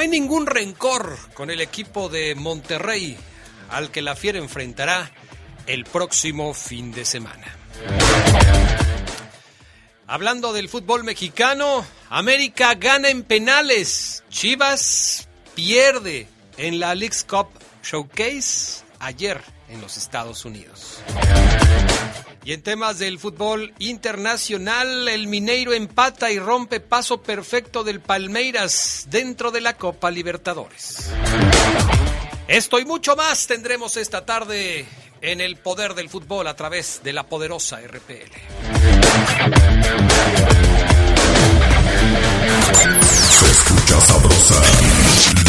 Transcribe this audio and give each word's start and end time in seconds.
Hay 0.00 0.08
ningún 0.08 0.46
rencor 0.46 1.18
con 1.34 1.50
el 1.50 1.60
equipo 1.60 2.08
de 2.08 2.34
Monterrey 2.34 3.18
al 3.68 3.90
que 3.90 4.00
la 4.00 4.16
Fiera 4.16 4.38
enfrentará 4.38 5.10
el 5.66 5.84
próximo 5.84 6.54
fin 6.54 6.90
de 6.90 7.04
semana. 7.04 7.54
Hablando 10.06 10.54
del 10.54 10.70
fútbol 10.70 11.04
mexicano, 11.04 11.84
América 12.08 12.74
gana 12.74 13.10
en 13.10 13.22
penales, 13.22 14.24
Chivas 14.30 15.28
pierde 15.54 16.26
en 16.56 16.80
la 16.80 16.94
League's 16.94 17.24
Cup 17.24 17.48
Showcase 17.82 18.82
ayer 19.00 19.40
en 19.68 19.82
los 19.82 19.98
Estados 19.98 20.46
Unidos. 20.46 21.00
Y 22.44 22.52
en 22.52 22.62
temas 22.62 22.98
del 22.98 23.18
fútbol 23.18 23.74
internacional, 23.78 25.08
el 25.08 25.26
Mineiro 25.26 25.74
empata 25.74 26.30
y 26.30 26.38
rompe 26.38 26.80
paso 26.80 27.22
perfecto 27.22 27.84
del 27.84 28.00
Palmeiras 28.00 29.06
dentro 29.10 29.50
de 29.50 29.60
la 29.60 29.76
Copa 29.76 30.10
Libertadores. 30.10 31.10
Esto 32.48 32.80
y 32.80 32.84
mucho 32.84 33.14
más 33.14 33.46
tendremos 33.46 33.96
esta 33.96 34.24
tarde 34.24 34.86
en 35.20 35.40
el 35.40 35.56
poder 35.56 35.94
del 35.94 36.08
fútbol 36.08 36.46
a 36.46 36.56
través 36.56 37.00
de 37.04 37.12
la 37.12 37.24
poderosa 37.24 37.78
RPL. 37.80 38.32
Se 43.30 43.50
escucha 43.50 44.00
sabrosa, 44.00 44.79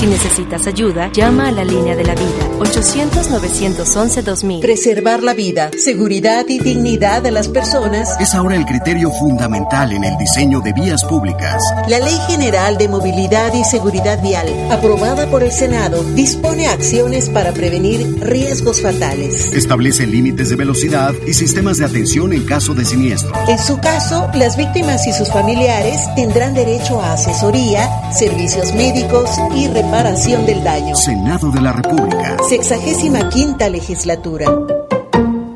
Si 0.00 0.06
necesitas 0.06 0.66
ayuda, 0.66 1.12
llama 1.12 1.48
a 1.48 1.52
la 1.52 1.62
línea 1.62 1.94
de 1.94 2.04
la 2.04 2.14
vida 2.14 2.30
800-911-2000. 2.58 4.62
Preservar 4.62 5.22
la 5.22 5.34
vida, 5.34 5.70
seguridad 5.76 6.46
y 6.48 6.58
dignidad 6.58 7.20
de 7.20 7.30
las 7.30 7.48
personas 7.48 8.18
es 8.18 8.34
ahora 8.34 8.56
el 8.56 8.64
criterio 8.64 9.10
fundamental 9.10 9.92
en 9.92 10.04
el 10.04 10.16
diseño 10.16 10.62
de 10.62 10.72
vías 10.72 11.04
públicas. 11.04 11.62
La 11.86 11.98
Ley 11.98 12.16
General 12.28 12.78
de 12.78 12.88
Movilidad 12.88 13.52
y 13.52 13.62
Seguridad 13.62 14.22
Vial, 14.22 14.48
aprobada 14.70 15.26
por 15.26 15.42
el 15.42 15.52
Senado, 15.52 16.02
dispone 16.14 16.66
acciones 16.66 17.28
para 17.28 17.52
prevenir 17.52 18.20
riesgos 18.20 18.80
fatales. 18.80 19.52
Establece 19.52 20.06
límites 20.06 20.48
de 20.48 20.56
velocidad 20.56 21.12
y 21.26 21.34
sistemas 21.34 21.76
de 21.76 21.84
atención 21.84 22.32
en 22.32 22.46
caso 22.46 22.72
de 22.72 22.86
siniestro. 22.86 23.34
En 23.48 23.58
su 23.58 23.78
caso, 23.80 24.30
las 24.32 24.56
víctimas 24.56 25.06
y 25.06 25.12
sus 25.12 25.28
familiares 25.28 26.00
tendrán 26.16 26.54
derecho 26.54 27.02
a 27.02 27.12
asesoría, 27.12 28.10
servicios 28.12 28.72
médicos 28.72 29.28
y 29.54 29.68
reparación 29.68 29.89
del 29.90 30.62
daño. 30.62 30.94
Senado 30.94 31.50
de 31.50 31.60
la 31.60 31.72
República. 31.72 32.36
Sexagésima 32.48 33.28
quinta 33.28 33.68
legislatura. 33.68 34.46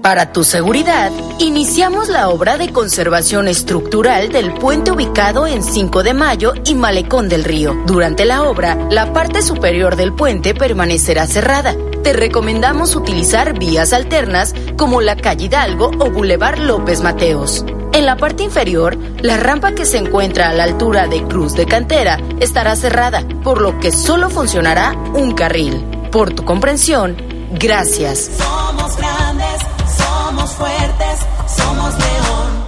Para 0.02 0.32
tu 0.32 0.42
seguridad, 0.42 1.12
iniciamos 1.38 2.08
la 2.08 2.28
obra 2.28 2.58
de 2.58 2.72
conservación 2.72 3.46
estructural 3.46 4.30
del 4.30 4.52
puente 4.52 4.90
ubicado 4.90 5.46
en 5.46 5.62
5 5.62 6.02
de 6.02 6.14
Mayo 6.14 6.52
y 6.66 6.74
Malecón 6.74 7.28
del 7.28 7.44
Río. 7.44 7.76
Durante 7.86 8.24
la 8.24 8.42
obra, 8.42 8.76
la 8.90 9.12
parte 9.12 9.40
superior 9.40 9.94
del 9.94 10.12
puente 10.12 10.52
permanecerá 10.52 11.28
cerrada. 11.28 11.76
Te 12.02 12.12
recomendamos 12.12 12.96
utilizar 12.96 13.56
vías 13.56 13.92
alternas 13.92 14.52
como 14.76 15.00
la 15.00 15.14
calle 15.14 15.44
Hidalgo 15.46 15.92
o 16.00 16.10
Boulevard 16.10 16.58
López 16.58 17.02
Mateos. 17.02 17.64
En 17.94 18.06
la 18.06 18.16
parte 18.16 18.42
inferior, 18.42 18.98
la 19.20 19.36
rampa 19.36 19.70
que 19.72 19.84
se 19.84 19.98
encuentra 19.98 20.48
a 20.48 20.52
la 20.52 20.64
altura 20.64 21.06
de 21.06 21.22
Cruz 21.28 21.52
de 21.52 21.64
Cantera 21.64 22.18
estará 22.40 22.74
cerrada, 22.74 23.22
por 23.44 23.60
lo 23.60 23.78
que 23.78 23.92
solo 23.92 24.30
funcionará 24.30 24.90
un 25.14 25.32
carril. 25.32 25.76
Por 26.10 26.34
tu 26.34 26.44
comprensión, 26.44 27.16
gracias. 27.52 28.30
Somos 28.36 28.96
grandes, 28.96 29.60
somos 29.96 30.50
fuertes, 30.50 31.20
somos 31.56 31.94
león. 31.94 32.64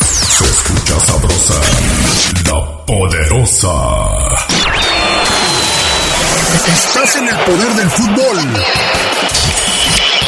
Se 0.00 0.44
escucha 0.44 1.00
sabrosa, 1.06 1.54
la 2.46 2.84
poderosa. 2.84 3.68
Estás 6.66 7.14
en 7.14 7.28
el 7.28 7.36
poder 7.36 7.74
del 7.74 7.90
fútbol. 7.90 8.38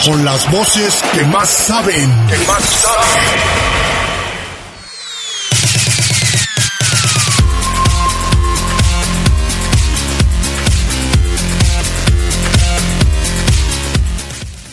Con 0.04 0.24
las 0.24 0.48
voces 0.52 1.02
que 1.12 1.24
más 1.24 1.48
saben. 1.48 2.26
Que 2.28 2.38
más 2.46 2.62
saben. 2.62 3.85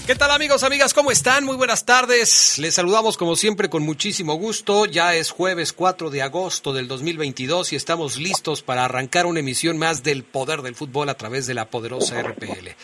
¿Qué 0.06 0.16
tal 0.16 0.32
amigos, 0.32 0.64
amigas? 0.64 0.94
¿Cómo 0.94 1.12
están? 1.12 1.46
Muy 1.46 1.56
buenas 1.56 1.86
tardes. 1.86 2.58
Les 2.58 2.74
saludamos 2.74 3.16
como 3.16 3.38
siempre 3.38 3.70
con 3.70 3.84
muchísimo 3.84 4.34
gusto. 4.34 4.86
Ya 4.86 5.16
es 5.16 5.32
jueves 5.32 5.72
4 5.72 6.10
de 6.10 6.22
agosto 6.22 6.74
del 6.74 6.90
2022 6.90 7.72
y 7.72 7.78
estamos 7.78 8.18
listos 8.18 8.64
para 8.64 8.84
arrancar 8.84 9.26
una 9.26 9.40
emisión 9.40 9.78
más 9.78 10.04
del 10.04 10.26
poder 10.26 10.62
del 10.62 10.76
fútbol 10.76 11.08
a 11.08 11.16
través 11.16 11.48
de 11.48 11.54
la 11.54 11.70
poderosa 11.70 12.22
RPL. 12.22 12.76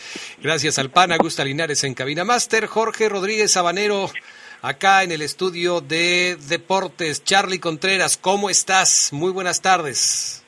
Gracias 0.42 0.78
al 0.78 0.88
PAN 0.88 1.12
Augusta 1.12 1.44
Linares 1.44 1.84
en 1.84 1.92
Cabina 1.92 2.24
Master, 2.24 2.66
Jorge 2.66 3.10
Rodríguez 3.10 3.52
Sabanero 3.52 4.10
acá 4.62 5.02
en 5.02 5.12
el 5.12 5.20
estudio 5.20 5.82
de 5.82 6.38
Deportes. 6.48 7.22
Charlie 7.22 7.58
Contreras, 7.58 8.16
¿cómo 8.16 8.48
estás? 8.48 9.10
Muy 9.12 9.30
buenas 9.30 9.60
tardes. 9.60 10.39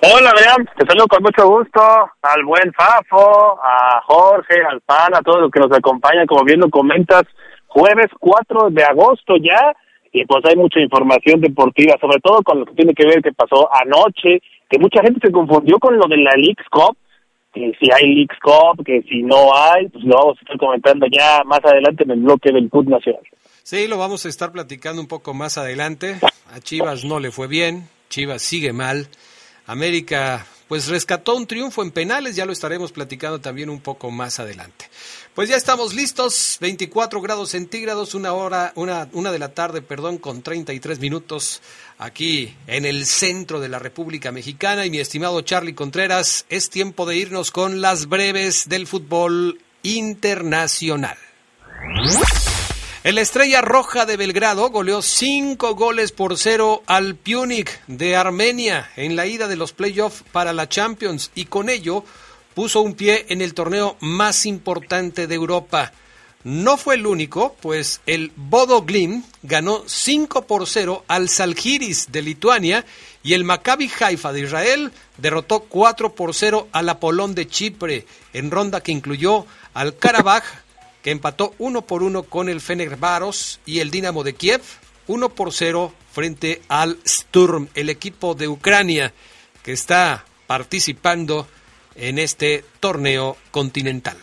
Hola, 0.00 0.30
Adrián, 0.30 0.68
te 0.78 0.86
saludo 0.86 1.08
con 1.08 1.24
mucho 1.24 1.48
gusto 1.48 1.80
al 2.22 2.44
buen 2.44 2.72
Fafo, 2.72 3.58
a 3.60 4.00
Jorge, 4.06 4.62
al 4.62 4.80
Pan, 4.82 5.12
a 5.12 5.22
todos 5.22 5.40
los 5.40 5.50
que 5.50 5.58
nos 5.58 5.72
acompañan, 5.72 6.24
como 6.24 6.44
bien 6.44 6.60
lo 6.60 6.70
comentas, 6.70 7.24
jueves 7.66 8.06
4 8.20 8.70
de 8.70 8.84
agosto 8.84 9.34
ya, 9.42 9.74
y 10.12 10.24
pues 10.24 10.44
hay 10.44 10.54
mucha 10.54 10.78
información 10.78 11.40
deportiva, 11.40 11.96
sobre 12.00 12.20
todo 12.20 12.42
con 12.44 12.60
lo 12.60 12.66
que 12.66 12.74
tiene 12.74 12.94
que 12.94 13.06
ver 13.06 13.20
que 13.22 13.32
pasó 13.32 13.68
anoche, 13.74 14.40
que 14.70 14.78
mucha 14.78 15.02
gente 15.02 15.18
se 15.20 15.32
confundió 15.32 15.80
con 15.80 15.98
lo 15.98 16.06
de 16.06 16.18
la 16.18 16.30
Leagues 16.36 16.66
Cup, 16.70 16.96
que 17.52 17.72
si 17.80 17.90
hay 17.90 18.14
Leagues 18.14 18.38
Cup, 18.40 18.84
que 18.84 19.02
si 19.02 19.22
no 19.24 19.52
hay, 19.52 19.88
pues 19.88 20.04
lo 20.04 20.14
vamos 20.14 20.38
a 20.38 20.40
estar 20.42 20.58
comentando 20.58 21.06
ya 21.10 21.42
más 21.44 21.64
adelante 21.64 22.04
en 22.04 22.12
el 22.12 22.20
bloque 22.20 22.52
del 22.52 22.70
Club 22.70 22.88
Nacional. 22.88 23.22
Sí, 23.64 23.88
lo 23.88 23.98
vamos 23.98 24.24
a 24.26 24.28
estar 24.28 24.52
platicando 24.52 25.02
un 25.02 25.08
poco 25.08 25.34
más 25.34 25.58
adelante. 25.58 26.20
A 26.54 26.60
Chivas 26.60 27.04
no 27.04 27.18
le 27.18 27.32
fue 27.32 27.48
bien, 27.48 27.88
Chivas 28.08 28.42
sigue 28.42 28.72
mal. 28.72 29.08
América 29.68 30.44
pues 30.66 30.86
rescató 30.88 31.34
un 31.34 31.46
triunfo 31.46 31.82
en 31.82 31.90
penales, 31.90 32.36
ya 32.36 32.44
lo 32.44 32.52
estaremos 32.52 32.92
platicando 32.92 33.40
también 33.40 33.70
un 33.70 33.80
poco 33.80 34.10
más 34.10 34.38
adelante. 34.38 34.90
Pues 35.34 35.48
ya 35.48 35.56
estamos 35.56 35.94
listos, 35.94 36.58
24 36.60 37.22
grados 37.22 37.50
centígrados, 37.50 38.14
una 38.14 38.34
hora, 38.34 38.72
una, 38.74 39.08
una 39.12 39.32
de 39.32 39.38
la 39.38 39.54
tarde, 39.54 39.80
perdón, 39.80 40.18
con 40.18 40.42
33 40.42 40.98
minutos 41.00 41.62
aquí 41.96 42.54
en 42.66 42.84
el 42.84 43.06
centro 43.06 43.60
de 43.60 43.70
la 43.70 43.78
República 43.78 44.30
Mexicana. 44.30 44.84
Y 44.84 44.90
mi 44.90 44.98
estimado 44.98 45.40
Charlie 45.40 45.74
Contreras, 45.74 46.44
es 46.50 46.68
tiempo 46.68 47.06
de 47.06 47.16
irnos 47.16 47.50
con 47.50 47.80
las 47.80 48.06
breves 48.06 48.68
del 48.68 48.86
fútbol 48.86 49.58
internacional. 49.82 51.16
El 53.04 53.16
Estrella 53.18 53.60
Roja 53.60 54.06
de 54.06 54.16
Belgrado 54.16 54.70
goleó 54.70 55.02
cinco 55.02 55.76
goles 55.76 56.10
por 56.10 56.36
cero 56.36 56.82
al 56.86 57.14
Punic 57.14 57.80
de 57.86 58.16
Armenia 58.16 58.90
en 58.96 59.14
la 59.14 59.24
ida 59.24 59.46
de 59.46 59.54
los 59.54 59.72
playoffs 59.72 60.24
para 60.32 60.52
la 60.52 60.68
Champions 60.68 61.30
y 61.36 61.44
con 61.44 61.68
ello 61.68 62.04
puso 62.54 62.80
un 62.80 62.94
pie 62.94 63.26
en 63.28 63.40
el 63.40 63.54
torneo 63.54 63.96
más 64.00 64.46
importante 64.46 65.28
de 65.28 65.34
Europa. 65.36 65.92
no 66.42 66.76
fue 66.76 66.96
el 66.96 67.06
único, 67.06 67.54
pues 67.60 68.00
el 68.06 68.32
Bodo 68.34 68.82
Glim 68.82 69.22
ganó 69.44 69.84
5 69.86 70.46
por 70.46 70.66
0 70.66 71.04
al 71.06 71.28
Salgiris 71.28 72.10
de 72.10 72.22
Lituania 72.22 72.84
y 73.22 73.34
el 73.34 73.44
Maccabi 73.44 73.88
Haifa 74.00 74.32
de 74.32 74.40
Israel 74.40 74.92
derrotó 75.18 75.60
4 75.60 76.16
por 76.16 76.34
0 76.34 76.68
al 76.72 76.88
Apolón 76.88 77.36
de 77.36 77.46
Chipre 77.46 78.06
en 78.32 78.50
ronda 78.50 78.80
que 78.80 78.90
incluyó 78.90 79.46
al 79.72 79.96
Karabaj 79.96 80.42
que 81.02 81.10
empató 81.10 81.54
1 81.58 81.82
por 81.82 82.02
1 82.02 82.24
con 82.24 82.48
el 82.48 82.60
Fenerbahce 82.60 83.60
y 83.66 83.80
el 83.80 83.90
Dinamo 83.90 84.24
de 84.24 84.34
Kiev 84.34 84.62
1 85.06 85.28
por 85.30 85.52
0 85.52 85.92
frente 86.12 86.60
al 86.68 86.98
Sturm, 87.06 87.68
el 87.74 87.88
equipo 87.88 88.34
de 88.34 88.48
Ucrania 88.48 89.12
que 89.62 89.72
está 89.72 90.24
participando 90.46 91.46
en 91.96 92.18
este 92.18 92.64
torneo 92.80 93.36
continental. 93.50 94.16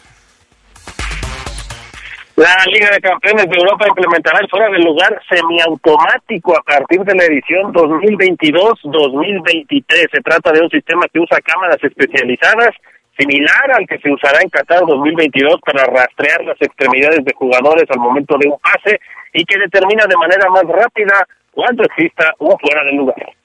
La 2.35 2.57
Liga 2.65 2.89
de 2.91 2.99
Campeones 2.99 3.49
de 3.49 3.57
Europa 3.57 3.87
implementará 3.87 4.41
el 4.41 4.49
fuera 4.49 4.69
del 4.69 4.83
lugar 4.83 5.21
semiautomático 5.29 6.57
a 6.57 6.63
partir 6.63 6.99
de 7.01 7.15
la 7.15 7.23
edición 7.23 7.73
2022-2023. 7.73 10.11
Se 10.11 10.21
trata 10.21 10.51
de 10.51 10.59
un 10.59 10.69
sistema 10.69 11.05
que 11.13 11.19
usa 11.19 11.39
cámaras 11.39 11.81
especializadas, 11.81 12.71
similar 13.17 13.71
al 13.73 13.87
que 13.87 13.97
se 13.99 14.11
usará 14.11 14.41
en 14.41 14.49
Qatar 14.49 14.85
2022 14.85 15.59
para 15.61 15.85
rastrear 15.85 16.43
las 16.43 16.61
extremidades 16.61 17.23
de 17.23 17.33
jugadores 17.33 17.85
al 17.89 17.99
momento 17.99 18.37
de 18.37 18.49
un 18.49 18.59
pase 18.59 18.99
y 19.33 19.43
que 19.45 19.57
determina 19.57 20.05
de 20.05 20.17
manera 20.17 20.49
más 20.49 20.63
rápida 20.63 21.27
cuando 21.51 21.83
exista 21.83 22.33
un 22.39 22.57
fuera 22.59 22.83
del 22.83 22.97
lugar. 22.97 23.35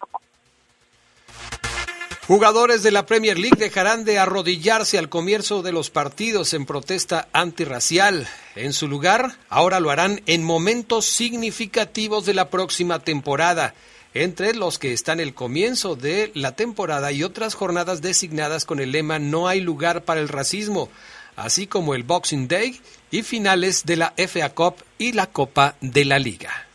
Jugadores 2.30 2.84
de 2.84 2.92
la 2.92 3.06
Premier 3.06 3.36
League 3.36 3.58
dejarán 3.58 4.04
de 4.04 4.20
arrodillarse 4.20 4.98
al 4.98 5.08
comienzo 5.08 5.62
de 5.62 5.72
los 5.72 5.90
partidos 5.90 6.54
en 6.54 6.64
protesta 6.64 7.26
antirracial. 7.32 8.28
En 8.54 8.72
su 8.72 8.86
lugar, 8.86 9.32
ahora 9.48 9.80
lo 9.80 9.90
harán 9.90 10.20
en 10.26 10.44
momentos 10.44 11.06
significativos 11.06 12.26
de 12.26 12.34
la 12.34 12.48
próxima 12.48 13.00
temporada, 13.00 13.74
entre 14.14 14.54
los 14.54 14.78
que 14.78 14.92
están 14.92 15.20
el 15.20 15.34
comienzo 15.34 15.96
de 15.96 16.30
la 16.34 16.56
temporada 16.56 17.12
y 17.12 17.22
otras 17.22 17.54
jornadas 17.54 18.02
designadas 18.02 18.64
con 18.64 18.80
el 18.80 18.92
lema 18.92 19.18
No 19.18 19.48
hay 19.48 19.60
lugar 19.60 20.04
para 20.04 20.20
el 20.20 20.28
racismo, 20.28 20.88
así 21.36 21.66
como 21.66 21.94
el 21.94 22.02
Boxing 22.02 22.48
Day 22.48 22.80
y 23.10 23.22
finales 23.22 23.84
de 23.84 23.96
la 23.96 24.14
FA 24.16 24.50
Cup 24.50 24.76
y 24.98 25.12
la 25.12 25.26
Copa 25.26 25.76
de 25.80 26.04
la 26.04 26.18
Liga. 26.18 26.69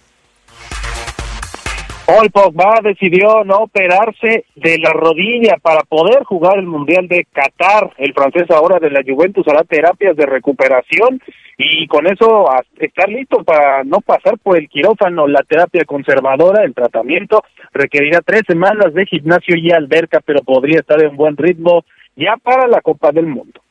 Paul 2.06 2.30
Pogba 2.30 2.82
decidió 2.84 3.44
no 3.44 3.64
operarse 3.64 4.46
de 4.56 4.78
la 4.78 4.94
rodilla 4.94 5.58
para 5.60 5.82
poder 5.82 6.24
jugar 6.24 6.60
el 6.60 6.68
Mundial 6.68 7.08
de 7.08 7.26
Qatar. 7.34 7.94
El 7.98 8.14
francés 8.14 8.46
ahora 8.52 8.78
de 8.78 8.92
la 8.92 9.02
Juventus 9.04 9.48
hará 9.48 9.64
terapias 9.64 10.16
de 10.16 10.28
recuperación 10.28 11.20
y 11.58 11.88
con 11.88 12.06
eso 12.06 12.48
estar 12.80 13.10
listo 13.10 13.44
para 13.44 13.84
no 13.84 14.02
pasar 14.02 14.38
por 14.38 14.56
el 14.56 14.70
quirófano. 14.70 15.28
La 15.28 15.42
terapia 15.42 15.84
conservadora, 15.86 16.64
el 16.64 16.76
tratamiento, 16.76 17.44
requerirá 17.74 18.22
tres 18.22 18.44
semanas 18.48 18.94
de 18.94 19.08
gimnasio 19.08 19.56
y 19.58 19.72
alberca, 19.72 20.22
pero 20.24 20.44
podría 20.44 20.82
estar 20.82 21.04
en 21.04 21.16
buen 21.16 21.36
ritmo 21.36 21.86
ya 22.16 22.38
para 22.38 22.68
la 22.68 22.82
Copa 22.82 23.12
del 23.12 23.26
Mundo. 23.26 23.65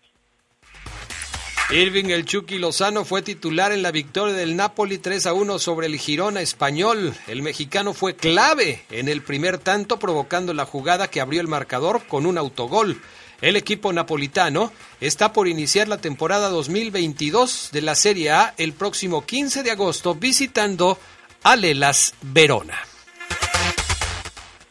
Irving 1.71 2.11
El 2.11 2.27
Chucky 2.27 2.59
Lozano 2.59 3.07
fue 3.07 3.23
titular 3.23 3.73
en 3.73 3.83
la 3.83 3.91
victoria 3.91 4.35
del 4.35 4.55
Napoli 4.55 4.99
3 4.99 5.27
a 5.27 5.33
1 5.33 5.59
sobre 5.59 5.87
el 5.87 5.99
Girona 5.99 6.43
español. 6.43 7.15
El 7.27 7.41
mexicano 7.41 7.95
fue 7.95 8.17
clave 8.17 8.85
en 8.91 9.09
el 9.09 9.23
primer 9.23 9.57
tanto, 9.59 9.99
provocando 9.99 10.53
la 10.53 10.67
jugada 10.67 11.09
que 11.09 11.23
abrió 11.23 11.41
el 11.41 11.49
marcador 11.49 12.07
con 12.07 12.27
un 12.27 12.37
autogol. 12.37 13.01
El 13.41 13.57
equipo 13.57 13.93
napolitano 13.95 14.73
está 15.01 15.33
por 15.33 15.49
iniciar 15.49 15.89
la 15.89 15.99
temporada 15.99 16.51
2022 16.51 17.71
de 17.73 17.81
la 17.81 17.95
Serie 17.95 18.31
A 18.31 18.55
el 18.59 18.75
próximo 18.75 19.25
15 19.25 19.63
de 19.63 19.71
agosto 19.71 20.15
visitando 20.15 20.99
a 21.43 21.57
Lelas 21.57 22.15
Verona. 22.21 22.94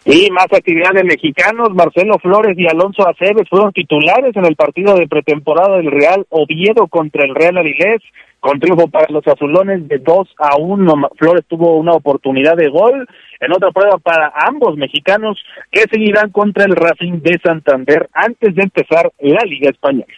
Y 0.05 0.29
más 0.31 0.47
actividad 0.51 0.91
de 0.93 1.05
mexicanos, 1.05 1.69
Marcelo 1.73 2.19
Flores 2.19 2.57
y 2.57 2.67
Alonso 2.67 3.07
Aceves 3.07 3.47
fueron 3.49 3.71
titulares 3.71 4.35
en 4.35 4.45
el 4.45 4.57
partido 4.57 4.95
de 4.95 5.07
pretemporada 5.07 5.77
del 5.77 5.91
Real 5.91 6.25
Oviedo 6.29 6.87
contra 6.87 7.23
el 7.23 7.33
Real 7.33 7.57
Avilés, 7.57 8.01
con 8.41 8.59
triunfo 8.59 8.89
para 8.89 9.07
los 9.09 9.25
azulones 9.25 9.87
de 9.87 9.99
2 9.99 10.27
a 10.39 10.57
1. 10.57 11.09
Flores 11.17 11.45
tuvo 11.47 11.77
una 11.77 11.93
oportunidad 11.93 12.57
de 12.57 12.67
gol 12.67 13.07
en 13.39 13.51
otra 13.53 13.71
prueba 13.71 13.97
para 13.97 14.33
ambos 14.35 14.75
mexicanos 14.75 15.41
que 15.71 15.83
seguirán 15.89 16.31
contra 16.31 16.65
el 16.65 16.75
Racing 16.75 17.21
de 17.21 17.39
Santander 17.41 18.09
antes 18.13 18.53
de 18.55 18.63
empezar 18.63 19.09
la 19.19 19.45
Liga 19.45 19.69
Española. 19.69 20.13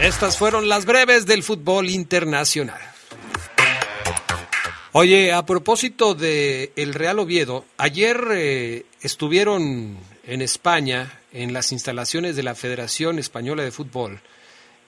Estas 0.00 0.38
fueron 0.38 0.70
las 0.70 0.86
breves 0.86 1.26
del 1.26 1.42
fútbol 1.42 1.90
internacional. 1.90 2.95
Oye, 4.98 5.30
a 5.30 5.44
propósito 5.44 6.14
de 6.14 6.72
el 6.74 6.94
Real 6.94 7.18
Oviedo, 7.18 7.66
ayer 7.76 8.28
eh, 8.32 8.86
estuvieron 9.02 9.98
en 10.24 10.40
España, 10.40 11.20
en 11.34 11.52
las 11.52 11.70
instalaciones 11.70 12.34
de 12.34 12.42
la 12.42 12.54
Federación 12.54 13.18
Española 13.18 13.62
de 13.62 13.72
Fútbol, 13.72 14.22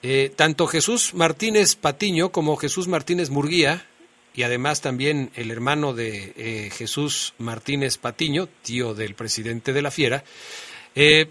eh, 0.01 0.31
tanto 0.35 0.65
Jesús 0.65 1.13
Martínez 1.13 1.75
Patiño 1.75 2.31
como 2.31 2.57
Jesús 2.57 2.87
Martínez 2.87 3.29
Murguía, 3.29 3.85
y 4.33 4.41
además 4.41 4.81
también 4.81 5.29
el 5.35 5.51
hermano 5.51 5.93
de 5.93 6.33
eh, 6.35 6.69
Jesús 6.71 7.35
Martínez 7.37 7.99
Patiño, 7.99 8.49
tío 8.63 8.95
del 8.95 9.13
presidente 9.13 9.73
de 9.73 9.81
la 9.83 9.91
Fiera, 9.91 10.23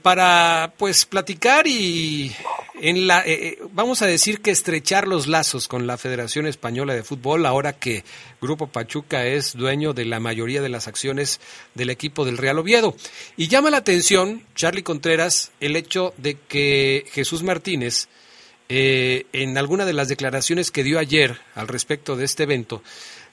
para 0.03 0.73
pues 0.79 1.05
platicar 1.05 1.67
y 1.67 2.33
en 2.81 3.07
la, 3.07 3.21
eh, 3.21 3.33
eh, 3.33 3.59
vamos 3.73 4.03
a 4.03 4.07
decir 4.07 4.41
que 4.41 4.51
estrechar 4.51 5.09
los 5.09 5.27
lazos 5.27 5.69
con 5.69 5.87
la 5.87 5.99
Federación 5.99 6.47
Española 6.47 6.95
de 6.95 7.03
Fútbol, 7.03 7.47
ahora 7.47 7.73
que 7.73 8.05
Grupo 8.41 8.69
Pachuca 8.69 9.27
es 9.27 9.55
dueño 9.55 9.93
de 9.93 10.05
la 10.05 10.21
mayoría 10.21 10.63
de 10.63 10.69
las 10.69 10.89
acciones 10.89 11.41
del 11.75 11.91
equipo 11.91 12.25
del 12.25 12.39
Real 12.39 12.59
Oviedo. 12.59 12.95
Y 13.37 13.49
llama 13.49 13.71
la 13.71 13.79
atención, 13.79 14.45
Charlie 14.55 14.83
Contreras, 14.83 15.53
el 15.61 15.77
hecho 15.77 16.15
de 16.17 16.37
que 16.37 17.05
Jesús 17.13 17.43
Martínez, 17.43 18.09
eh, 18.69 19.27
en 19.33 19.57
alguna 19.59 19.85
de 19.85 19.95
las 19.95 20.09
declaraciones 20.09 20.71
que 20.71 20.85
dio 20.85 20.99
ayer 20.99 21.41
al 21.55 21.69
respecto 21.69 22.17
de 22.17 22.25
este 22.25 22.45
evento, 22.45 22.83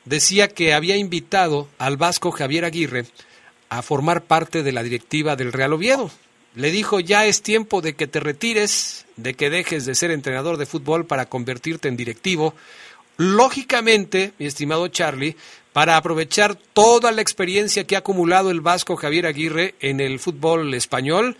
decía 0.06 0.48
que 0.48 0.74
había 0.74 0.98
invitado 0.98 1.68
al 1.78 1.98
vasco 1.98 2.32
Javier 2.32 2.66
Aguirre 2.66 3.06
a 3.70 3.82
formar 3.82 4.24
parte 4.26 4.64
de 4.64 4.72
la 4.72 4.84
directiva 4.84 5.36
del 5.36 5.52
Real 5.52 5.74
Oviedo 5.74 6.12
le 6.56 6.72
dijo, 6.72 7.00
ya 7.00 7.26
es 7.26 7.42
tiempo 7.42 7.82
de 7.82 7.96
que 7.96 8.08
te 8.08 8.20
retires, 8.20 9.06
de 9.18 9.34
que 9.34 9.50
dejes 9.50 9.86
de 9.86 9.96
ser 9.96 10.12
entrenador 10.12 10.58
de 10.58 10.66
fútbol 10.66 11.06
para 11.06 11.28
convertirte 11.28 11.88
en 11.88 11.98
directivo. 11.98 12.54
Lógicamente, 13.18 14.34
mi 14.40 14.46
estimado 14.46 14.88
Charlie, 14.88 15.36
para 15.74 15.98
aprovechar 15.98 16.56
toda 16.56 17.12
la 17.12 17.22
experiencia 17.22 17.86
que 17.86 17.96
ha 17.96 18.00
acumulado 18.00 18.50
el 18.50 18.62
vasco 18.62 18.96
Javier 18.96 19.26
Aguirre 19.26 19.76
en 19.82 20.00
el 20.00 20.20
fútbol 20.20 20.74
español, 20.74 21.38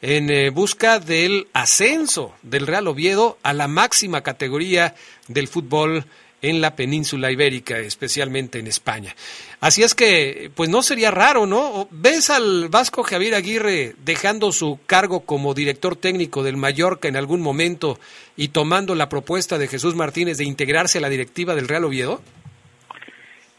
en 0.00 0.30
eh, 0.30 0.50
busca 0.50 0.98
del 0.98 1.48
ascenso 1.52 2.34
del 2.42 2.66
Real 2.66 2.88
Oviedo 2.88 3.38
a 3.42 3.52
la 3.52 3.68
máxima 3.68 4.22
categoría 4.22 4.94
del 5.28 5.48
fútbol 5.48 6.04
en 6.44 6.60
la 6.60 6.76
península 6.76 7.30
ibérica, 7.30 7.78
especialmente 7.78 8.58
en 8.58 8.66
España. 8.66 9.14
Así 9.60 9.82
es 9.82 9.94
que, 9.94 10.50
pues 10.54 10.68
no 10.68 10.82
sería 10.82 11.10
raro, 11.10 11.46
¿no? 11.46 11.88
¿Ves 11.90 12.30
al 12.30 12.68
vasco 12.68 13.02
Javier 13.02 13.34
Aguirre 13.34 13.94
dejando 14.04 14.52
su 14.52 14.78
cargo 14.86 15.20
como 15.20 15.54
director 15.54 15.96
técnico 15.96 16.42
del 16.42 16.56
Mallorca 16.56 17.08
en 17.08 17.16
algún 17.16 17.40
momento 17.40 17.98
y 18.36 18.48
tomando 18.48 18.94
la 18.94 19.08
propuesta 19.08 19.56
de 19.56 19.68
Jesús 19.68 19.94
Martínez 19.94 20.38
de 20.38 20.44
integrarse 20.44 20.98
a 20.98 21.00
la 21.00 21.08
directiva 21.08 21.54
del 21.54 21.68
Real 21.68 21.84
Oviedo? 21.84 22.20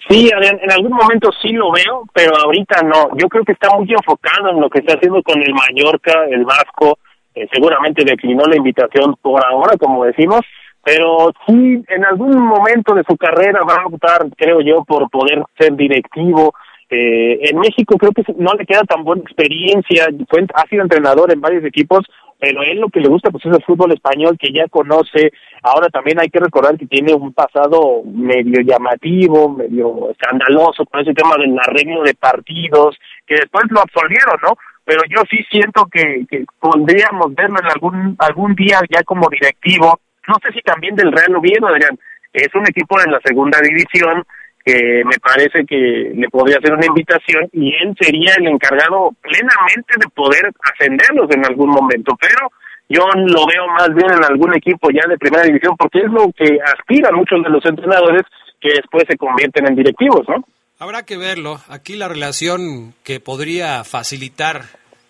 Sí, 0.08 0.30
en 0.30 0.72
algún 0.72 0.92
momento 0.92 1.32
sí 1.42 1.50
lo 1.54 1.72
veo, 1.72 2.04
pero 2.13 2.38
ahorita 2.38 2.84
no. 2.84 3.18
Yo 3.18 3.27
creo 3.27 3.44
que 3.44 3.54
está 3.54 3.75
muy 3.75 3.92
enfocado 3.92 4.51
en 4.51 4.62
lo 4.62 4.70
que 4.70 4.80
está 4.80 4.94
haciendo 4.94 5.24
con 5.24 5.42
el 5.42 5.51
Mallorca, 5.51 6.25
el 6.30 6.46
Vasco. 6.46 7.00
Eh, 7.34 7.48
seguramente 7.51 8.04
declinó 8.06 8.46
la 8.46 8.56
invitación 8.56 9.15
por 9.20 9.44
ahora, 9.44 9.75
como 9.77 10.06
decimos, 10.06 10.42
pero 10.86 11.32
sí 11.48 11.84
en 11.88 12.06
algún 12.06 12.38
momento 12.38 12.94
de 12.94 13.04
su 13.10 13.18
carrera 13.18 13.62
va 13.68 13.82
a 13.82 13.88
optar, 13.88 14.22
creo 14.38 14.62
yo, 14.62 14.84
por 14.84 15.10
poder 15.10 15.44
ser 15.58 15.75
directivo. 15.75 16.54
Eh, 16.92 17.50
en 17.50 17.58
México 17.58 17.98
creo 17.98 18.12
que 18.12 18.24
no 18.38 18.54
le 18.54 18.68
queda 18.68 18.84
tan 18.84 19.04
buena 19.04 19.24
experiencia, 19.24 20.06
fue, 20.30 20.46
ha 20.54 20.68
sido 20.68 20.84
entrenador 20.84 21.34
en 21.34 21.42
varios 21.42 21.65
equipos, 21.65 22.06
pero 22.38 22.62
él 22.62 22.80
lo 22.80 22.89
que 22.89 23.00
le 23.00 23.10
gusta 23.10 23.32
pues 23.32 23.44
es 23.48 23.56
el 23.56 23.63
fútbol 23.63 23.94
español 23.94 24.38
que 24.38 24.54
ya 24.54 24.68
conoce. 24.68 25.32
Ahora 25.63 25.89
también 25.89 26.20
hay 26.20 26.30
que 26.30 26.39
recordar 26.39 26.77
que 26.77 26.86
tiene 26.86 27.15
un 27.15 27.34
pasado 27.34 28.04
medio 28.06 28.62
llamativo, 28.62 29.50
medio 29.50 30.12
escandaloso 30.12 30.86
con 30.86 31.01
ese 31.01 31.15
tema 31.15 31.36
del 31.39 31.58
arreglo 31.58 32.04
de 32.04 32.13
partidos, 32.13 32.96
que 33.25 33.38
después 33.38 33.65
lo 33.72 33.80
absolvieron, 33.80 34.36
¿no? 34.44 34.56
Pero 34.84 35.01
yo 35.10 35.24
sí 35.27 35.44
siento 35.50 35.88
que, 35.92 36.27
que 36.30 36.46
podríamos 36.60 37.34
verlo 37.34 37.58
en 37.60 37.72
algún 37.72 38.15
algún 38.20 38.54
día 38.54 38.82
ya 38.88 39.01
como 39.01 39.27
directivo 39.30 40.00
no 40.27 40.36
sé 40.41 40.51
si 40.53 40.62
también 40.62 40.96
del 40.96 41.12
Real 41.12 41.36
Oviedo, 41.36 41.67
Adrián. 41.67 41.98
Es 42.34 42.53
un 42.53 42.67
equipo 42.67 43.00
en 43.01 43.12
la 43.12 43.20
segunda 43.24 43.60
división 43.62 44.24
que 44.65 45.03
me 45.05 45.17
parece 45.20 45.63
que 45.65 46.12
le 46.15 46.27
podría 46.29 46.58
hacer 46.58 46.74
una 46.74 46.88
invitación 46.88 47.48
y 47.53 47.70
él 47.75 47.96
sería 48.00 48.34
el 48.38 48.48
encargado 48.48 49.12
plenamente 49.22 49.94
de 49.98 50.10
poder 50.10 50.51
ascenderlos 50.60 51.29
en 51.32 51.46
algún 51.46 51.70
momento. 51.70 52.17
Pero 52.20 52.50
yo 52.89 53.05
lo 53.15 53.46
veo 53.46 53.67
más 53.77 53.94
bien 53.94 54.12
en 54.12 54.24
algún 54.24 54.55
equipo 54.55 54.89
ya 54.89 55.08
de 55.08 55.17
primera 55.17 55.44
división, 55.44 55.75
porque 55.77 56.00
es 56.00 56.12
lo 56.12 56.32
que 56.36 56.58
aspiran 56.62 57.15
muchos 57.15 57.44
de 57.44 57.50
los 57.50 57.63
entrenadores 57.65 58.24
que 58.60 58.70
después 58.70 59.03
se 59.08 59.17
convierten 59.17 59.67
en 59.67 59.75
directivos, 59.75 60.27
¿no? 60.27 60.44
Habrá 60.77 61.05
que 61.05 61.17
verlo. 61.17 61.60
Aquí 61.70 61.96
la 61.96 62.10
relación 62.10 62.94
que 63.03 63.20
podría 63.20 63.84
facilitar 63.84 64.63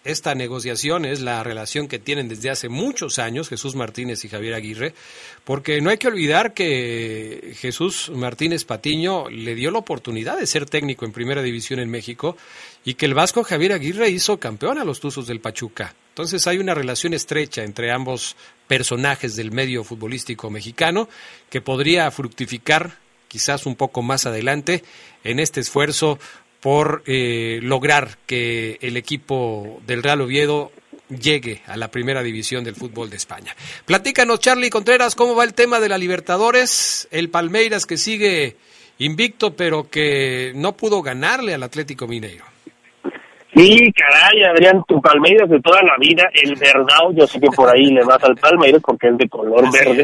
esta 0.05 0.35
negociación 0.35 1.03
es 1.03 1.19
la 1.19 1.43
relación 1.43 1.87
que 1.87 1.99
tienen 1.99 2.29
desde 2.29 2.51
hace 2.51 2.69
muchos 2.69 3.19
años 3.19 3.49
Jesús 3.49 3.75
Martínez 3.75 4.23
y 4.23 4.29
Javier 4.29 4.53
Aguirre, 4.53 4.93
porque 5.43 5.81
no 5.81 5.89
hay 5.89 5.97
que 5.97 6.07
olvidar 6.07 6.53
que 6.53 7.55
Jesús 7.59 8.11
Martínez 8.13 8.65
Patiño 8.65 9.29
le 9.29 9.55
dio 9.55 9.71
la 9.71 9.79
oportunidad 9.79 10.37
de 10.37 10.45
ser 10.45 10.67
técnico 10.67 11.05
en 11.05 11.11
Primera 11.11 11.41
División 11.41 11.79
en 11.79 11.89
México 11.89 12.37
y 12.85 12.93
que 12.93 13.07
el 13.07 13.15
vasco 13.15 13.43
Javier 13.43 13.73
Aguirre 13.73 14.09
hizo 14.09 14.39
campeón 14.39 14.77
a 14.77 14.85
los 14.85 14.99
Tuzos 14.99 15.25
del 15.25 15.41
Pachuca. 15.41 15.95
Entonces 16.09 16.45
hay 16.45 16.59
una 16.59 16.75
relación 16.75 17.13
estrecha 17.13 17.63
entre 17.63 17.91
ambos 17.91 18.35
personajes 18.67 19.35
del 19.35 19.51
medio 19.51 19.83
futbolístico 19.83 20.51
mexicano 20.51 21.09
que 21.49 21.61
podría 21.61 22.09
fructificar 22.11 22.99
quizás 23.27 23.65
un 23.65 23.75
poco 23.75 24.01
más 24.01 24.25
adelante 24.25 24.83
en 25.23 25.39
este 25.39 25.59
esfuerzo 25.59 26.19
por 26.65 27.03
eh, 27.05 27.59
lograr 27.61 28.17
que 28.25 28.79
el 28.81 28.97
equipo 28.97 29.79
del 29.85 30.01
Real 30.01 30.21
Oviedo 30.21 30.71
llegue 31.09 31.61
a 31.67 31.77
la 31.77 31.91
primera 31.91 32.23
división 32.23 32.63
del 32.63 32.75
fútbol 32.75 33.11
de 33.11 33.17
España. 33.17 33.55
Platícanos, 33.85 34.39
Charlie 34.39 34.71
Contreras, 34.71 35.13
cómo 35.13 35.35
va 35.35 35.43
el 35.43 35.53
tema 35.53 35.79
de 35.79 35.89
la 35.89 35.99
Libertadores, 35.99 37.07
el 37.11 37.29
Palmeiras 37.29 37.85
que 37.85 37.97
sigue 37.97 38.57
invicto, 38.97 39.55
pero 39.55 39.91
que 39.91 40.53
no 40.55 40.75
pudo 40.75 41.03
ganarle 41.03 41.53
al 41.53 41.61
Atlético 41.61 42.07
Mineiro. 42.07 42.54
Sí, 43.55 43.93
caray, 43.93 44.43
Adrián, 44.43 44.83
tu 44.85 45.01
Palmeiras 45.01 45.49
de 45.49 45.61
toda 45.61 45.81
la 45.81 45.95
vida, 45.97 46.29
el 46.33 46.55
Verdao, 46.55 47.13
yo 47.13 47.25
sé 47.25 47.39
que 47.39 47.47
por 47.55 47.73
ahí 47.73 47.85
le 47.85 48.03
vas 48.03 48.21
al 48.23 48.35
Palmeiras 48.35 48.81
porque 48.85 49.07
es 49.07 49.17
de 49.17 49.29
color 49.29 49.63
verde. 49.71 50.03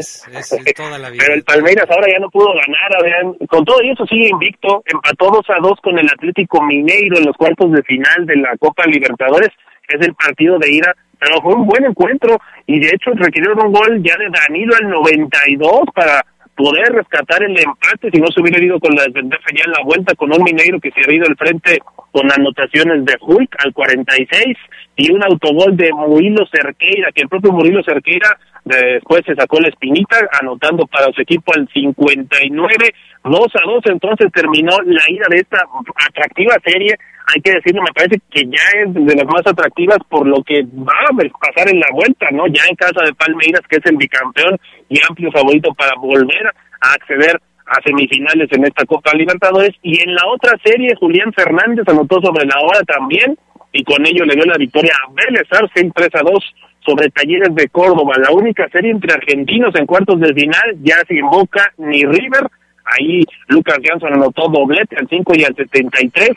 Pero 1.18 1.34
el 1.34 1.44
Palmeiras 1.44 1.86
ahora 1.90 2.06
ya 2.10 2.18
no 2.18 2.30
pudo 2.30 2.48
ganar, 2.48 2.96
Adrián. 2.98 3.34
Con 3.48 3.64
todo 3.64 3.78
eso 3.82 4.06
sigue 4.06 4.28
invicto, 4.28 4.82
empató 4.86 5.30
2 5.30 5.44
a 5.50 5.60
2 5.60 5.80
con 5.82 5.98
el 5.98 6.06
Atlético 6.06 6.62
Mineiro 6.62 7.18
en 7.18 7.26
los 7.26 7.36
cuartos 7.36 7.70
de 7.72 7.82
final 7.82 8.24
de 8.24 8.36
la 8.36 8.56
Copa 8.56 8.84
Libertadores, 8.86 9.50
es 9.88 10.00
el 10.00 10.14
partido 10.14 10.58
de 10.58 10.72
ida, 10.72 10.94
pero 11.18 11.40
fue 11.42 11.54
un 11.54 11.66
buen 11.66 11.84
encuentro 11.84 12.38
y 12.66 12.80
de 12.80 12.88
hecho 12.88 13.10
requirió 13.14 13.52
un 13.52 13.72
gol 13.72 14.02
ya 14.02 14.16
de 14.16 14.30
Danilo 14.30 14.74
al 14.80 14.88
92 14.88 15.82
para 15.94 16.24
poder 16.56 16.92
rescatar 16.92 17.42
el 17.42 17.58
empate 17.58 18.10
si 18.12 18.20
no 18.20 18.26
se 18.28 18.40
hubiera 18.40 18.62
ido 18.62 18.78
con 18.78 18.94
la 18.94 19.04
desventaja 19.04 19.46
ya 19.54 19.64
en 19.64 19.72
la 19.72 19.84
vuelta 19.84 20.14
con 20.14 20.32
un 20.32 20.42
Mineiro 20.42 20.78
que 20.80 20.90
se 20.90 21.00
ha 21.00 21.14
ido 21.14 21.26
al 21.26 21.36
frente 21.36 21.78
con 22.10 22.30
anotaciones 22.30 23.04
de 23.04 23.16
Hulk 23.20 23.56
al 23.64 23.72
46 23.72 24.56
y 24.96 25.12
un 25.12 25.24
autogol 25.24 25.76
de 25.76 25.90
Murilo 25.92 26.44
Cerqueira, 26.52 27.10
que 27.12 27.22
el 27.22 27.28
propio 27.28 27.52
Murilo 27.52 27.82
Cerqueira 27.82 28.38
después 28.64 29.22
se 29.26 29.34
sacó 29.34 29.60
la 29.60 29.68
espinita 29.68 30.16
anotando 30.40 30.86
para 30.86 31.10
su 31.12 31.22
equipo 31.22 31.52
al 31.56 31.68
59, 31.72 32.94
2 33.24 33.34
a 33.34 33.66
2, 33.66 33.82
entonces 33.86 34.30
terminó 34.32 34.76
la 34.84 35.02
ida 35.08 35.24
de 35.30 35.38
esta 35.38 35.58
atractiva 36.06 36.54
serie 36.64 36.96
hay 37.26 37.40
que 37.40 37.52
decirlo, 37.52 37.82
me 37.82 37.92
parece 37.94 38.20
que 38.30 38.44
ya 38.44 38.64
es 38.82 38.94
de 38.94 39.14
las 39.14 39.26
más 39.26 39.46
atractivas 39.46 39.98
por 40.08 40.26
lo 40.26 40.42
que 40.42 40.62
va 40.62 40.92
a 41.08 41.16
pasar 41.40 41.68
en 41.68 41.80
la 41.80 41.88
vuelta, 41.92 42.26
¿no? 42.32 42.46
Ya 42.48 42.62
en 42.68 42.76
casa 42.76 43.04
de 43.04 43.14
Palmeiras, 43.14 43.62
que 43.68 43.76
es 43.76 43.86
el 43.86 43.96
bicampeón 43.96 44.58
y 44.88 44.98
amplio 45.08 45.30
favorito 45.30 45.72
para 45.74 45.94
volver 45.96 46.46
a 46.80 46.92
acceder 46.94 47.40
a 47.66 47.80
semifinales 47.82 48.48
en 48.52 48.64
esta 48.64 48.84
Copa 48.84 49.12
Libertadores. 49.14 49.74
Y 49.82 50.02
en 50.02 50.14
la 50.14 50.26
otra 50.26 50.58
serie, 50.64 50.94
Julián 50.98 51.32
Fernández 51.32 51.84
anotó 51.88 52.20
sobre 52.20 52.44
la 52.44 52.60
hora 52.60 52.80
también 52.82 53.36
y 53.72 53.84
con 53.84 54.04
ello 54.04 54.24
le 54.24 54.34
dio 54.34 54.44
la 54.44 54.58
victoria 54.58 54.92
a 54.92 55.12
Vélez 55.12 55.48
Arce 55.50 55.90
3 55.94 56.08
a 56.14 56.22
2 56.22 56.54
sobre 56.84 57.10
Talleres 57.10 57.54
de 57.54 57.68
Córdoba. 57.68 58.14
La 58.18 58.32
única 58.32 58.68
serie 58.68 58.90
entre 58.90 59.14
argentinos 59.14 59.74
en 59.74 59.86
cuartos 59.86 60.20
de 60.20 60.34
final, 60.34 60.76
ya 60.82 60.96
sin 61.08 61.22
Boca 61.22 61.72
ni 61.78 62.04
River. 62.04 62.48
Ahí 62.84 63.24
Lucas 63.48 63.78
Jansson 63.82 64.14
anotó 64.14 64.48
doblete 64.48 64.96
al 64.96 65.08
5 65.08 65.32
y 65.36 65.44
al 65.44 65.54
73 65.54 66.30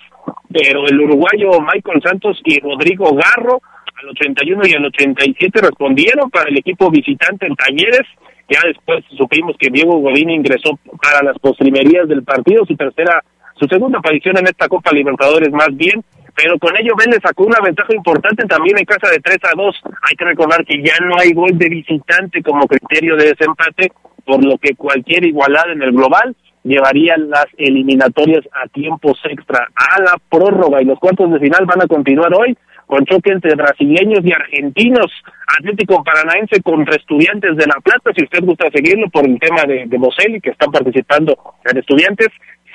pero 0.51 0.87
el 0.87 0.99
uruguayo 1.01 1.59
Michael 1.59 2.01
Santos 2.01 2.39
y 2.45 2.59
Rodrigo 2.59 3.13
Garro 3.13 3.61
al 4.01 4.09
81 4.09 4.61
y 4.67 4.73
al 4.73 4.85
87 4.85 5.61
respondieron 5.61 6.29
para 6.29 6.49
el 6.49 6.57
equipo 6.57 6.89
visitante 6.89 7.45
en 7.45 7.55
Talleres. 7.55 8.07
Ya 8.49 8.59
después 8.65 9.03
supimos 9.17 9.55
que 9.57 9.69
Diego 9.69 9.99
Godín 9.99 10.29
ingresó 10.29 10.79
para 11.01 11.23
las 11.23 11.37
postrimerías 11.39 12.07
del 12.07 12.23
partido, 12.23 12.65
su 12.65 12.75
tercera, 12.75 13.23
su 13.59 13.65
segunda 13.65 13.99
aparición 13.99 14.37
en 14.37 14.47
esta 14.47 14.67
Copa 14.67 14.91
Libertadores 14.91 15.51
más 15.51 15.75
bien, 15.75 16.03
pero 16.35 16.59
con 16.59 16.77
ello 16.77 16.93
Vélez 16.97 17.19
sacó 17.23 17.45
una 17.45 17.59
ventaja 17.63 17.95
importante 17.95 18.45
también 18.45 18.77
en 18.77 18.85
casa 18.85 19.09
de 19.09 19.19
3 19.19 19.37
a 19.43 19.55
2. 19.55 19.81
Hay 20.09 20.15
que 20.15 20.25
recordar 20.25 20.65
que 20.65 20.81
ya 20.83 20.95
no 21.01 21.15
hay 21.19 21.33
gol 21.33 21.57
de 21.57 21.69
visitante 21.69 22.43
como 22.43 22.67
criterio 22.67 23.15
de 23.15 23.29
desempate, 23.29 23.91
por 24.25 24.43
lo 24.43 24.57
que 24.57 24.75
cualquier 24.75 25.25
igualada 25.25 25.71
en 25.71 25.81
el 25.81 25.91
global 25.91 26.35
llevarían 26.63 27.29
las 27.29 27.45
eliminatorias 27.57 28.43
a 28.51 28.67
tiempos 28.67 29.19
extra, 29.25 29.67
a 29.75 30.01
la 30.01 30.17
prórroga. 30.29 30.81
Y 30.81 30.85
los 30.85 30.99
cuartos 30.99 31.31
de 31.31 31.39
final 31.39 31.65
van 31.65 31.83
a 31.83 31.87
continuar 31.87 32.33
hoy 32.33 32.57
con 32.87 33.05
choque 33.05 33.31
entre 33.31 33.55
brasileños 33.55 34.19
y 34.23 34.31
argentinos, 34.31 35.11
Atlético 35.59 36.03
Paranaense 36.03 36.61
contra 36.61 36.95
Estudiantes 36.95 37.55
de 37.55 37.65
La 37.65 37.79
Plata, 37.83 38.11
si 38.15 38.23
usted 38.23 38.43
gusta 38.43 38.69
seguirlo 38.71 39.09
por 39.09 39.25
el 39.25 39.39
tema 39.39 39.63
de, 39.63 39.85
de 39.87 40.41
que 40.41 40.51
están 40.51 40.71
participando 40.71 41.35
en 41.65 41.77
Estudiantes, 41.77 42.27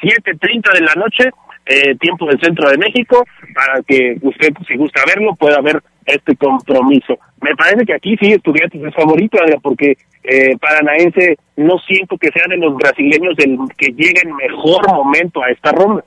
7.30 0.02 0.72
de 0.72 0.80
la 0.80 0.94
noche, 0.94 1.30
eh, 1.66 1.94
tiempo 1.96 2.26
del 2.26 2.40
centro 2.40 2.68
de 2.70 2.78
México, 2.78 3.24
para 3.54 3.82
que 3.82 4.16
usted, 4.22 4.48
si 4.66 4.76
gusta 4.76 5.02
verlo, 5.06 5.36
pueda 5.36 5.60
ver 5.60 5.80
este 6.06 6.34
compromiso. 6.36 7.18
Me 7.42 7.56
parece 7.56 7.86
que 7.86 7.94
aquí 7.94 8.16
sí 8.20 8.32
Estudiantes 8.32 8.82
es 8.82 8.94
favorito, 8.94 9.38
porque 9.62 9.96
eh, 10.22 10.56
Paranaense 10.58 11.36
no 11.56 11.78
siento 11.78 12.16
que 12.18 12.30
sea 12.30 12.44
de 12.48 12.56
los 12.56 12.74
brasileños 12.76 13.34
el 13.38 13.58
que 13.76 13.88
llegue 13.88 14.20
en 14.22 14.36
mejor 14.36 14.86
momento 14.88 15.42
a 15.42 15.50
esta 15.50 15.72
ronda. 15.72 16.04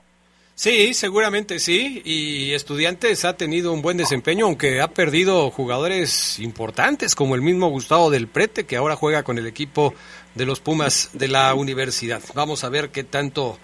Sí, 0.55 0.93
seguramente 0.93 1.57
sí, 1.57 2.03
y 2.05 2.53
Estudiantes 2.53 3.25
ha 3.25 3.35
tenido 3.35 3.73
un 3.73 3.81
buen 3.81 3.97
desempeño, 3.97 4.45
aunque 4.45 4.81
ha 4.81 4.87
perdido 4.87 5.49
jugadores 5.49 6.39
importantes, 6.39 7.15
como 7.15 7.33
el 7.33 7.41
mismo 7.41 7.69
Gustavo 7.69 8.11
del 8.11 8.27
Prete, 8.27 8.67
que 8.67 8.75
ahora 8.75 8.95
juega 8.95 9.23
con 9.23 9.39
el 9.39 9.47
equipo 9.47 9.95
de 10.35 10.45
los 10.45 10.59
Pumas 10.59 11.09
de 11.13 11.27
la 11.27 11.55
universidad. 11.55 12.21
Vamos 12.35 12.63
a 12.63 12.69
ver 12.69 12.91
qué 12.91 13.03
tanto 13.03 13.57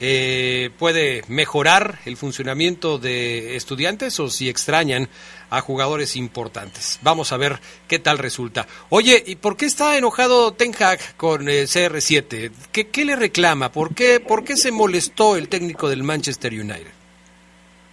eh, 0.00 0.70
puede 0.78 1.22
mejorar 1.28 2.00
el 2.04 2.18
funcionamiento 2.18 2.98
de 2.98 3.56
estudiantes 3.56 4.20
o 4.20 4.28
si 4.28 4.50
extrañan 4.50 5.08
a 5.56 5.60
jugadores 5.60 6.16
importantes. 6.16 7.00
Vamos 7.02 7.32
a 7.32 7.36
ver 7.36 7.52
qué 7.88 7.98
tal 7.98 8.18
resulta. 8.18 8.66
Oye, 8.90 9.22
¿y 9.26 9.36
por 9.36 9.56
qué 9.56 9.66
está 9.66 9.96
enojado 9.96 10.52
Ten 10.52 10.72
Hag 10.78 10.98
con 11.16 11.48
el 11.48 11.66
CR7? 11.66 12.50
¿Qué, 12.72 12.88
¿Qué, 12.88 13.04
le 13.04 13.16
reclama? 13.16 13.70
¿Por 13.70 13.94
qué, 13.94 14.20
¿Por 14.20 14.44
qué 14.44 14.56
se 14.56 14.72
molestó 14.72 15.36
el 15.36 15.48
técnico 15.48 15.88
del 15.88 16.02
Manchester 16.02 16.52
United? 16.52 16.92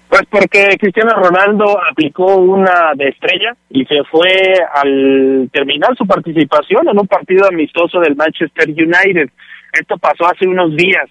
Pues 0.10 0.24
porque 0.30 0.78
Cristiano 0.78 1.14
Ronaldo 1.14 1.80
aplicó 1.90 2.36
una 2.36 2.92
de 2.96 3.10
estrella 3.10 3.56
y 3.70 3.86
se 3.86 4.04
fue 4.12 4.56
al 4.74 5.50
terminar 5.54 5.96
su 5.98 6.06
participación 6.06 6.90
en 6.90 7.00
un 7.00 7.08
partido 7.08 7.48
amistoso 7.48 8.00
del 8.02 8.16
Manchester 8.16 8.70
United. 8.70 9.30
Esto 9.72 9.98
pasó 9.98 10.26
hace 10.26 10.46
unos 10.46 10.76
días 10.76 11.10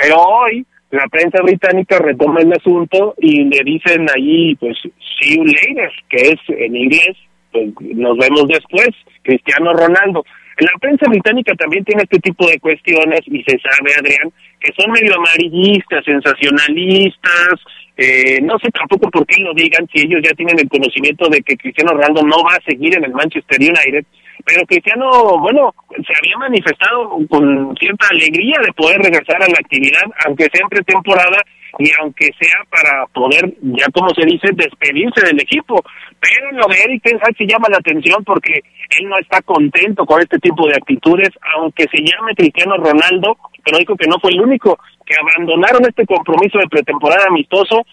pero 0.00 0.16
hoy 0.16 0.64
la 0.90 1.06
prensa 1.08 1.40
británica 1.42 1.98
retoma 1.98 2.40
el 2.40 2.52
asunto 2.52 3.14
y 3.18 3.44
le 3.44 3.62
dicen 3.64 4.06
allí, 4.14 4.56
pues, 4.56 4.76
see 5.20 5.36
you 5.36 5.44
later, 5.44 5.90
que 6.08 6.16
es 6.30 6.40
en 6.48 6.76
inglés, 6.76 7.16
pues 7.52 7.72
nos 7.94 8.16
vemos 8.18 8.48
después, 8.48 8.88
Cristiano 9.22 9.72
Ronaldo. 9.72 10.24
La 10.58 10.72
prensa 10.80 11.06
británica 11.08 11.54
también 11.54 11.84
tiene 11.84 12.02
este 12.02 12.18
tipo 12.18 12.46
de 12.46 12.58
cuestiones 12.58 13.20
y 13.26 13.42
se 13.44 13.58
sabe, 13.60 13.94
Adrián, 13.98 14.30
que 14.60 14.72
son 14.76 14.90
medio 14.90 15.14
amarillistas, 15.16 16.04
sensacionalistas, 16.04 17.54
eh, 17.96 18.40
no 18.42 18.58
sé 18.58 18.70
tampoco 18.70 19.10
por 19.10 19.26
qué 19.26 19.40
lo 19.42 19.54
digan 19.54 19.86
si 19.92 20.02
ellos 20.02 20.20
ya 20.22 20.34
tienen 20.34 20.58
el 20.58 20.68
conocimiento 20.68 21.28
de 21.28 21.40
que 21.42 21.56
Cristiano 21.56 21.92
Ronaldo 21.92 22.22
no 22.22 22.42
va 22.42 22.54
a 22.54 22.64
seguir 22.66 22.96
en 22.96 23.04
el 23.04 23.12
Manchester 23.12 23.58
United, 23.60 24.04
pero 24.44 24.66
Cristiano, 24.66 25.38
bueno, 25.38 25.74
se 25.90 26.12
había 26.18 26.36
manifestado 26.38 27.18
con 27.28 27.76
cierta 27.76 28.06
alegría 28.10 28.56
de 28.64 28.72
poder 28.72 28.98
regresar 29.00 29.42
a 29.42 29.48
la 29.48 29.58
actividad, 29.58 30.02
aunque 30.26 30.44
sea 30.52 30.62
en 30.62 30.68
pretemporada 30.68 31.42
y 31.78 31.90
aunque 32.00 32.28
sea 32.40 32.58
para 32.68 33.06
poder, 33.12 33.54
ya 33.62 33.86
como 33.92 34.10
se 34.10 34.26
dice, 34.26 34.48
despedirse 34.52 35.26
del 35.26 35.40
equipo. 35.40 35.82
Pero 36.20 36.52
lo 36.52 36.66
de 36.66 36.82
Eric 36.82 37.02
Ten 37.02 37.18
se 37.36 37.46
llama 37.46 37.68
la 37.70 37.78
atención 37.78 38.24
porque 38.24 38.60
él 38.98 39.08
no 39.08 39.18
está 39.18 39.40
contento 39.42 40.04
con 40.04 40.20
este 40.20 40.38
tipo 40.38 40.66
de 40.66 40.74
actitudes, 40.74 41.30
aunque 41.56 41.84
se 41.84 41.98
llame 41.98 42.34
Cristiano 42.34 42.76
Ronaldo, 42.76 43.38
pero 43.64 43.78
dijo 43.78 43.96
que 43.96 44.08
no 44.08 44.18
fue 44.20 44.32
el 44.32 44.40
único, 44.40 44.78
que 45.06 45.14
abandonaron 45.18 45.82
este 45.88 46.06
compromiso 46.06 46.58
de 46.58 46.68
pretemporada 46.68 47.26
amistoso 47.28 47.84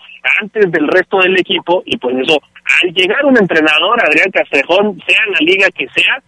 antes 0.41 0.71
del 0.71 0.87
resto 0.87 1.19
del 1.19 1.39
equipo 1.39 1.83
y 1.85 1.97
pues 1.97 2.15
eso, 2.17 2.39
al 2.83 2.93
llegar 2.93 3.25
un 3.25 3.37
entrenador, 3.37 3.99
Adrián 4.03 4.31
Castrejón, 4.31 4.99
sea 5.07 5.21
la 5.31 5.39
liga 5.41 5.67
que 5.71 5.87
sea, 5.95 6.21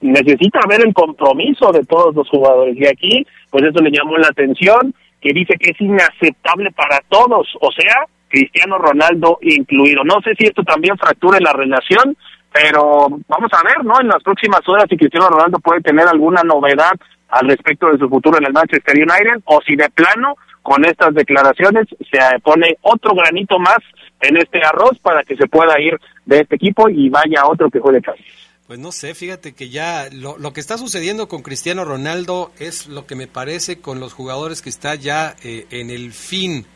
necesita 0.00 0.60
ver 0.68 0.82
el 0.86 0.94
compromiso 0.94 1.72
de 1.72 1.84
todos 1.84 2.14
los 2.14 2.28
jugadores 2.28 2.76
y 2.76 2.86
aquí 2.86 3.26
pues 3.50 3.64
eso 3.64 3.80
le 3.80 3.90
llamó 3.90 4.16
la 4.16 4.28
atención 4.28 4.94
que 5.20 5.32
dice 5.32 5.54
que 5.58 5.70
es 5.70 5.80
inaceptable 5.80 6.70
para 6.70 7.00
todos, 7.08 7.48
o 7.60 7.72
sea, 7.72 8.06
Cristiano 8.28 8.78
Ronaldo 8.78 9.38
incluido. 9.42 10.04
No 10.04 10.20
sé 10.22 10.34
si 10.38 10.46
esto 10.46 10.62
también 10.62 10.96
fractura 10.96 11.38
la 11.40 11.52
relación, 11.52 12.16
pero 12.52 13.08
vamos 13.26 13.50
a 13.52 13.62
ver, 13.64 13.84
¿no? 13.84 14.00
En 14.00 14.08
las 14.08 14.22
próximas 14.22 14.60
horas 14.68 14.86
si 14.88 14.96
Cristiano 14.96 15.28
Ronaldo 15.28 15.58
puede 15.58 15.80
tener 15.80 16.06
alguna 16.06 16.42
novedad 16.42 16.92
al 17.28 17.48
respecto 17.48 17.90
de 17.90 17.98
su 17.98 18.08
futuro 18.08 18.38
en 18.38 18.46
el 18.46 18.52
Manchester 18.52 18.96
United 18.96 19.42
o 19.44 19.60
si 19.62 19.76
de 19.76 19.88
plano 19.90 20.36
con 20.62 20.84
estas 20.84 21.14
declaraciones 21.14 21.86
se 22.10 22.18
pone 22.40 22.76
otro 22.82 23.14
granito 23.14 23.58
más 23.58 23.78
en 24.20 24.36
este 24.36 24.62
arroz 24.62 24.98
para 25.00 25.22
que 25.22 25.36
se 25.36 25.46
pueda 25.46 25.80
ir 25.80 25.98
de 26.26 26.40
este 26.40 26.56
equipo 26.56 26.88
y 26.88 27.08
vaya 27.08 27.46
otro 27.46 27.70
que 27.70 27.80
juegue 27.80 28.02
casi. 28.02 28.22
Pues 28.68 28.78
no 28.78 28.92
sé, 28.92 29.14
fíjate 29.14 29.54
que 29.54 29.70
ya 29.70 30.10
lo, 30.12 30.36
lo, 30.36 30.52
que 30.52 30.60
está 30.60 30.76
sucediendo 30.76 31.26
con 31.26 31.40
Cristiano 31.40 31.86
Ronaldo 31.86 32.52
es 32.58 32.86
lo 32.86 33.06
que 33.06 33.14
me 33.14 33.26
parece 33.26 33.78
con 33.78 33.98
los 33.98 34.12
jugadores 34.12 34.60
que 34.60 34.68
está 34.68 34.94
ya 34.94 35.34
eh, 35.42 35.66
en 35.70 35.88
el 35.88 36.12
fin 36.12 36.66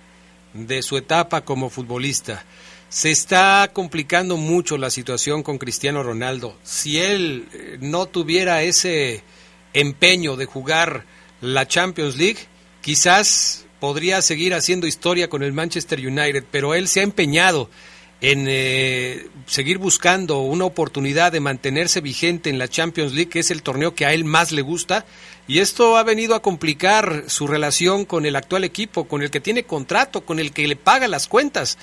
de 0.55 0.81
su 0.81 0.97
etapa 0.97 1.43
como 1.43 1.69
futbolista. 1.69 2.47
Se 2.89 3.11
está 3.11 3.73
complicando 3.75 4.39
mucho 4.39 4.79
la 4.79 4.89
situación 4.89 5.43
con 5.43 5.59
Cristiano 5.59 6.03
Ronaldo. 6.03 6.57
Si 6.63 6.99
él 6.99 7.47
eh, 7.53 7.77
no 7.83 8.07
tuviera 8.07 8.63
ese 8.63 9.23
empeño 9.75 10.37
de 10.37 10.47
jugar 10.47 11.05
la 11.43 11.69
Champions 11.69 12.17
League, 12.17 12.39
quizás 12.81 13.67
podría 13.81 14.23
seguir 14.23 14.55
haciendo 14.55 14.87
historia 14.87 15.29
con 15.29 15.43
el 15.43 15.53
Manchester 15.53 15.99
United, 15.99 16.47
pero 16.51 16.73
él 16.73 16.89
se 16.89 17.01
ha 17.01 17.03
empeñado 17.03 17.69
en 18.23 18.47
eh, 18.49 19.27
seguir 19.47 19.79
buscando 19.79 20.39
una 20.39 20.65
oportunidad 20.65 21.33
de 21.33 21.41
mantenerse 21.41 22.01
vigente 22.01 22.51
en 22.51 22.59
la 22.59 22.69
Champions 22.69 23.13
League, 23.13 23.29
que 23.29 23.41
es 23.41 23.51
el 23.51 23.65
torneo 23.65 23.97
que 23.97 24.07
a 24.07 24.15
él 24.15 24.25
más 24.25 24.53
le 24.53 24.63
gusta, 24.63 25.05
y 25.49 25.59
esto 25.59 25.97
ha 25.97 26.05
venido 26.05 26.37
a 26.37 26.41
complicar 26.41 27.25
su 27.27 27.49
relación 27.49 28.05
con 28.05 28.25
el 28.25 28.37
actual 28.37 28.63
equipo, 28.63 29.09
con 29.09 29.23
el 29.23 29.31
que 29.33 29.41
tiene 29.41 29.65
contrato, 29.65 30.21
con 30.21 30.39
el 30.39 30.53
que 30.53 30.69
le 30.69 30.77
paga 30.77 31.09
las 31.09 31.27
cuentas. 31.27 31.79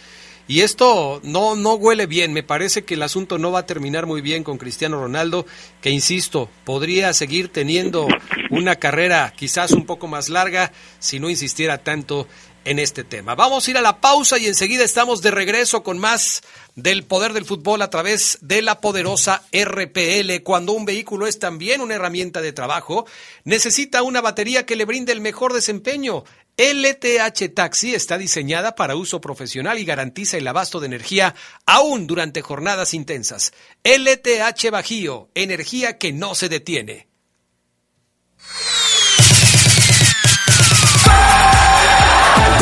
Y 0.49 0.61
esto 0.61 1.19
no, 1.23 1.55
no 1.55 1.75
huele 1.75 2.07
bien. 2.07 2.33
Me 2.33 2.41
parece 2.41 2.83
que 2.83 2.95
el 2.95 3.03
asunto 3.03 3.37
no 3.37 3.51
va 3.51 3.59
a 3.59 3.65
terminar 3.67 4.07
muy 4.07 4.21
bien 4.21 4.43
con 4.43 4.57
Cristiano 4.57 4.99
Ronaldo, 4.99 5.45
que 5.79 5.91
insisto, 5.91 6.49
podría 6.63 7.13
seguir 7.13 7.49
teniendo 7.49 8.07
una 8.49 8.77
carrera 8.77 9.31
quizás 9.37 9.73
un 9.73 9.85
poco 9.85 10.07
más 10.07 10.27
larga 10.27 10.71
si 10.97 11.19
no 11.19 11.29
insistiera 11.29 11.77
tanto 11.77 12.27
en 12.69 12.77
este 12.77 13.03
tema. 13.03 13.33
Vamos 13.33 13.67
a 13.67 13.71
ir 13.71 13.77
a 13.79 13.81
la 13.81 13.99
pausa 13.99 14.37
y 14.37 14.45
enseguida 14.45 14.83
estamos 14.83 15.23
de 15.23 15.31
regreso 15.31 15.81
con 15.81 15.97
más 15.97 16.43
del 16.75 17.03
poder 17.03 17.33
del 17.33 17.43
fútbol 17.43 17.81
a 17.81 17.89
través 17.89 18.37
de 18.41 18.61
la 18.61 18.79
poderosa 18.79 19.41
RPL. 19.51 20.43
Cuando 20.43 20.73
un 20.73 20.85
vehículo 20.85 21.25
es 21.25 21.39
también 21.39 21.81
una 21.81 21.95
herramienta 21.95 22.41
de 22.41 22.53
trabajo, 22.53 23.07
necesita 23.43 24.03
una 24.03 24.21
batería 24.21 24.67
que 24.67 24.75
le 24.75 24.85
brinde 24.85 25.11
el 25.11 25.19
mejor 25.19 25.53
desempeño. 25.53 26.25
LTH 26.57 27.55
Taxi 27.55 27.95
está 27.95 28.19
diseñada 28.19 28.75
para 28.75 28.95
uso 28.95 29.19
profesional 29.19 29.79
y 29.79 29.85
garantiza 29.85 30.37
el 30.37 30.47
abasto 30.47 30.79
de 30.79 30.85
energía 30.85 31.33
aún 31.65 32.05
durante 32.05 32.43
jornadas 32.43 32.93
intensas. 32.93 33.51
LTH 33.83 34.69
Bajío, 34.69 35.29
energía 35.33 35.97
que 35.97 36.13
no 36.13 36.35
se 36.35 36.49
detiene. 36.49 37.08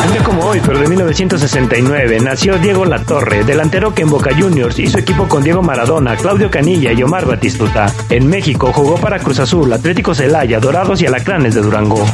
Un 0.07 0.13
día 0.13 0.23
como 0.23 0.45
hoy, 0.45 0.61
pero 0.65 0.79
de 0.79 0.87
1969, 0.87 2.21
nació 2.21 2.57
Diego 2.59 2.85
Latorre, 2.85 3.43
delantero 3.43 3.93
que 3.93 4.03
en 4.03 4.09
Boca 4.09 4.29
Juniors 4.33 4.79
hizo 4.79 4.97
equipo 4.97 5.27
con 5.27 5.43
Diego 5.43 5.61
Maradona, 5.61 6.15
Claudio 6.15 6.49
Canilla 6.49 6.93
y 6.93 7.03
Omar 7.03 7.25
Batistuta. 7.25 7.93
En 8.09 8.25
México 8.25 8.71
jugó 8.71 8.95
para 8.95 9.19
Cruz 9.19 9.39
Azul, 9.39 9.71
Atlético 9.73 10.15
Celaya, 10.15 10.61
Dorados 10.61 11.01
y 11.01 11.07
Alacranes 11.07 11.55
de 11.55 11.61
Durango. 11.61 12.05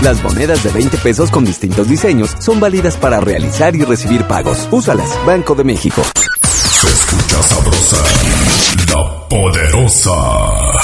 Las 0.00 0.22
monedas 0.22 0.64
de 0.64 0.70
20 0.70 0.96
pesos 0.98 1.30
con 1.30 1.44
distintos 1.44 1.86
diseños 1.86 2.34
son 2.38 2.58
válidas 2.58 2.96
para 2.96 3.20
realizar 3.20 3.76
y 3.76 3.84
recibir 3.84 4.24
pagos. 4.24 4.68
Úsalas, 4.70 5.10
Banco 5.26 5.54
de 5.54 5.64
México. 5.64 6.02
Se 6.42 6.88
escucha 6.88 7.42
sabrosa, 7.42 7.96
la 8.88 9.28
poderosa. 9.28 10.83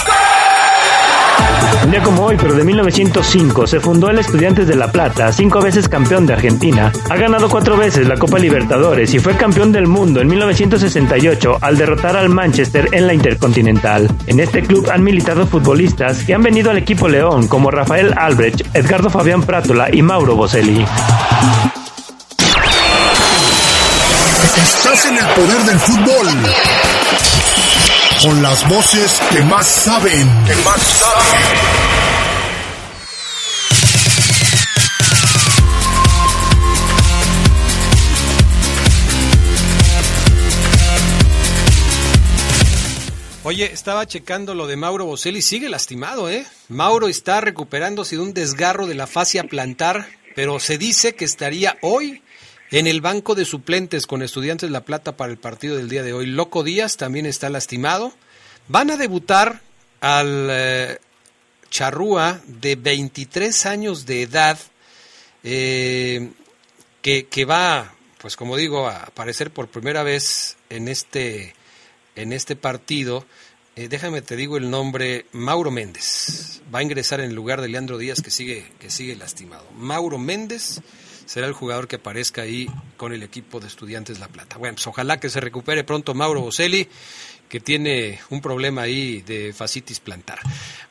Como 2.05 2.25
hoy, 2.25 2.37
pero 2.41 2.55
de 2.55 2.65
1905, 2.65 3.67
se 3.67 3.81
fundó 3.81 4.09
el 4.11 4.19
Estudiantes 4.19 4.67
de 4.67 4.75
La 4.75 4.91
Plata, 4.91 5.33
cinco 5.33 5.61
veces 5.61 5.89
campeón 5.89 6.27
de 6.27 6.33
Argentina. 6.33 6.93
Ha 7.09 7.17
ganado 7.17 7.49
cuatro 7.49 7.77
veces 7.77 8.09
la 8.09 8.17
Copa 8.17 8.39
Libertadores 8.39 9.13
y 9.15 9.19
fue 9.19 9.37
campeón 9.37 9.71
del 9.71 9.87
mundo 9.87 10.21
en 10.21 10.29
1968 10.29 11.59
al 11.61 11.77
derrotar 11.77 12.17
al 12.17 12.29
Manchester 12.29 12.89
en 12.93 13.07
la 13.07 13.15
Intercontinental. 13.15 14.09
En 14.27 14.41
este 14.41 14.63
club 14.63 14.89
han 14.91 15.03
militado 15.03 15.47
futbolistas 15.47 16.25
que 16.25 16.35
han 16.35 16.43
venido 16.43 16.71
al 16.71 16.79
equipo 16.79 17.09
León 17.09 17.49
como 17.49 17.71
Rafael 17.71 18.15
Albrecht, 18.17 18.63
Edgardo 18.75 19.11
Fabián 19.11 19.43
Prátola 19.43 19.89
y 19.93 20.03
Mauro 20.03 20.37
Boselli. 20.37 20.85
Estás 24.57 25.07
en 25.07 25.19
el 25.19 25.27
poder 25.27 25.63
del 25.65 25.79
fútbol 25.79 26.29
con 28.23 28.43
las 28.43 28.69
voces 28.69 29.19
que 29.33 29.43
más 29.43 29.67
saben. 29.67 30.29
Que 30.47 30.55
más 30.57 30.83
saben. 30.83 31.41
Oye, 43.43 43.73
estaba 43.73 44.07
checando 44.07 44.55
lo 44.55 44.67
de 44.67 44.77
Mauro 44.77 45.07
Boselli, 45.07 45.41
sigue 45.41 45.71
lastimado, 45.71 46.29
¿eh? 46.29 46.45
Mauro 46.69 47.09
está 47.09 47.41
recuperándose 47.41 48.17
de 48.17 48.23
un 48.23 48.35
desgarro 48.35 48.87
de 48.87 48.95
la 48.95 49.07
fascia 49.07 49.45
plantar, 49.45 50.07
pero 50.37 50.61
se 50.61 50.77
dice 50.77 51.15
que 51.15 51.25
estaría 51.25 51.79
hoy 51.81 52.23
en 52.71 52.87
el 52.87 53.01
banco 53.01 53.35
de 53.35 53.45
suplentes 53.45 54.07
con 54.07 54.23
Estudiantes 54.23 54.71
La 54.71 54.85
Plata 54.85 55.17
para 55.17 55.33
el 55.33 55.39
partido 55.39 55.77
del 55.77 55.89
día 55.89 56.03
de 56.03 56.13
hoy. 56.13 56.27
Loco 56.27 56.63
Díaz 56.63 56.97
también 56.97 57.27
está 57.27 57.51
lastimado. 57.51 58.13
Van 58.69 58.91
a 58.91 58.97
debutar 58.97 59.61
al 60.01 60.49
eh, 60.51 60.99
Charrúa 61.71 62.41
de 62.47 62.77
23 62.77 63.67
años 63.67 64.07
de 64.07 64.23
edad, 64.23 64.59
eh, 65.43 66.31
que, 67.03 67.27
que, 67.27 67.45
va, 67.45 67.93
pues 68.19 68.37
como 68.37 68.57
digo, 68.57 68.87
a 68.87 69.03
aparecer 69.03 69.51
por 69.51 69.69
primera 69.69 70.05
vez 70.05 70.57
en 70.69 70.87
este, 70.87 71.55
en 72.15 72.33
este 72.33 72.55
partido. 72.55 73.27
Eh, 73.75 73.89
déjame 73.89 74.23
te 74.23 74.37
digo 74.37 74.57
el 74.57 74.71
nombre, 74.71 75.27
Mauro 75.33 75.73
Méndez. 75.73 76.61
Va 76.73 76.79
a 76.79 76.83
ingresar 76.85 77.21
en 77.21 77.35
lugar 77.35 77.61
de 77.61 77.69
Leandro 77.69 77.99
Díaz 77.99 78.23
que 78.23 78.31
sigue, 78.31 78.71
que 78.79 78.91
sigue 78.91 79.17
lastimado. 79.17 79.67
Mauro 79.73 80.19
Méndez 80.19 80.81
será 81.31 81.47
el 81.47 81.53
jugador 81.53 81.87
que 81.87 81.95
aparezca 81.95 82.43
ahí 82.43 82.69
con 82.97 83.13
el 83.13 83.23
equipo 83.23 83.61
de 83.61 83.69
Estudiantes 83.69 84.19
La 84.19 84.27
Plata. 84.27 84.59
Bueno, 84.59 84.75
pues 84.75 84.89
ojalá 84.89 85.21
que 85.21 85.31
se 85.31 85.39
recupere 85.39 85.85
pronto 85.85 86.13
Mauro 86.13 86.41
Boselli, 86.41 86.89
que 87.49 87.61
tiene 87.61 88.19
un 88.31 88.41
problema 88.41 88.83
ahí 88.83 89.21
de 89.21 89.53
fascitis 89.53 90.01
plantar. 90.01 90.41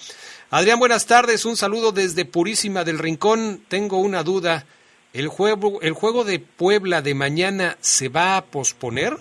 Adrián, 0.50 0.80
buenas 0.80 1.06
tardes. 1.06 1.44
Un 1.44 1.56
saludo 1.56 1.92
desde 1.92 2.24
Purísima 2.24 2.82
del 2.82 2.98
Rincón. 2.98 3.62
Tengo 3.68 3.98
una 3.98 4.24
duda. 4.24 4.66
¿El 5.12 5.28
juego, 5.28 5.80
¿El 5.80 5.92
juego 5.92 6.24
de 6.24 6.40
Puebla 6.40 7.00
de 7.00 7.14
mañana 7.14 7.78
se 7.80 8.08
va 8.08 8.36
a 8.36 8.44
posponer? 8.46 9.16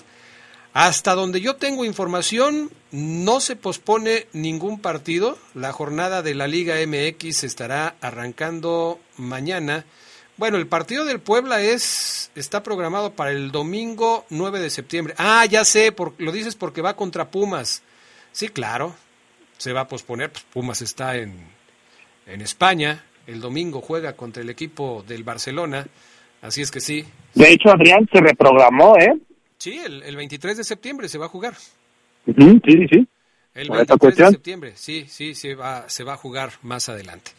Hasta 0.74 1.14
donde 1.14 1.42
yo 1.42 1.58
tengo 1.58 1.86
información, 1.86 2.72
no 2.92 3.40
se 3.40 3.56
pospone 3.56 4.26
ningún 4.34 4.82
partido. 4.82 5.38
La 5.54 5.72
jornada 5.72 6.24
de 6.24 6.34
la 6.34 6.48
Liga 6.48 6.76
MX 6.88 7.44
estará 7.44 7.98
arrancando 8.02 9.00
mañana. 9.16 9.86
Bueno, 10.38 10.58
el 10.58 10.68
partido 10.68 11.06
del 11.06 11.20
Puebla 11.20 11.62
es 11.62 12.32
está 12.36 12.64
programado 12.64 13.14
para 13.14 13.32
el 13.32 13.52
domingo 13.52 14.26
9 14.30 14.60
de 14.60 14.70
septiembre. 14.70 15.14
Ah, 15.18 15.46
ya 15.46 15.64
sé, 15.66 15.92
por, 15.92 16.14
lo 16.18 16.32
dices 16.32 16.56
porque 16.56 16.82
va 16.82 16.96
contra 16.96 17.30
Pumas. 17.30 17.84
Sí, 18.32 18.50
claro, 18.50 18.96
se 19.58 19.74
va 19.74 19.82
a 19.82 19.88
posponer. 19.88 20.32
Pues 20.32 20.44
Pumas 20.52 20.82
está 20.82 21.18
en, 21.18 21.36
en 22.26 22.42
España. 22.42 23.04
El 23.28 23.40
domingo 23.40 23.82
juega 23.82 24.14
contra 24.14 24.42
el 24.42 24.50
equipo 24.50 25.04
del 25.08 25.24
Barcelona. 25.24 25.86
Así 26.42 26.62
es 26.62 26.72
que 26.72 26.80
sí. 26.80 27.06
De 27.36 27.52
hecho, 27.52 27.70
Adrián 27.70 28.08
se 28.12 28.20
reprogramó, 28.20 28.98
¿eh? 28.98 29.14
Sí, 29.58 29.78
el, 29.78 30.02
el 30.02 30.16
23 30.16 30.58
de 30.58 30.64
septiembre 30.64 31.08
se 31.08 31.20
va 31.20 31.28
a 31.28 31.30
jugar. 31.30 31.54
Uh 32.26 32.32
-huh, 32.32 32.62
sí, 32.66 32.72
sí, 32.72 32.88
sí. 32.90 33.08
El 33.54 33.70
23 33.70 34.16
de 34.16 34.30
septiembre, 34.30 34.74
sí, 34.76 35.06
sí, 35.10 35.36
se 35.36 35.56
va, 35.56 35.90
se 35.90 36.06
va 36.06 36.14
a 36.14 36.18
jugar 36.18 36.52
más 36.62 36.88
adelante. 36.88 37.32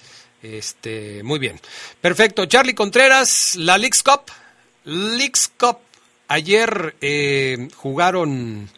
Este, 0.43 1.23
muy 1.23 1.39
bien. 1.39 1.61
Perfecto. 2.01 2.47
Charlie 2.47 2.75
Contreras, 2.75 3.57
la 3.57 3.79
Leagues 3.79 4.03
Cup. 4.03 4.23
Leagues 4.85 5.53
Cup. 5.57 5.79
Ayer 6.29 6.97
eh, 7.01 7.69
jugaron 7.77 8.69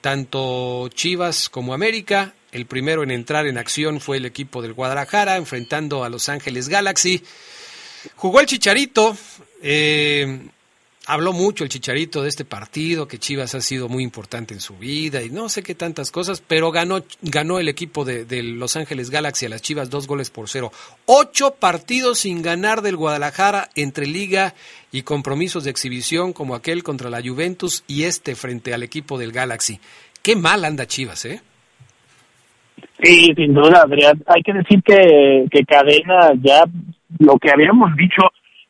tanto 0.00 0.88
Chivas 0.88 1.48
como 1.48 1.74
América. 1.74 2.34
El 2.52 2.66
primero 2.66 3.02
en 3.02 3.10
entrar 3.10 3.46
en 3.46 3.58
acción 3.58 4.00
fue 4.00 4.18
el 4.18 4.26
equipo 4.26 4.62
del 4.62 4.74
Guadalajara, 4.74 5.36
enfrentando 5.36 6.04
a 6.04 6.08
Los 6.08 6.28
Ángeles 6.28 6.68
Galaxy. 6.68 7.24
Jugó 8.14 8.40
el 8.40 8.46
Chicharito. 8.46 9.16
Eh, 9.62 10.48
habló 11.06 11.32
mucho 11.32 11.64
el 11.64 11.70
Chicharito 11.70 12.22
de 12.22 12.28
este 12.28 12.44
partido, 12.44 13.06
que 13.06 13.18
Chivas 13.18 13.54
ha 13.54 13.60
sido 13.60 13.88
muy 13.88 14.02
importante 14.02 14.54
en 14.54 14.60
su 14.60 14.76
vida 14.76 15.22
y 15.22 15.30
no 15.30 15.48
sé 15.48 15.62
qué 15.62 15.74
tantas 15.74 16.10
cosas, 16.10 16.42
pero 16.46 16.70
ganó, 16.70 17.02
ganó 17.22 17.58
el 17.58 17.68
equipo 17.68 18.04
de, 18.04 18.42
Los 18.42 18.76
Ángeles 18.76 19.10
Galaxy 19.10 19.46
a 19.46 19.48
las 19.48 19.62
Chivas 19.62 19.90
dos 19.90 20.06
goles 20.06 20.30
por 20.30 20.48
cero. 20.48 20.70
Ocho 21.06 21.54
partidos 21.58 22.20
sin 22.20 22.42
ganar 22.42 22.82
del 22.82 22.96
Guadalajara 22.96 23.68
entre 23.74 24.06
liga 24.06 24.54
y 24.92 25.02
compromisos 25.02 25.64
de 25.64 25.70
exhibición 25.70 26.32
como 26.32 26.54
aquel 26.54 26.82
contra 26.82 27.10
la 27.10 27.22
Juventus 27.22 27.84
y 27.86 28.04
este 28.04 28.34
frente 28.34 28.72
al 28.72 28.82
equipo 28.82 29.18
del 29.18 29.32
Galaxy. 29.32 29.80
Qué 30.22 30.36
mal 30.36 30.64
anda 30.64 30.86
Chivas, 30.86 31.24
¿eh? 31.26 31.40
Sí, 33.02 33.32
sin 33.36 33.52
duda, 33.52 33.82
Adrián. 33.82 34.22
Hay 34.26 34.42
que 34.42 34.52
decir 34.52 34.82
que, 34.82 35.44
que 35.50 35.64
Cadena 35.64 36.32
ya 36.40 36.64
lo 37.18 37.38
que 37.38 37.50
habíamos 37.50 37.94
dicho 37.96 38.22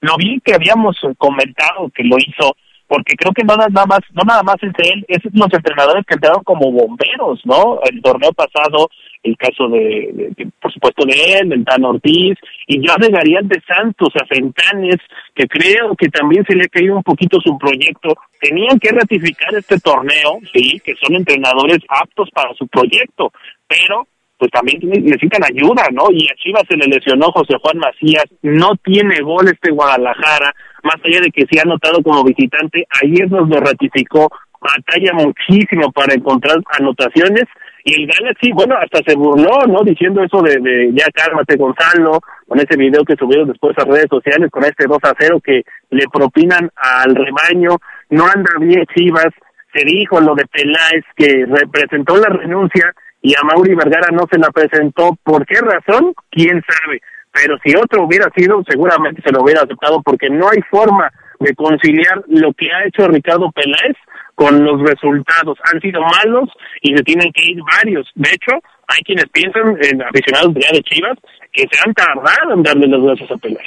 lo 0.04 0.16
bien 0.16 0.40
que 0.44 0.54
habíamos 0.54 0.96
comentado 1.18 1.90
que 1.94 2.04
lo 2.04 2.16
hizo, 2.18 2.56
porque 2.86 3.16
creo 3.16 3.32
que 3.32 3.44
no 3.44 3.56
nada 3.56 3.86
más, 3.86 4.00
no 4.12 4.22
nada 4.24 4.42
más 4.42 4.56
es 4.62 4.72
él, 4.78 5.04
es 5.08 5.20
los 5.32 5.52
entrenadores 5.52 6.04
que 6.06 6.14
entraron 6.14 6.44
como 6.44 6.70
bomberos, 6.70 7.40
¿no? 7.44 7.80
El 7.90 8.02
torneo 8.02 8.32
pasado, 8.32 8.90
el 9.22 9.36
caso 9.38 9.68
de, 9.68 10.34
por 10.60 10.72
supuesto 10.72 11.06
de 11.06 11.38
él, 11.38 11.52
el 11.52 11.64
Tan 11.64 11.84
Ortiz, 11.84 12.36
y 12.66 12.86
yo 12.86 12.92
agregaría 12.92 13.40
de 13.42 13.60
Santos, 13.66 14.10
a 14.20 14.26
Fentanes, 14.26 15.00
que 15.34 15.46
creo 15.46 15.96
que 15.96 16.08
también 16.08 16.44
se 16.44 16.54
le 16.54 16.64
ha 16.64 16.68
caído 16.68 16.96
un 16.96 17.02
poquito 17.02 17.40
su 17.40 17.56
proyecto. 17.56 18.14
Tenían 18.38 18.78
que 18.78 18.90
ratificar 18.90 19.54
este 19.54 19.80
torneo, 19.80 20.38
sí, 20.52 20.80
que 20.84 20.94
son 20.96 21.16
entrenadores 21.16 21.78
aptos 21.88 22.28
para 22.32 22.52
su 22.54 22.68
proyecto, 22.68 23.32
pero 23.66 24.06
pues 24.44 24.52
también 24.52 24.78
necesitan 25.02 25.42
ayuda, 25.42 25.88
¿no? 25.90 26.04
Y 26.12 26.28
a 26.28 26.35
Chivas 26.37 26.64
se 26.68 26.76
le 26.76 26.85
lesionó 26.85 27.33
José 27.33 27.54
Juan 27.62 27.78
Macías, 27.78 28.26
no 28.42 28.76
tiene 28.85 29.22
gol 29.22 29.46
este 29.48 29.72
Guadalajara, 29.72 30.52
más 30.83 30.96
allá 31.02 31.20
de 31.20 31.30
que 31.30 31.46
se 31.50 31.59
ha 31.59 31.62
anotado 31.62 32.02
como 32.02 32.22
visitante, 32.24 32.85
ayer 33.02 33.30
nos 33.30 33.48
lo 33.48 33.59
ratificó, 33.61 34.28
batalla 34.61 35.14
muchísimo 35.14 35.90
para 35.92 36.12
encontrar 36.12 36.59
anotaciones, 36.78 37.44
y 37.87 38.02
el 38.02 38.07
Galaxy, 38.07 38.52
bueno, 38.52 38.76
hasta 38.76 39.00
se 39.07 39.16
burló, 39.16 39.64
¿no? 39.66 39.80
Diciendo 39.83 40.22
eso 40.22 40.42
de, 40.42 40.61
de 40.61 40.92
ya 40.92 41.07
cálmate 41.14 41.57
Gonzalo, 41.57 42.20
con 42.46 42.59
ese 42.59 42.76
video 42.76 43.02
que 43.04 43.16
subieron 43.16 43.48
después 43.48 43.74
a 43.78 43.85
redes 43.85 44.09
sociales, 44.11 44.50
con 44.50 44.64
este 44.64 44.85
2 44.87 44.98
a 45.04 45.14
0 45.18 45.40
que 45.42 45.62
le 45.88 46.04
propinan 46.12 46.68
al 46.76 47.14
rebaño, 47.14 47.78
no 48.11 48.24
anda 48.26 48.50
bien 48.61 48.85
Chivas, 48.94 49.33
se 49.72 49.85
dijo 49.87 50.20
lo 50.20 50.35
de 50.35 50.44
Peláez 50.46 51.04
que 51.16 51.46
representó 51.46 52.16
la 52.16 52.28
renuncia, 52.28 52.92
y 53.24 53.32
a 53.32 53.42
Mauri 53.42 53.74
Vergara 53.74 54.08
no 54.12 54.26
se 54.30 54.38
la 54.38 54.50
presentó. 54.50 55.16
¿Por 55.24 55.46
qué 55.46 55.58
razón? 55.58 56.12
¿Quién 56.30 56.62
sabe? 56.68 57.00
Pero 57.32 57.56
si 57.64 57.74
otro 57.74 58.04
hubiera 58.04 58.30
sido, 58.37 58.62
seguramente 58.68 59.22
se 59.24 59.32
lo 59.32 59.42
hubiera 59.42 59.62
aceptado 59.62 60.02
porque 60.02 60.28
no 60.28 60.50
hay 60.50 60.60
forma 60.70 61.10
de 61.40 61.54
conciliar 61.54 62.22
lo 62.28 62.52
que 62.52 62.70
ha 62.70 62.84
hecho 62.87 63.08
Ricardo 63.08 63.50
Peláez 63.50 63.96
con 64.34 64.62
los 64.62 64.78
resultados. 64.82 65.56
Han 65.72 65.80
sido 65.80 66.02
malos 66.02 66.50
y 66.82 66.94
se 66.94 67.02
tienen 67.02 67.32
que 67.32 67.50
ir 67.50 67.62
varios. 67.62 68.10
De 68.14 68.28
hecho, 68.28 68.60
hay 68.88 69.02
quienes 69.02 69.24
piensan, 69.32 69.78
en 69.80 70.02
aficionados 70.02 70.52
de 70.52 70.82
Chivas, 70.82 71.18
que 71.50 71.62
se 71.62 71.80
han 71.82 71.94
tardado 71.94 72.52
en 72.52 72.62
darle 72.62 72.88
los 72.88 73.04
gracias 73.04 73.30
a 73.30 73.37
Peláez. 73.38 73.66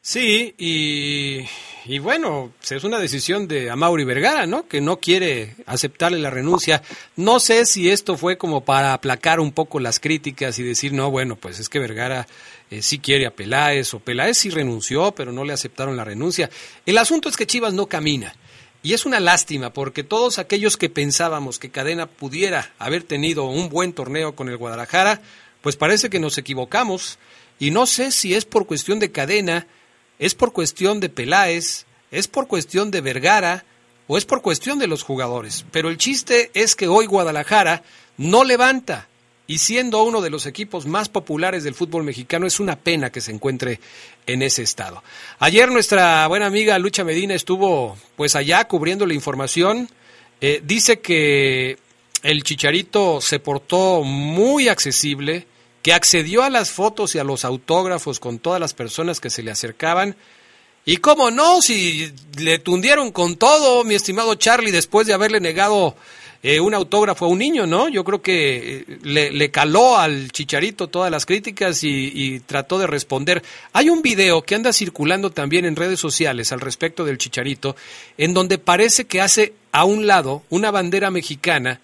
Sí, 0.00 0.54
y, 0.56 1.44
y 1.88 2.00
bueno, 2.00 2.52
es 2.68 2.84
una 2.84 2.98
decisión 2.98 3.48
de 3.48 3.70
Amauri 3.70 4.04
Vergara, 4.04 4.46
¿no? 4.46 4.68
Que 4.68 4.82
no 4.82 5.00
quiere 5.00 5.56
aceptarle 5.64 6.18
la 6.18 6.28
renuncia. 6.28 6.82
No 7.16 7.40
sé 7.40 7.64
si 7.64 7.88
esto 7.88 8.18
fue 8.18 8.36
como 8.36 8.62
para 8.62 8.92
aplacar 8.92 9.40
un 9.40 9.52
poco 9.52 9.80
las 9.80 9.98
críticas 9.98 10.58
y 10.58 10.62
decir, 10.62 10.92
no, 10.92 11.10
bueno, 11.10 11.36
pues 11.36 11.58
es 11.58 11.70
que 11.70 11.78
Vergara 11.78 12.28
eh, 12.70 12.82
sí 12.82 12.98
quiere 12.98 13.24
a 13.24 13.30
Peláez, 13.30 13.94
o 13.94 14.00
Peláez 14.00 14.36
sí 14.36 14.50
renunció, 14.50 15.12
pero 15.12 15.32
no 15.32 15.44
le 15.44 15.54
aceptaron 15.54 15.96
la 15.96 16.04
renuncia. 16.04 16.50
El 16.84 16.98
asunto 16.98 17.30
es 17.30 17.38
que 17.38 17.46
Chivas 17.46 17.72
no 17.72 17.86
camina. 17.86 18.34
Y 18.82 18.92
es 18.92 19.06
una 19.06 19.18
lástima 19.18 19.72
porque 19.72 20.04
todos 20.04 20.38
aquellos 20.38 20.76
que 20.76 20.90
pensábamos 20.90 21.58
que 21.58 21.70
Cadena 21.70 22.06
pudiera 22.06 22.70
haber 22.78 23.02
tenido 23.02 23.46
un 23.46 23.70
buen 23.70 23.94
torneo 23.94 24.36
con 24.36 24.50
el 24.50 24.58
Guadalajara, 24.58 25.22
pues 25.62 25.76
parece 25.76 26.10
que 26.10 26.20
nos 26.20 26.36
equivocamos. 26.36 27.18
Y 27.58 27.70
no 27.70 27.86
sé 27.86 28.12
si 28.12 28.34
es 28.34 28.44
por 28.44 28.66
cuestión 28.66 28.98
de 28.98 29.10
Cadena, 29.10 29.66
es 30.18 30.34
por 30.34 30.52
cuestión 30.52 31.00
de 31.00 31.08
Peláez, 31.08 31.86
es 32.10 32.28
por 32.28 32.48
cuestión 32.48 32.90
de 32.90 33.00
Vergara 33.00 33.64
o 34.06 34.16
es 34.16 34.24
por 34.24 34.42
cuestión 34.42 34.78
de 34.78 34.86
los 34.86 35.02
jugadores. 35.02 35.64
Pero 35.70 35.88
el 35.88 35.98
chiste 35.98 36.50
es 36.54 36.74
que 36.74 36.88
hoy 36.88 37.06
Guadalajara 37.06 37.82
no 38.16 38.44
levanta 38.44 39.08
y 39.46 39.58
siendo 39.58 40.02
uno 40.02 40.20
de 40.20 40.30
los 40.30 40.44
equipos 40.44 40.86
más 40.86 41.08
populares 41.08 41.64
del 41.64 41.74
fútbol 41.74 42.04
mexicano 42.04 42.46
es 42.46 42.60
una 42.60 42.76
pena 42.76 43.10
que 43.10 43.22
se 43.22 43.32
encuentre 43.32 43.80
en 44.26 44.42
ese 44.42 44.62
estado. 44.62 45.02
Ayer 45.38 45.70
nuestra 45.70 46.26
buena 46.26 46.46
amiga 46.46 46.78
Lucha 46.78 47.02
Medina 47.02 47.34
estuvo 47.34 47.96
pues 48.14 48.36
allá 48.36 48.64
cubriendo 48.66 49.06
la 49.06 49.14
información. 49.14 49.88
Eh, 50.40 50.60
dice 50.62 51.00
que 51.00 51.78
el 52.22 52.42
Chicharito 52.42 53.20
se 53.22 53.40
portó 53.40 54.02
muy 54.02 54.68
accesible, 54.68 55.46
que 55.88 55.94
accedió 55.94 56.42
a 56.42 56.50
las 56.50 56.70
fotos 56.70 57.14
y 57.14 57.18
a 57.18 57.24
los 57.24 57.46
autógrafos 57.46 58.20
con 58.20 58.40
todas 58.40 58.60
las 58.60 58.74
personas 58.74 59.20
que 59.20 59.30
se 59.30 59.42
le 59.42 59.50
acercaban. 59.50 60.16
Y 60.84 60.98
cómo 60.98 61.30
no, 61.30 61.62
si 61.62 62.12
le 62.36 62.58
tundieron 62.58 63.10
con 63.10 63.36
todo, 63.36 63.84
mi 63.84 63.94
estimado 63.94 64.34
Charlie, 64.34 64.70
después 64.70 65.06
de 65.06 65.14
haberle 65.14 65.40
negado 65.40 65.96
eh, 66.42 66.60
un 66.60 66.74
autógrafo 66.74 67.24
a 67.24 67.28
un 67.28 67.38
niño, 67.38 67.66
¿no? 67.66 67.88
Yo 67.88 68.04
creo 68.04 68.20
que 68.20 68.84
eh, 68.86 69.30
le, 69.32 69.50
caló 69.50 69.96
al 69.96 70.30
Chicharito 70.30 70.88
todas 70.88 71.10
las 71.10 71.24
críticas 71.24 71.82
y, 71.82 72.12
y, 72.14 72.40
trató 72.40 72.78
de 72.78 72.86
responder. 72.86 73.42
Hay 73.72 73.88
un 73.88 74.02
video 74.02 74.42
que 74.42 74.56
anda 74.56 74.74
circulando 74.74 75.30
también 75.30 75.64
en 75.64 75.74
redes 75.74 75.98
sociales 75.98 76.52
al 76.52 76.60
respecto 76.60 77.06
del 77.06 77.16
Chicharito, 77.16 77.76
en 78.18 78.34
donde 78.34 78.58
parece 78.58 79.06
que 79.06 79.22
hace 79.22 79.54
a 79.72 79.84
un 79.84 80.06
lado 80.06 80.42
una 80.50 80.70
bandera 80.70 81.10
mexicana 81.10 81.80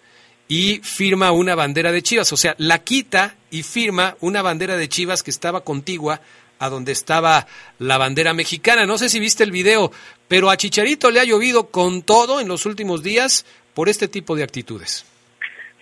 y 0.48 0.80
firma 0.83 1.33
una 1.33 1.54
bandera 1.54 1.92
de 1.92 2.02
Chivas, 2.02 2.33
o 2.33 2.37
sea, 2.37 2.54
la 2.59 2.80
quita 2.80 3.35
y 3.50 3.62
firma 3.62 4.16
una 4.20 4.42
bandera 4.42 4.76
de 4.76 4.88
Chivas 4.88 5.22
que 5.22 5.30
estaba 5.30 5.62
contigua 5.64 6.20
a 6.59 6.68
donde 6.68 6.92
estaba 6.92 7.46
la 7.78 7.98
bandera 7.98 8.33
mexicana. 8.33 8.87
No 8.87 8.98
sé 8.98 9.09
si 9.09 9.20
viste 9.20 9.44
el 9.44 9.50
video, 9.50 9.90
pero 10.28 10.50
a 10.50 10.57
Chicharito 10.57 11.11
le 11.11 11.20
ha 11.20 11.24
llovido 11.24 11.70
con 11.70 12.02
todo 12.02 12.40
en 12.40 12.48
los 12.48 12.66
últimos 12.66 13.02
días 13.02 13.44
por 13.74 13.88
este 13.88 14.09
tipo 14.09 14.37
de 14.37 14.44
actitudes. 14.44 15.07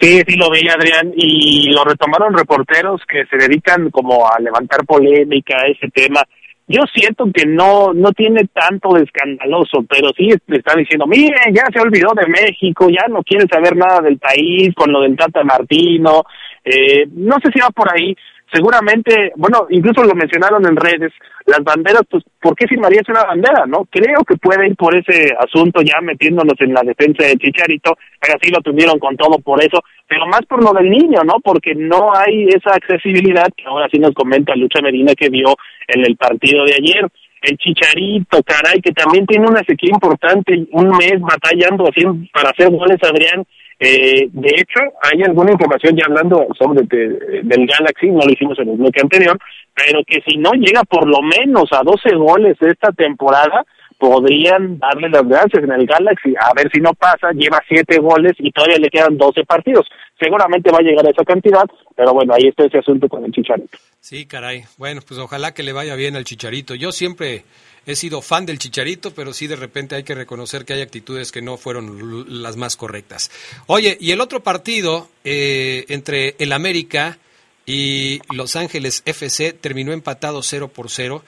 Sí, 0.00 0.20
sí 0.26 0.34
lo 0.36 0.50
vi, 0.50 0.68
Adrián, 0.68 1.12
y 1.14 1.70
lo 1.70 1.84
retomaron 1.84 2.36
reporteros 2.36 3.00
que 3.06 3.24
se 3.26 3.36
dedican 3.36 3.90
como 3.90 4.26
a 4.26 4.40
levantar 4.40 4.84
polémica 4.84 5.60
a 5.60 5.68
ese 5.68 5.88
tema. 5.90 6.26
Yo 6.68 6.82
siento 6.94 7.26
que 7.34 7.44
no 7.44 7.92
no 7.92 8.12
tiene 8.12 8.46
tanto 8.52 8.94
de 8.94 9.04
escandaloso, 9.04 9.84
pero 9.88 10.10
sí 10.16 10.28
le 10.46 10.56
está 10.56 10.74
diciendo, 10.76 11.06
miren, 11.06 11.54
ya 11.54 11.66
se 11.72 11.80
olvidó 11.80 12.12
de 12.14 12.26
México, 12.26 12.88
ya 12.88 13.06
no 13.08 13.22
quiere 13.22 13.46
saber 13.48 13.76
nada 13.76 14.00
del 14.00 14.18
país 14.18 14.72
con 14.74 14.92
lo 14.92 15.00
del 15.00 15.16
Tata 15.16 15.42
Martino. 15.44 16.24
Eh, 16.64 17.06
no 17.12 17.36
sé 17.42 17.50
si 17.52 17.60
va 17.60 17.70
por 17.70 17.92
ahí, 17.92 18.14
seguramente, 18.52 19.32
bueno, 19.36 19.66
incluso 19.70 20.04
lo 20.04 20.14
mencionaron 20.14 20.64
en 20.66 20.76
redes, 20.76 21.12
las 21.46 21.64
banderas, 21.64 22.02
pues, 22.08 22.22
¿por 22.40 22.54
qué 22.54 22.68
firmarías 22.68 23.08
una 23.08 23.24
bandera, 23.24 23.64
no? 23.66 23.86
Creo 23.90 24.22
que 24.24 24.36
puede 24.36 24.68
ir 24.68 24.76
por 24.76 24.94
ese 24.94 25.34
asunto 25.38 25.80
ya 25.82 26.00
metiéndonos 26.00 26.54
en 26.60 26.74
la 26.74 26.82
defensa 26.82 27.24
de 27.24 27.36
Chicharito, 27.36 27.96
pero 28.20 28.34
así 28.36 28.50
lo 28.50 28.60
tuvieron 28.60 28.98
con 28.98 29.16
todo 29.16 29.38
por 29.38 29.62
eso, 29.62 29.82
pero 30.12 30.26
más 30.26 30.42
por 30.46 30.62
lo 30.62 30.74
del 30.74 30.90
niño, 30.90 31.22
¿no? 31.24 31.40
Porque 31.42 31.74
no 31.74 32.14
hay 32.14 32.44
esa 32.48 32.74
accesibilidad 32.74 33.48
que 33.56 33.64
ahora 33.64 33.88
sí 33.90 33.98
nos 33.98 34.12
comenta 34.12 34.54
Lucha 34.54 34.82
Medina 34.82 35.14
que 35.14 35.30
vio 35.30 35.56
en 35.88 36.04
el 36.04 36.18
partido 36.18 36.66
de 36.66 36.74
ayer. 36.74 37.08
El 37.40 37.56
Chicharito, 37.56 38.42
caray, 38.42 38.82
que 38.82 38.92
también 38.92 39.24
tiene 39.24 39.46
una 39.48 39.64
sequía 39.64 39.88
importante, 39.90 40.66
un 40.72 40.90
mes 40.90 41.18
batallando 41.18 41.88
así 41.88 42.04
para 42.30 42.50
hacer 42.50 42.70
goles, 42.70 42.98
Adrián, 43.02 43.46
eh, 43.80 44.28
de 44.30 44.48
hecho, 44.50 44.80
hay 45.00 45.22
alguna 45.22 45.52
información 45.52 45.96
ya 45.96 46.04
hablando 46.04 46.46
sobre 46.58 46.82
del 46.82 47.66
Galaxy, 47.66 48.10
no 48.10 48.20
lo 48.20 48.32
hicimos 48.32 48.58
en 48.58 48.68
el 48.68 48.76
bloque 48.76 49.00
anterior, 49.00 49.38
pero 49.74 50.04
que 50.06 50.20
si 50.28 50.36
no 50.36 50.52
llega 50.52 50.84
por 50.84 51.08
lo 51.08 51.22
menos 51.22 51.72
a 51.72 51.82
12 51.82 52.14
goles 52.16 52.58
esta 52.60 52.92
temporada, 52.92 53.64
podrían 54.02 54.80
darle 54.80 55.08
las 55.08 55.22
gracias 55.28 55.62
en 55.62 55.70
el 55.70 55.86
Galaxy. 55.86 56.34
A 56.36 56.52
ver 56.54 56.68
si 56.72 56.80
no 56.80 56.92
pasa, 56.92 57.30
lleva 57.32 57.62
7 57.68 58.00
goles 58.00 58.32
y 58.38 58.50
todavía 58.50 58.78
le 58.78 58.90
quedan 58.90 59.16
12 59.16 59.44
partidos. 59.44 59.86
Seguramente 60.18 60.72
va 60.72 60.78
a 60.78 60.82
llegar 60.82 61.06
a 61.06 61.10
esa 61.10 61.22
cantidad, 61.22 61.62
pero 61.94 62.12
bueno, 62.12 62.34
ahí 62.34 62.48
está 62.48 62.64
ese 62.64 62.78
asunto 62.78 63.08
con 63.08 63.24
el 63.24 63.30
Chicharito. 63.30 63.78
Sí, 64.00 64.26
caray. 64.26 64.64
Bueno, 64.76 65.02
pues 65.06 65.20
ojalá 65.20 65.54
que 65.54 65.62
le 65.62 65.72
vaya 65.72 65.94
bien 65.94 66.16
al 66.16 66.24
Chicharito. 66.24 66.74
Yo 66.74 66.90
siempre 66.90 67.44
he 67.86 67.94
sido 67.94 68.22
fan 68.22 68.44
del 68.44 68.58
Chicharito, 68.58 69.12
pero 69.12 69.32
sí 69.32 69.46
de 69.46 69.54
repente 69.54 69.94
hay 69.94 70.02
que 70.02 70.16
reconocer 70.16 70.64
que 70.64 70.72
hay 70.72 70.82
actitudes 70.82 71.30
que 71.30 71.40
no 71.40 71.56
fueron 71.56 72.42
las 72.42 72.56
más 72.56 72.76
correctas. 72.76 73.30
Oye, 73.68 73.96
y 74.00 74.10
el 74.10 74.20
otro 74.20 74.40
partido 74.40 75.06
eh, 75.22 75.84
entre 75.90 76.34
el 76.40 76.50
América 76.50 77.18
y 77.66 78.20
Los 78.34 78.56
Ángeles 78.56 79.04
FC 79.06 79.52
terminó 79.52 79.92
empatado 79.92 80.42
0 80.42 80.72
por 80.74 80.90
0. 80.90 81.22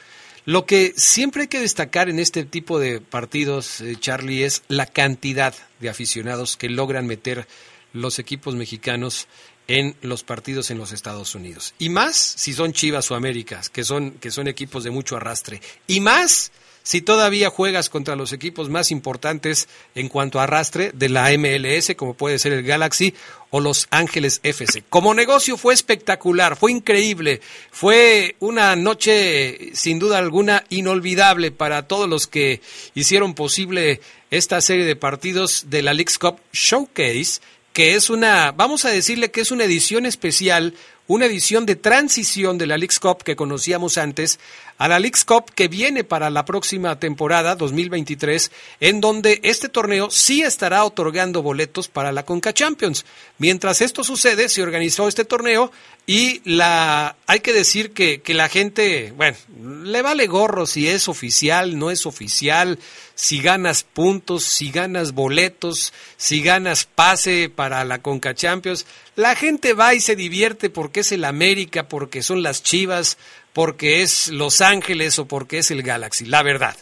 Lo 0.47 0.67
que 0.67 0.93
siempre 0.97 1.43
hay 1.43 1.49
que 1.49 1.61
destacar 1.61 2.11
en 2.11 2.19
este 2.19 2.45
tipo 2.45 2.79
de 2.79 3.01
partidos, 3.01 3.81
eh, 3.81 3.97
Charlie, 3.99 4.45
es 4.45 4.63
la 4.69 4.85
cantidad 4.87 5.55
de 5.81 5.89
aficionados 5.89 6.57
que 6.59 6.69
logran 6.69 7.07
meter 7.07 7.47
los 7.95 8.19
equipos 8.19 8.55
mexicanos 8.55 9.27
en 9.69 9.97
los 10.03 10.23
partidos 10.23 10.71
en 10.71 10.77
los 10.77 10.93
Estados 10.93 11.35
Unidos. 11.35 11.75
Y 11.79 11.89
más 11.89 12.17
si 12.17 12.53
son 12.53 12.75
Chivas 12.75 13.11
o 13.11 13.15
Américas, 13.15 13.71
que 13.71 13.85
son, 13.85 14.13
que 14.13 14.31
son 14.31 14.47
equipos 14.47 14.85
de 14.85 14.91
mucho 14.91 15.17
arrastre. 15.17 15.63
Y 15.87 16.01
más 16.01 16.53
si 16.85 17.01
todavía 17.01 17.49
juegas 17.49 17.89
contra 17.89 18.15
los 18.15 18.33
equipos 18.35 18.69
más 18.69 18.91
importantes 18.91 19.69
en 19.95 20.09
cuanto 20.09 20.39
a 20.39 20.45
arrastre 20.45 20.93
de 20.93 21.09
la 21.09 21.31
MLS, 21.37 21.95
como 21.97 22.13
puede 22.13 22.39
ser 22.39 22.53
el 22.53 22.63
Galaxy 22.63 23.15
o 23.51 23.59
los 23.61 23.89
Ángeles 23.91 24.41
FC. 24.43 24.85
Como 24.91 25.15
negocio 25.15 25.57
fue 25.57 25.73
espectacular, 25.73 26.57
fue 26.57 26.73
increíble, 26.73 27.41
fue 27.71 28.37
una 28.39 28.77
noche 28.77 29.71
sin 29.73 29.99
duda 29.99 30.19
alguna 30.19 30.65
inolvidable 30.69 31.51
para 31.51 31.89
todos 31.89 32.07
los 32.07 32.27
que 32.27 32.61
hicieron 32.95 33.35
posible 33.35 34.03
esta 34.31 34.61
serie 34.61 34.85
de 34.85 34.95
partidos 34.95 35.71
de 35.71 35.83
la 35.83 35.95
League's 35.95 36.19
Cup 36.19 36.37
Showcase 36.53 37.41
que 37.75 37.97
es 37.97 38.09
una, 38.09 38.53
vamos 38.53 38.85
a 38.85 38.91
decirle 38.91 39.33
que 39.33 39.41
es 39.41 39.51
una 39.51 39.65
edición 39.65 40.07
especial, 40.07 40.75
una 41.07 41.27
edición 41.27 41.67
de 41.67 41.77
transición 41.77 42.57
de 42.57 42.67
la 42.67 42.79
Leagues 42.79 42.99
Cup 42.99 43.23
que 43.23 43.37
conocíamos 43.37 43.99
antes 43.99 44.39
a 44.79 44.89
la 44.89 44.99
Leagues 44.99 45.25
Cup 45.25 45.51
que 45.55 45.69
viene 45.69 46.03
para 46.03 46.31
la 46.31 46.45
próxima 46.45 46.99
temporada 46.99 47.57
2023, 47.57 48.51
en 48.81 49.01
donde 49.01 49.41
este 49.43 49.69
torneo 49.69 50.11
sí 50.11 50.43
estará 50.43 50.85
otorgando 50.85 51.43
boletos 51.43 51.89
para 51.89 52.11
la 52.11 52.25
Conca 52.25 52.55
Champions. 52.55 53.05
Mientras 53.39 53.83
esto 53.83 54.03
sucede, 54.03 54.49
se 54.49 54.63
organizó 54.63 55.07
este 55.07 55.25
torneo 55.25 55.71
y 56.07 56.43
la 56.45 57.17
hay 57.27 57.41
que 57.41 57.53
decir 57.53 57.95
que, 57.95 58.21
que 58.21 58.35
la 58.35 58.49
gente, 58.49 59.13
bueno, 59.17 59.37
le 59.85 60.03
vale 60.03 60.27
gorro 60.27 60.67
si 60.67 60.89
es 60.89 61.09
oficial, 61.09 61.79
no 61.79 61.91
es 61.91 62.05
oficial, 62.05 62.79
si 63.15 63.41
ganas 63.41 63.85
puntos, 63.85 64.45
si 64.45 64.71
ganas 64.71 65.13
boletos, 65.13 65.95
si 66.17 66.43
ganas 66.43 66.85
pase 66.85 67.51
para 67.55 67.85
la 67.85 68.03
Conca 68.03 68.35
Champions. 68.35 68.87
La 69.17 69.35
gente 69.35 69.73
va 69.73 69.95
y 69.95 70.01
se 70.01 70.17
divierte 70.17 70.69
porque 70.69 71.01
es 71.01 71.13
el 71.13 71.25
América, 71.25 71.89
porque 71.89 72.23
son 72.23 72.43
las 72.43 72.63
Chivas, 72.63 73.19
porque 73.55 74.03
es 74.03 74.29
Los 74.29 74.61
Ángeles 74.61 75.19
o 75.19 75.27
porque 75.27 75.59
es 75.59 75.71
el 75.71 75.83
Galaxy, 75.83 76.27
la 76.27 76.43
verdad. 76.43 76.77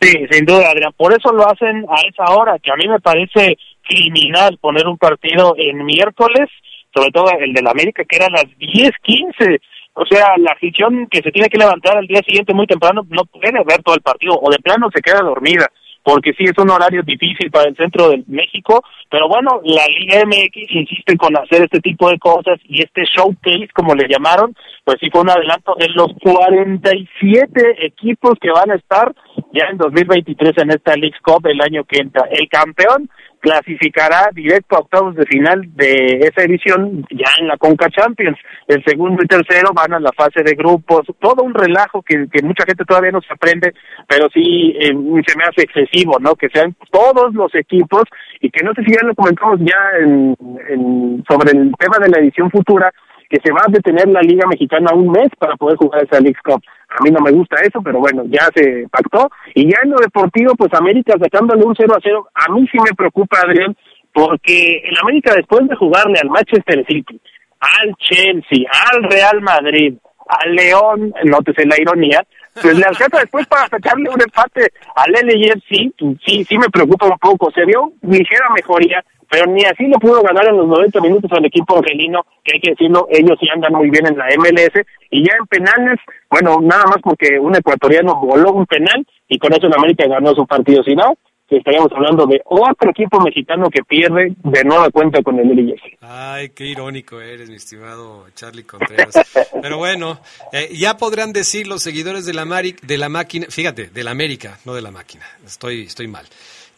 Sí, 0.00 0.26
sin 0.30 0.46
duda, 0.46 0.70
Adrián. 0.70 0.92
Por 0.96 1.12
eso 1.12 1.30
lo 1.30 1.46
hacen 1.46 1.84
a 1.88 2.00
esa 2.08 2.32
hora, 2.34 2.58
que 2.58 2.72
a 2.72 2.76
mí 2.76 2.88
me 2.88 3.00
parece 3.00 3.58
criminal 3.82 4.58
poner 4.58 4.86
un 4.86 4.96
partido 4.96 5.54
en 5.58 5.84
miércoles, 5.84 6.48
sobre 6.94 7.10
todo 7.10 7.26
el 7.38 7.52
del 7.52 7.66
América, 7.66 8.04
que 8.04 8.16
era 8.16 8.26
a 8.26 8.30
las 8.30 8.46
10:15. 8.58 9.60
O 9.94 10.06
sea, 10.06 10.36
la 10.38 10.52
afición 10.52 11.08
que 11.10 11.20
se 11.20 11.32
tiene 11.32 11.48
que 11.48 11.58
levantar 11.58 11.96
al 11.96 12.06
día 12.06 12.22
siguiente 12.26 12.54
muy 12.54 12.66
temprano 12.66 13.02
no 13.08 13.24
puede 13.24 13.52
ver 13.64 13.82
todo 13.82 13.94
el 13.94 14.02
partido, 14.02 14.38
o 14.40 14.50
de 14.50 14.58
plano 14.58 14.88
se 14.94 15.02
queda 15.02 15.20
dormida 15.20 15.66
porque 16.02 16.32
sí 16.32 16.44
es 16.44 16.56
un 16.58 16.70
horario 16.70 17.02
difícil 17.02 17.50
para 17.50 17.68
el 17.68 17.76
centro 17.76 18.08
de 18.08 18.22
México, 18.26 18.82
pero 19.10 19.28
bueno, 19.28 19.60
la 19.64 19.86
Liga 19.86 20.24
MX 20.24 20.70
insiste 20.70 21.16
con 21.16 21.36
hacer 21.36 21.62
este 21.62 21.80
tipo 21.80 22.08
de 22.08 22.18
cosas 22.18 22.58
y 22.64 22.82
este 22.82 23.04
showcase, 23.04 23.68
como 23.74 23.94
le 23.94 24.08
llamaron, 24.08 24.54
pues 24.84 24.98
sí 25.00 25.10
fue 25.10 25.22
un 25.22 25.30
adelanto 25.30 25.74
de 25.78 25.88
los 25.88 26.08
47 26.22 27.86
equipos 27.86 28.34
que 28.40 28.50
van 28.50 28.70
a 28.70 28.76
estar 28.76 29.12
ya 29.52 29.66
en 29.70 29.78
2023 29.78 30.52
en 30.58 30.70
esta 30.70 30.96
League 30.96 31.18
Cup 31.22 31.46
el 31.46 31.60
año 31.60 31.84
que 31.84 31.98
entra. 31.98 32.26
El 32.30 32.48
campeón 32.48 33.10
clasificará 33.40 34.30
directo 34.32 34.76
a 34.76 34.80
octavos 34.80 35.16
de 35.16 35.26
final 35.26 35.62
de 35.74 36.20
esa 36.20 36.42
edición 36.44 37.04
ya 37.10 37.30
en 37.40 37.48
la 37.48 37.56
Conca 37.56 37.88
Champions. 37.90 38.38
El 38.68 38.84
segundo 38.84 39.22
y 39.22 39.26
tercero 39.26 39.70
van 39.74 39.94
a 39.94 40.00
la 40.00 40.12
fase 40.16 40.42
de 40.44 40.54
grupos, 40.54 41.06
todo 41.20 41.42
un 41.42 41.54
relajo 41.54 42.02
que, 42.02 42.26
que 42.30 42.42
mucha 42.42 42.64
gente 42.64 42.84
todavía 42.84 43.12
no 43.12 43.20
se 43.22 43.32
aprende, 43.32 43.72
pero 44.06 44.28
sí 44.32 44.76
eh, 44.78 44.92
se 45.26 45.38
me 45.38 45.44
hace 45.44 45.62
excesivo, 45.62 46.18
¿no? 46.20 46.36
Que 46.36 46.48
sean 46.52 46.76
todos 46.90 47.34
los 47.34 47.54
equipos 47.54 48.04
y 48.40 48.50
que 48.50 48.64
no 48.64 48.72
sé 48.74 48.84
si 48.84 48.92
ya 48.92 49.06
lo 49.06 49.14
comentamos 49.14 49.58
ya 49.60 49.98
en, 50.00 50.36
en, 50.68 51.24
sobre 51.28 51.58
el 51.58 51.72
tema 51.78 51.98
de 52.00 52.10
la 52.10 52.18
edición 52.18 52.50
futura, 52.50 52.92
que 53.30 53.38
se 53.42 53.52
va 53.52 53.60
a 53.66 53.70
detener 53.70 54.08
la 54.08 54.20
Liga 54.20 54.46
Mexicana 54.48 54.92
un 54.92 55.12
mes 55.12 55.30
para 55.38 55.54
poder 55.56 55.76
jugar 55.78 56.04
esa 56.04 56.20
League 56.20 56.40
Cup. 56.44 56.60
A 56.88 57.02
mí 57.04 57.10
no 57.10 57.20
me 57.20 57.30
gusta 57.30 57.56
eso, 57.62 57.80
pero 57.80 58.00
bueno, 58.00 58.24
ya 58.26 58.48
se 58.52 58.86
pactó. 58.90 59.30
Y 59.54 59.70
ya 59.70 59.78
en 59.84 59.90
lo 59.90 59.98
deportivo, 59.98 60.54
pues 60.56 60.74
América 60.74 61.14
sacándole 61.18 61.64
un 61.64 61.74
0 61.76 61.94
a 61.94 62.00
0. 62.02 62.28
A 62.34 62.52
mí 62.52 62.66
sí 62.70 62.78
me 62.78 62.92
preocupa, 62.96 63.38
Adrián, 63.40 63.76
porque 64.12 64.82
el 64.84 64.98
América 65.00 65.32
después 65.36 65.68
de 65.68 65.76
jugarle 65.76 66.18
al 66.20 66.28
Manchester 66.28 66.84
City, 66.86 67.20
al 67.60 67.94
Chelsea, 67.96 68.66
al 68.90 69.04
Real 69.04 69.40
Madrid, 69.40 69.94
al 70.26 70.54
León, 70.54 71.14
nótese 71.24 71.66
la 71.66 71.80
ironía, 71.80 72.24
pues 72.54 72.76
le 72.76 72.84
alcanza 72.84 73.20
después 73.20 73.46
para 73.46 73.68
sacarle 73.68 74.10
un 74.10 74.20
empate 74.20 74.72
al 74.96 75.12
LAFC, 75.12 75.94
sí, 76.24 76.44
sí 76.44 76.58
me 76.58 76.68
preocupa 76.68 77.06
un 77.06 77.18
poco. 77.18 77.50
Se 77.52 77.64
vio 77.64 77.92
ligera 78.02 78.48
mejoría, 78.54 79.04
pero 79.30 79.46
ni 79.46 79.64
así 79.64 79.86
lo 79.86 79.98
pudo 79.98 80.22
ganar 80.22 80.48
en 80.48 80.56
los 80.56 80.66
90 80.66 81.00
minutos 81.00 81.30
al 81.32 81.44
equipo 81.44 81.78
angelino, 81.78 82.26
que 82.42 82.54
hay 82.54 82.60
que 82.60 82.70
decirlo, 82.70 83.06
ellos 83.10 83.38
sí 83.40 83.46
andan 83.54 83.72
muy 83.72 83.88
bien 83.88 84.06
en 84.06 84.18
la 84.18 84.26
MLS, 84.36 84.84
y 85.10 85.24
ya 85.24 85.36
en 85.38 85.46
penales, 85.46 85.98
bueno, 86.28 86.58
nada 86.60 86.84
más 86.86 86.98
porque 87.02 87.38
un 87.38 87.54
ecuatoriano 87.54 88.16
voló 88.16 88.52
un 88.52 88.66
penal, 88.66 89.06
y 89.28 89.38
con 89.38 89.52
eso 89.52 89.66
en 89.66 89.74
América 89.74 90.08
ganó 90.08 90.34
su 90.34 90.46
partido, 90.46 90.82
si 90.82 90.96
no, 90.96 91.14
estaríamos 91.56 91.90
hablando 91.92 92.26
de 92.26 92.40
otro 92.44 92.90
equipo 92.90 93.20
mexicano 93.20 93.68
que 93.70 93.82
pierde 93.82 94.34
de 94.42 94.64
nueva 94.64 94.90
cuenta 94.90 95.22
con 95.22 95.38
el 95.38 95.48
LIS. 95.48 95.80
Ay, 96.00 96.50
qué 96.50 96.66
irónico 96.66 97.20
eres, 97.20 97.48
mi 97.48 97.56
estimado 97.56 98.26
Charlie 98.34 98.64
Contreras. 98.64 99.14
Pero 99.62 99.78
bueno, 99.78 100.20
eh, 100.52 100.70
ya 100.72 100.96
podrán 100.96 101.32
decir 101.32 101.66
los 101.66 101.82
seguidores 101.82 102.26
de 102.26 102.34
la, 102.34 102.44
de 102.44 102.98
la 102.98 103.08
máquina, 103.08 103.46
fíjate, 103.48 103.88
de 103.88 104.04
la 104.04 104.10
América, 104.10 104.58
no 104.64 104.74
de 104.74 104.82
la 104.82 104.90
máquina, 104.90 105.24
estoy, 105.44 105.82
estoy 105.82 106.08
mal. 106.08 106.26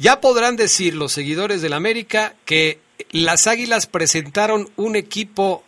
Ya 0.02 0.20
podrán 0.20 0.56
decir 0.56 0.96
los 0.96 1.12
seguidores 1.12 1.62
de 1.62 1.68
la 1.68 1.76
América 1.76 2.34
que 2.44 2.80
las 3.12 3.46
Águilas 3.46 3.86
presentaron 3.86 4.68
un 4.74 4.96
equipo 4.96 5.62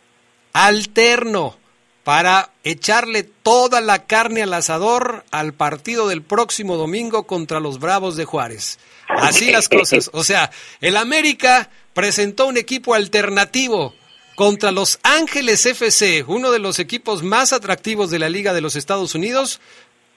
alterno 0.53 1.57
para 2.03 2.51
echarle 2.65 3.23
toda 3.23 3.81
la 3.81 4.07
carne 4.07 4.43
al 4.43 4.53
asador 4.53 5.25
al 5.31 5.55
partido 5.55 6.09
del 6.09 6.23
próximo 6.23 6.77
domingo 6.77 7.29
contra 7.29 7.61
los 7.61 7.79
Bravos 7.79 8.17
de 8.17 8.25
Juárez. 8.25 8.81
Así 9.09 9.53
las 9.53 9.69
cosas. 9.69 10.11
O 10.13 10.25
sea, 10.25 10.51
el 10.81 10.97
América 10.97 11.71
presentó 11.93 12.47
un 12.47 12.57
equipo 12.57 12.95
alternativo 12.95 13.95
contra 14.35 14.73
los 14.73 14.99
Ángeles 15.05 15.65
FC, 15.65 16.25
uno 16.27 16.51
de 16.51 16.59
los 16.59 16.81
equipos 16.81 17.23
más 17.23 17.53
atractivos 17.53 18.11
de 18.11 18.19
la 18.19 18.29
Liga 18.29 18.53
de 18.53 18.63
los 18.63 18.75
Estados 18.75 19.15
Unidos, 19.15 19.61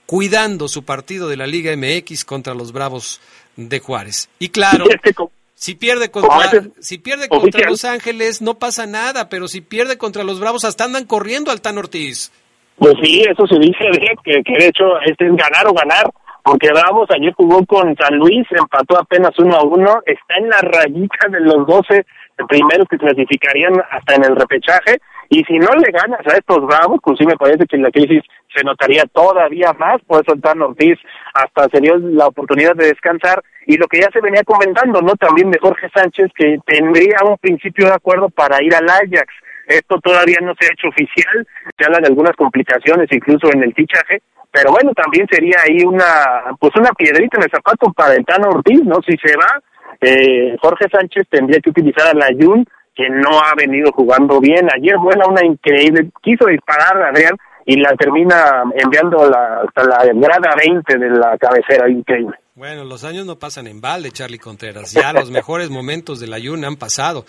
cuidando 0.08 0.68
su 0.68 0.84
partido 0.84 1.30
de 1.30 1.38
la 1.38 1.46
Liga 1.46 1.72
MX 1.78 2.26
contra 2.26 2.56
los 2.56 2.72
Bravos 2.72 3.22
de 3.56 3.80
Juárez. 3.80 4.30
Y 4.40 4.50
claro, 4.50 4.86
si 5.54 5.76
pierde 5.76 6.10
contra, 6.10 6.50
si 6.80 6.98
pierde 6.98 7.30
contra 7.30 7.70
Los 7.70 7.86
Ángeles 7.86 8.42
no 8.42 8.56
pasa 8.56 8.88
nada, 8.88 9.30
pero 9.30 9.48
si 9.48 9.62
pierde 9.62 10.00
contra 10.00 10.24
los 10.24 10.40
Bravos 10.40 10.66
hasta 10.66 10.86
andan 10.86 11.06
corriendo 11.06 11.52
al 11.52 11.62
Tan 11.62 11.78
Ortiz. 11.78 12.32
Pues 12.78 12.96
sí, 13.04 13.22
eso 13.22 13.46
se 13.46 13.60
dice 13.60 13.86
que, 14.24 14.44
que 14.44 14.54
de 14.58 14.68
hecho 14.68 15.00
este 15.06 15.26
es 15.26 15.36
ganar 15.36 15.68
o 15.68 15.74
ganar 15.74 16.12
porque 16.48 16.70
Bravos 16.72 17.10
ayer 17.12 17.34
jugó 17.34 17.66
con 17.66 17.94
San 17.98 18.18
Luis, 18.18 18.48
empató 18.52 18.98
apenas 18.98 19.38
uno 19.38 19.58
a 19.58 19.64
uno, 19.64 20.02
está 20.06 20.38
en 20.38 20.48
la 20.48 20.60
rayita 20.62 21.28
de 21.30 21.42
los 21.42 21.68
12 21.68 22.06
primeros 22.48 22.88
que 22.90 22.98
clasificarían 22.98 23.74
hasta 23.92 24.16
en 24.16 24.24
el 24.24 24.36
repechaje, 24.36 25.02
y 25.30 25.44
si 25.44 25.58
no 25.58 25.68
le 25.76 25.92
ganas 25.92 26.22
a 26.26 26.38
estos 26.38 26.66
Bravos, 26.66 27.00
pues 27.04 27.18
sí 27.18 27.26
me 27.26 27.36
parece 27.36 27.66
que 27.66 27.78
la 27.78 27.92
crisis 27.92 28.24
se 28.56 28.64
notaría 28.64 29.04
todavía 29.12 29.74
más, 29.74 30.02
por 30.08 30.24
eso 30.24 30.34
el 30.36 30.62
Ortiz 30.62 30.98
hasta 31.34 31.68
se 31.70 31.82
dio 31.82 31.98
la 31.98 32.28
oportunidad 32.28 32.76
de 32.76 32.88
descansar, 32.88 33.44
y 33.66 33.78
lo 33.78 33.88
que 33.88 34.00
ya 34.00 34.08
se 34.14 34.22
venía 34.22 34.44
comentando, 34.44 35.02
¿no? 35.02 35.16
También 35.16 35.52
de 35.52 35.60
Jorge 35.60 35.90
Sánchez, 35.94 36.32
que 36.34 36.58
tendría 36.66 37.18
un 37.26 37.38
principio 37.38 37.88
de 37.88 37.94
acuerdo 37.94 38.30
para 38.30 38.64
ir 38.64 38.74
al 38.74 38.90
Ajax, 38.90 39.28
esto 39.68 40.00
todavía 40.00 40.38
no 40.42 40.54
se 40.58 40.66
ha 40.66 40.74
hecho 40.74 40.88
oficial, 40.88 41.46
se 41.78 41.86
habla 41.86 42.00
de 42.00 42.08
algunas 42.08 42.36
complicaciones 42.38 43.08
incluso 43.12 43.52
en 43.52 43.64
el 43.64 43.74
fichaje, 43.74 44.22
pero 44.50 44.72
bueno, 44.72 44.94
también 44.94 45.28
sería 45.30 45.58
ahí 45.68 45.84
una, 45.84 46.56
pues 46.60 46.74
una 46.78 46.92
piedrita 46.94 47.38
en 47.38 47.44
el 47.44 47.52
zapato 47.52 47.92
para 47.92 48.16
el 48.16 48.26
Tano 48.26 48.50
Ortiz, 48.50 48.82
¿no? 48.86 49.02
Si 49.06 49.18
se 49.18 49.36
va, 49.36 49.62
eh, 50.00 50.56
Jorge 50.62 50.86
Sánchez 50.90 51.28
tendría 51.30 51.60
que 51.60 51.70
utilizar 51.72 52.08
a 52.08 52.14
la 52.14 52.28
Jun, 52.40 52.66
que 52.98 53.08
no 53.10 53.40
ha 53.40 53.54
venido 53.56 53.92
jugando 53.92 54.40
bien. 54.40 54.68
Ayer 54.76 54.98
vuela 54.98 55.28
una 55.28 55.46
increíble, 55.46 56.10
quiso 56.24 56.48
disparar 56.48 57.00
a 57.00 57.10
Adrián 57.10 57.38
y 57.64 57.80
la 57.80 57.96
termina 57.96 58.64
enviando 58.76 59.30
la, 59.30 59.62
hasta 59.62 59.84
la 59.84 60.12
grada 60.14 60.56
20 60.58 60.98
de 60.98 61.10
la 61.12 61.38
cabecera, 61.38 61.88
increíble. 61.88 62.36
Bueno, 62.56 62.84
los 62.86 63.04
años 63.04 63.28
no 63.28 63.36
pasan 63.36 63.68
en 63.68 63.82
balde, 63.82 64.10
Charlie 64.10 64.40
Contreras. 64.40 64.92
Ya 64.92 65.14
los 65.14 65.30
mejores 65.40 65.70
momentos 65.70 66.20
de 66.20 66.26
la 66.26 66.40
Jun 66.44 66.66
han 66.66 66.76
pasado. 66.76 67.24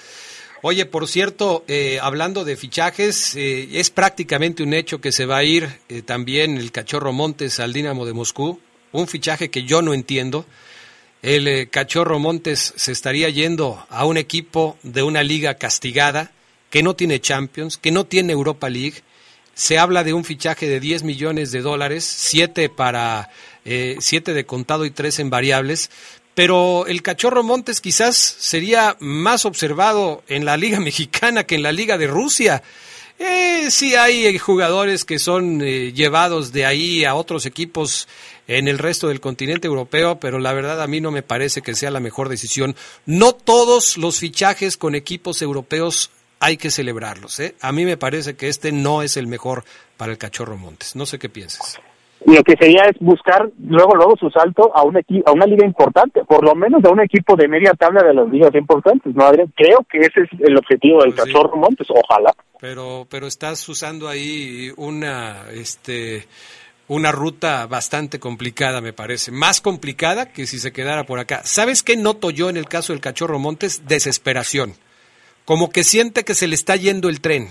Oye, 0.63 0.87
por 0.87 1.07
cierto, 1.07 1.65
eh, 1.69 1.99
hablando 2.01 2.45
de 2.45 2.57
fichajes, 2.57 3.37
eh, 3.37 3.79
es 3.79 3.91
prácticamente 3.91 4.63
un 4.63 4.73
hecho 4.73 5.01
que 5.01 5.13
se 5.13 5.27
va 5.27 5.37
a 5.37 5.45
ir 5.45 5.69
eh, 5.89 6.03
también 6.03 6.57
el 6.57 6.73
Cachorro 6.73 7.13
Montes 7.13 7.61
al 7.61 7.75
Dinamo 7.75 8.07
de 8.07 8.15
Moscú, 8.15 8.59
un 8.93 9.07
fichaje 9.07 9.51
que 9.51 9.65
yo 9.65 9.83
no 9.83 9.93
entiendo. 9.93 10.47
El 11.23 11.69
Cachorro 11.71 12.19
Montes 12.19 12.73
se 12.77 12.93
estaría 12.93 13.29
yendo 13.29 13.85
a 13.91 14.05
un 14.05 14.17
equipo 14.17 14.79
de 14.83 15.03
una 15.03 15.23
liga 15.23 15.55
castigada, 15.55 16.33
que 16.71 16.83
no 16.83 16.95
tiene 16.95 17.21
Champions, 17.21 17.77
que 17.77 17.91
no 17.91 18.05
tiene 18.05 18.33
Europa 18.33 18.69
League. 18.69 19.03
Se 19.55 19.79
habla 19.79 20.05
de 20.05 20.13
un 20.13 20.25
fichaje 20.25 20.69
de 20.69 20.81
10 20.81 21.03
millones 21.03 21.51
de 21.51 21.63
dólares, 21.63 22.05
7 22.05 22.69
para 22.69 23.31
siete 23.99 24.33
de 24.33 24.47
contado 24.47 24.87
y 24.87 24.91
3 24.91 25.19
en 25.19 25.29
variables 25.29 25.91
pero 26.39 26.87
el 26.87 27.03
Cachorro 27.03 27.43
Montes 27.43 27.81
quizás 27.81 28.17
sería 28.17 28.97
más 29.01 29.45
observado 29.45 30.23
en 30.29 30.45
la 30.45 30.57
Liga 30.57 30.79
Mexicana 30.89 31.43
que 31.43 31.57
en 31.57 31.65
la 31.65 31.73
Liga 31.73 31.99
de 31.99 32.07
Rusia. 32.07 32.63
Eh, 33.19 33.73
sí 33.73 33.97
hay 33.97 34.39
jugadores 34.39 35.05
que 35.05 35.19
son 35.19 35.61
eh, 35.61 35.93
llevados 35.93 36.53
de 36.53 36.65
ahí 36.65 37.05
a 37.05 37.17
otros 37.17 37.45
equipos 37.45 38.07
en 38.49 38.67
el 38.67 38.79
resto 38.79 39.09
del 39.09 39.21
continente 39.21 39.69
europeo, 39.69 40.19
pero 40.19 40.39
la 40.39 40.53
verdad 40.53 40.83
a 40.83 40.87
mí 40.87 41.01
no 41.01 41.11
me 41.11 41.23
parece 41.23 41.63
que 41.63 41.75
sea 41.75 41.91
la 41.91 42.01
mejor 42.01 42.29
decisión. 42.29 42.75
No 43.07 43.33
todos 43.33 43.97
los 43.97 44.19
fichajes 44.19 44.77
con 44.77 44.95
equipos 44.95 45.41
europeos 45.43 46.11
hay 46.41 46.57
que 46.57 46.71
celebrarlos. 46.71 47.39
¿eh? 47.41 47.55
A 47.61 47.73
mí 47.73 47.85
me 47.85 47.97
parece 47.97 48.35
que 48.35 48.49
este 48.49 48.73
no 48.73 49.03
es 49.03 49.17
el 49.17 49.27
mejor 49.27 49.65
para 49.97 50.11
el 50.11 50.19
Cachorro 50.19 50.57
Montes. 50.57 50.97
No 50.97 51.07
sé 51.07 51.19
qué 51.19 51.29
piensas 51.29 51.81
lo 52.27 52.43
que 52.43 52.57
sería 52.57 52.83
es 52.85 52.99
buscar 53.01 53.49
luego 53.65 53.95
luego 53.95 54.17
su 54.17 54.31
salto 54.31 54.75
a 54.75 54.83
un 54.83 54.97
a 54.97 55.33
una 55.33 55.47
liga 55.47 55.65
importante, 55.65 56.25
por 56.25 56.45
lo 56.45 56.55
menos 56.55 56.85
a 56.85 56.91
un 56.91 57.01
equipo 57.01 57.37
de 57.37 57.49
media 57.49 57.73
tabla 57.75 58.03
de 58.03 58.15
las 58.15 58.29
ligas 58.29 58.55
importantes, 58.55 59.15
¿no, 59.15 59.25
Adrián? 59.25 59.53
Creo 59.55 59.79
que 59.91 59.99
ese 59.99 60.23
es 60.23 60.41
el 60.41 60.57
objetivo 60.57 61.03
del 61.03 61.15
pues 61.15 61.27
Cachorro 61.27 61.57
Montes, 61.57 61.87
ojalá. 61.91 62.33
Pero 62.61 63.07
pero 63.09 63.27
estás 63.27 63.67
usando 63.69 64.09
ahí 64.09 64.71
una 64.77 65.45
este 65.53 66.27
una 66.89 67.13
ruta 67.13 67.67
bastante 67.67 68.19
complicada, 68.19 68.81
me 68.81 68.93
parece. 68.93 69.31
Más 69.31 69.61
complicada 69.61 70.33
que 70.33 70.47
si 70.47 70.59
se 70.59 70.73
quedara 70.73 71.05
por 71.05 71.19
acá. 71.19 71.43
¿Sabes 71.45 71.83
qué 71.83 71.97
noto 71.97 72.31
yo 72.31 72.49
en 72.49 72.57
el 72.57 72.67
caso 72.67 72.93
del 72.93 73.01
Cachorro 73.01 73.39
Montes? 73.39 73.83
Desesperación. 73.87 74.75
Como 75.45 75.71
que 75.71 75.85
siente 75.85 76.25
que 76.25 76.35
se 76.35 76.47
le 76.47 76.55
está 76.55 76.77
yendo 76.77 77.09
el 77.09 77.21
tren. 77.21 77.51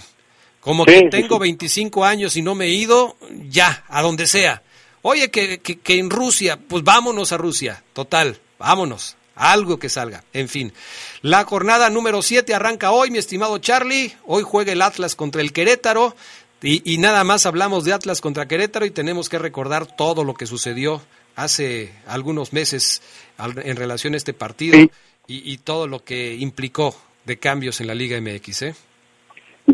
Como 0.59 0.85
que 0.85 1.07
tengo 1.09 1.39
25 1.39 2.03
años 2.03 2.35
y 2.35 2.41
no 2.41 2.55
me 2.55 2.65
he 2.65 2.73
ido, 2.73 3.15
ya, 3.49 3.85
a 3.87 4.01
donde 4.01 4.27
sea. 4.27 4.63
Oye, 5.01 5.31
que, 5.31 5.59
que, 5.59 5.97
en 5.97 6.09
Rusia, 6.09 6.59
pues 6.67 6.83
vámonos 6.83 7.31
a 7.31 7.37
Rusia, 7.37 7.83
total, 7.93 8.41
vámonos, 8.59 9.15
algo 9.35 9.79
que 9.79 9.87
salga. 9.87 10.23
En 10.33 10.49
fin, 10.49 10.73
la 11.21 11.45
jornada 11.45 11.89
número 11.89 12.21
7 12.21 12.53
arranca 12.53 12.91
hoy, 12.91 13.11
mi 13.11 13.19
estimado 13.19 13.59
Charlie. 13.59 14.13
Hoy 14.25 14.43
juega 14.43 14.73
el 14.73 14.81
Atlas 14.81 15.15
contra 15.15 15.41
el 15.41 15.53
Querétaro. 15.53 16.15
Y, 16.61 16.97
nada 16.97 17.23
más 17.23 17.45
hablamos 17.45 17.85
de 17.85 17.93
Atlas 17.93 18.19
contra 18.19 18.47
Querétaro 18.47 18.85
y 18.85 18.91
tenemos 18.91 19.29
que 19.29 19.37
recordar 19.37 19.85
todo 19.85 20.23
lo 20.23 20.33
que 20.33 20.47
sucedió 20.47 21.01
hace 21.35 21.91
algunos 22.07 22.51
meses 22.51 23.03
en 23.37 23.75
relación 23.75 24.15
a 24.15 24.17
este 24.17 24.33
partido 24.33 24.79
y, 24.79 24.89
y 25.27 25.57
todo 25.59 25.87
lo 25.87 26.03
que 26.03 26.35
implicó 26.35 26.95
de 27.25 27.37
cambios 27.37 27.79
en 27.79 27.87
la 27.87 27.93
Liga 27.93 28.19
MX. 28.19 28.61
¿eh? 28.63 28.75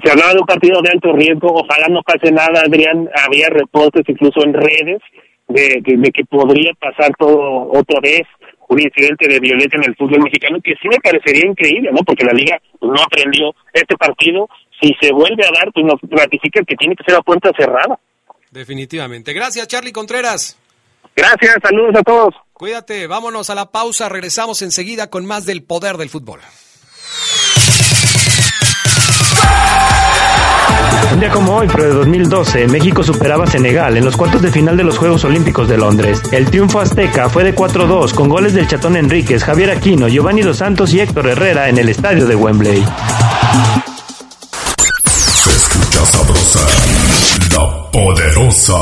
se 0.01 0.11
hablaba 0.11 0.33
de 0.33 0.39
un 0.39 0.45
partido 0.45 0.81
de 0.81 0.89
alto 0.89 1.11
riesgo, 1.13 1.53
ojalá 1.53 1.87
no 1.89 2.01
pase 2.01 2.31
nada, 2.31 2.61
Adrián, 2.65 3.09
había 3.25 3.49
reportes 3.49 4.03
incluso 4.07 4.43
en 4.43 4.53
redes 4.53 5.01
de, 5.47 5.81
de, 5.83 6.11
que 6.11 6.25
podría 6.25 6.73
pasar 6.79 7.11
todo 7.17 7.69
otra 7.71 7.99
vez 8.01 8.23
un 8.69 8.81
incidente 8.81 9.27
de 9.27 9.39
violencia 9.39 9.77
en 9.77 9.89
el 9.89 9.95
fútbol 9.95 10.23
mexicano, 10.23 10.57
que 10.63 10.73
sí 10.81 10.87
me 10.89 10.97
parecería 10.97 11.45
increíble, 11.45 11.91
¿no? 11.91 12.01
Porque 12.03 12.25
la 12.25 12.33
liga 12.33 12.59
no 12.81 13.03
aprendió 13.03 13.53
este 13.71 13.95
partido, 13.97 14.49
si 14.83 14.93
se 15.01 15.13
vuelve 15.13 15.45
a 15.45 15.51
dar, 15.57 15.71
pues 15.73 15.85
nos 15.85 15.99
ratifica 16.11 16.61
que 16.67 16.75
tiene 16.75 16.95
que 16.95 17.03
ser 17.05 17.15
a 17.15 17.21
puerta 17.21 17.51
cerrada. 17.57 17.97
Definitivamente. 18.51 19.31
Gracias, 19.33 19.67
Charlie 19.67 19.93
Contreras. 19.93 20.57
Gracias, 21.15 21.55
saludos 21.63 21.95
a 21.95 22.03
todos. 22.03 22.35
Cuídate, 22.51 23.07
vámonos 23.07 23.49
a 23.49 23.55
la 23.55 23.71
pausa, 23.71 24.09
regresamos 24.09 24.61
enseguida 24.61 25.09
con 25.09 25.25
más 25.25 25.45
del 25.45 25.63
poder 25.63 25.97
del 25.97 26.09
fútbol. 26.09 26.39
Un 31.13 31.19
día 31.19 31.29
como 31.29 31.57
hoy, 31.57 31.67
pero 31.71 31.83
de 31.83 31.93
2012, 31.93 32.67
México 32.67 33.03
superaba 33.03 33.43
a 33.43 33.47
Senegal 33.47 33.95
en 33.95 34.03
los 34.03 34.17
cuartos 34.17 34.41
de 34.41 34.51
final 34.51 34.75
de 34.75 34.83
los 34.83 34.97
Juegos 34.97 35.23
Olímpicos 35.23 35.69
de 35.69 35.77
Londres. 35.77 36.21
El 36.31 36.49
triunfo 36.49 36.79
azteca 36.79 37.29
fue 37.29 37.43
de 37.43 37.55
4-2 37.55 38.13
con 38.15 38.29
goles 38.29 38.53
del 38.53 38.67
Chatón 38.67 38.95
Enríquez, 38.97 39.43
Javier 39.43 39.69
Aquino, 39.69 40.07
Giovanni 40.07 40.41
Dos 40.41 40.57
Santos 40.57 40.91
y 40.93 41.01
Héctor 41.01 41.27
Herrera 41.27 41.69
en 41.69 41.77
el 41.77 41.89
estadio 41.89 42.25
de 42.25 42.35
Wembley. 42.35 42.83
Poderosa. 47.93 48.73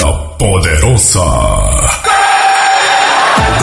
la 0.00 0.36
poderosa. 0.38 2.17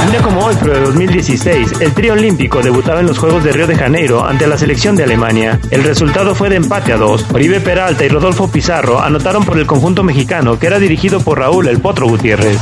Un 0.03 0.11
día 0.11 0.21
como 0.21 0.45
hoy, 0.45 0.55
pero 0.59 0.73
de 0.73 0.81
2016, 0.81 1.81
el 1.81 1.93
trío 1.93 2.13
olímpico 2.13 2.61
debutaba 2.61 2.99
en 2.99 3.07
los 3.07 3.17
Juegos 3.17 3.43
de 3.43 3.51
Río 3.51 3.67
de 3.67 3.75
Janeiro 3.75 4.23
ante 4.23 4.47
la 4.47 4.57
selección 4.57 4.95
de 4.95 5.03
Alemania. 5.03 5.59
El 5.71 5.83
resultado 5.83 6.35
fue 6.35 6.49
de 6.49 6.57
empate 6.57 6.93
a 6.93 6.97
dos. 6.97 7.25
Oribe 7.33 7.59
Peralta 7.59 8.05
y 8.05 8.09
Rodolfo 8.09 8.49
Pizarro 8.49 9.01
anotaron 9.01 9.45
por 9.45 9.57
el 9.57 9.65
conjunto 9.65 10.03
mexicano, 10.03 10.59
que 10.59 10.67
era 10.67 10.79
dirigido 10.79 11.19
por 11.21 11.39
Raúl 11.39 11.67
El 11.67 11.79
Potro 11.79 12.07
Gutiérrez. 12.07 12.59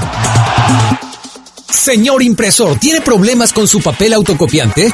Señor 1.70 2.24
impresor, 2.24 2.78
¿tiene 2.78 3.02
problemas 3.02 3.52
con 3.52 3.68
su 3.68 3.82
papel 3.82 4.14
autocopiante? 4.14 4.94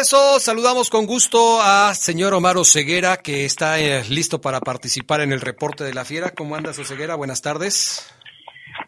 Regreso. 0.00 0.40
Saludamos 0.40 0.88
con 0.88 1.04
gusto 1.04 1.60
a 1.60 1.92
señor 1.94 2.32
Omar 2.32 2.56
Oseguera, 2.56 3.18
que 3.18 3.44
está 3.44 3.78
eh, 3.78 4.02
listo 4.08 4.40
para 4.40 4.60
participar 4.60 5.20
en 5.20 5.30
el 5.30 5.42
reporte 5.42 5.84
de 5.84 5.92
la 5.92 6.06
fiera. 6.06 6.30
¿Cómo 6.30 6.56
andas, 6.56 6.78
Oseguera? 6.78 7.16
Buenas 7.16 7.42
tardes. 7.42 8.10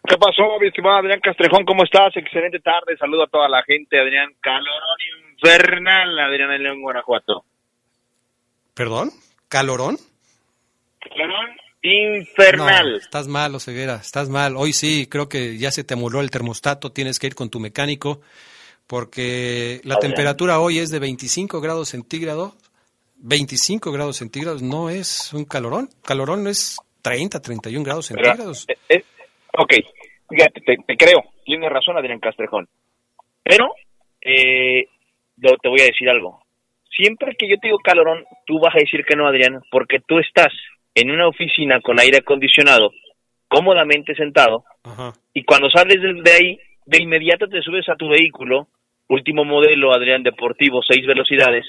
¿Qué 0.08 0.16
pasó, 0.16 0.58
mi 0.58 0.68
estimado 0.68 0.96
Adrián 0.96 1.20
Castrejón? 1.20 1.66
¿Cómo 1.66 1.84
estás? 1.84 2.16
Excelente 2.16 2.60
tarde. 2.60 2.96
Saludo 2.98 3.24
a 3.24 3.26
toda 3.26 3.46
la 3.50 3.62
gente. 3.62 4.00
Adrián, 4.00 4.30
calorón 4.40 4.98
infernal, 5.34 6.18
Adrián 6.18 6.50
en 6.52 6.62
León, 6.62 6.80
Guanajuato. 6.80 7.44
¿Perdón? 8.72 9.10
¿Calorón? 9.48 9.98
Calorón 10.98 11.50
infernal. 11.82 12.90
No, 12.92 12.96
estás 12.96 13.28
mal, 13.28 13.54
Oseguera, 13.54 13.96
estás 13.96 14.30
mal. 14.30 14.56
Hoy 14.56 14.72
sí, 14.72 15.08
creo 15.10 15.28
que 15.28 15.58
ya 15.58 15.70
se 15.72 15.84
te 15.84 15.92
amoló 15.92 16.22
el 16.22 16.30
termostato. 16.30 16.90
Tienes 16.90 17.18
que 17.18 17.26
ir 17.26 17.34
con 17.34 17.50
tu 17.50 17.60
mecánico 17.60 18.22
porque 18.86 19.80
la 19.84 19.98
temperatura 19.98 20.60
hoy 20.60 20.78
es 20.78 20.90
de 20.90 20.98
25 20.98 21.60
grados 21.60 21.88
centígrados. 21.90 22.54
25 23.16 23.92
grados 23.92 24.16
centígrados 24.16 24.62
no 24.62 24.90
es 24.90 25.32
un 25.32 25.44
calorón. 25.44 25.88
Calorón 26.04 26.46
es 26.48 26.78
30, 27.02 27.40
31 27.40 27.84
grados 27.84 28.08
Pero, 28.08 28.24
centígrados. 28.24 28.66
eh, 28.68 28.76
eh, 28.88 29.04
ok, 29.56 29.72
fíjate, 30.28 30.60
te, 30.60 30.76
te 30.86 30.96
creo. 30.96 31.22
Tienes 31.44 31.70
razón, 31.70 31.96
Adrián 31.96 32.20
Castrejón. 32.20 32.68
Pero, 33.42 33.68
eh, 34.20 34.86
te 35.40 35.68
voy 35.68 35.80
a 35.80 35.86
decir 35.86 36.08
algo. 36.08 36.42
Siempre 36.90 37.34
que 37.36 37.48
yo 37.48 37.56
te 37.58 37.68
digo 37.68 37.78
calorón, 37.78 38.24
tú 38.46 38.60
vas 38.60 38.74
a 38.74 38.78
decir 38.78 39.04
que 39.04 39.16
no, 39.16 39.26
Adrián, 39.26 39.60
porque 39.70 39.98
tú 40.06 40.18
estás 40.18 40.52
en 40.94 41.10
una 41.10 41.26
oficina 41.26 41.80
con 41.80 41.98
aire 41.98 42.18
acondicionado, 42.18 42.90
cómodamente 43.48 44.14
sentado, 44.14 44.64
Ajá. 44.84 45.12
y 45.32 45.42
cuando 45.44 45.70
sales 45.70 45.96
de 46.22 46.30
ahí, 46.32 46.58
de 46.86 47.02
inmediato 47.02 47.48
te 47.48 47.62
subes 47.62 47.88
a 47.88 47.96
tu 47.96 48.08
vehículo, 48.08 48.68
último 49.08 49.44
modelo, 49.44 49.92
Adrián 49.92 50.22
Deportivo, 50.22 50.80
6 50.86 51.06
velocidades, 51.06 51.64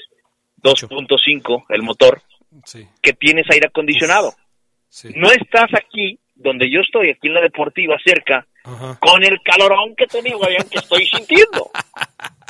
2.5 0.62 1.64
el 1.70 1.82
motor, 1.82 2.22
Sí, 2.64 2.86
que 3.02 3.12
tienes 3.12 3.46
aire 3.50 3.66
acondicionado. 3.68 4.32
sí. 4.88 5.08
No 5.16 5.28
estás 5.30 5.70
aquí 5.74 6.18
donde 6.36 6.70
yo 6.70 6.80
estoy, 6.80 7.10
aquí 7.10 7.28
en 7.28 7.34
la 7.34 7.40
deportiva, 7.40 7.96
cerca, 8.04 8.46
Ajá. 8.64 8.98
con 9.00 9.22
el 9.24 9.40
calorón 9.42 9.94
que 9.96 10.06
te 10.06 10.20
digo, 10.22 10.44
Adrián, 10.44 10.68
que 10.70 10.78
estoy 10.78 11.04
sintiendo. 11.06 11.70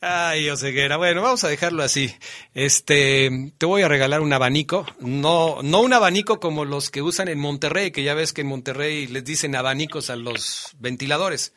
Ay, 0.00 0.50
Oseguera. 0.50 0.98
Bueno, 0.98 1.22
vamos 1.22 1.42
a 1.44 1.48
dejarlo 1.48 1.82
así. 1.82 2.14
Este, 2.52 3.52
te 3.56 3.66
voy 3.66 3.82
a 3.82 3.88
regalar 3.88 4.20
un 4.20 4.32
abanico. 4.32 4.86
No, 5.00 5.62
no 5.62 5.80
un 5.80 5.92
abanico 5.92 6.38
como 6.38 6.64
los 6.64 6.90
que 6.90 7.00
usan 7.00 7.28
en 7.28 7.38
Monterrey, 7.38 7.90
que 7.90 8.02
ya 8.02 8.14
ves 8.14 8.32
que 8.32 8.42
en 8.42 8.48
Monterrey 8.48 9.06
les 9.06 9.24
dicen 9.24 9.56
abanicos 9.56 10.10
a 10.10 10.16
los 10.16 10.76
ventiladores. 10.78 11.54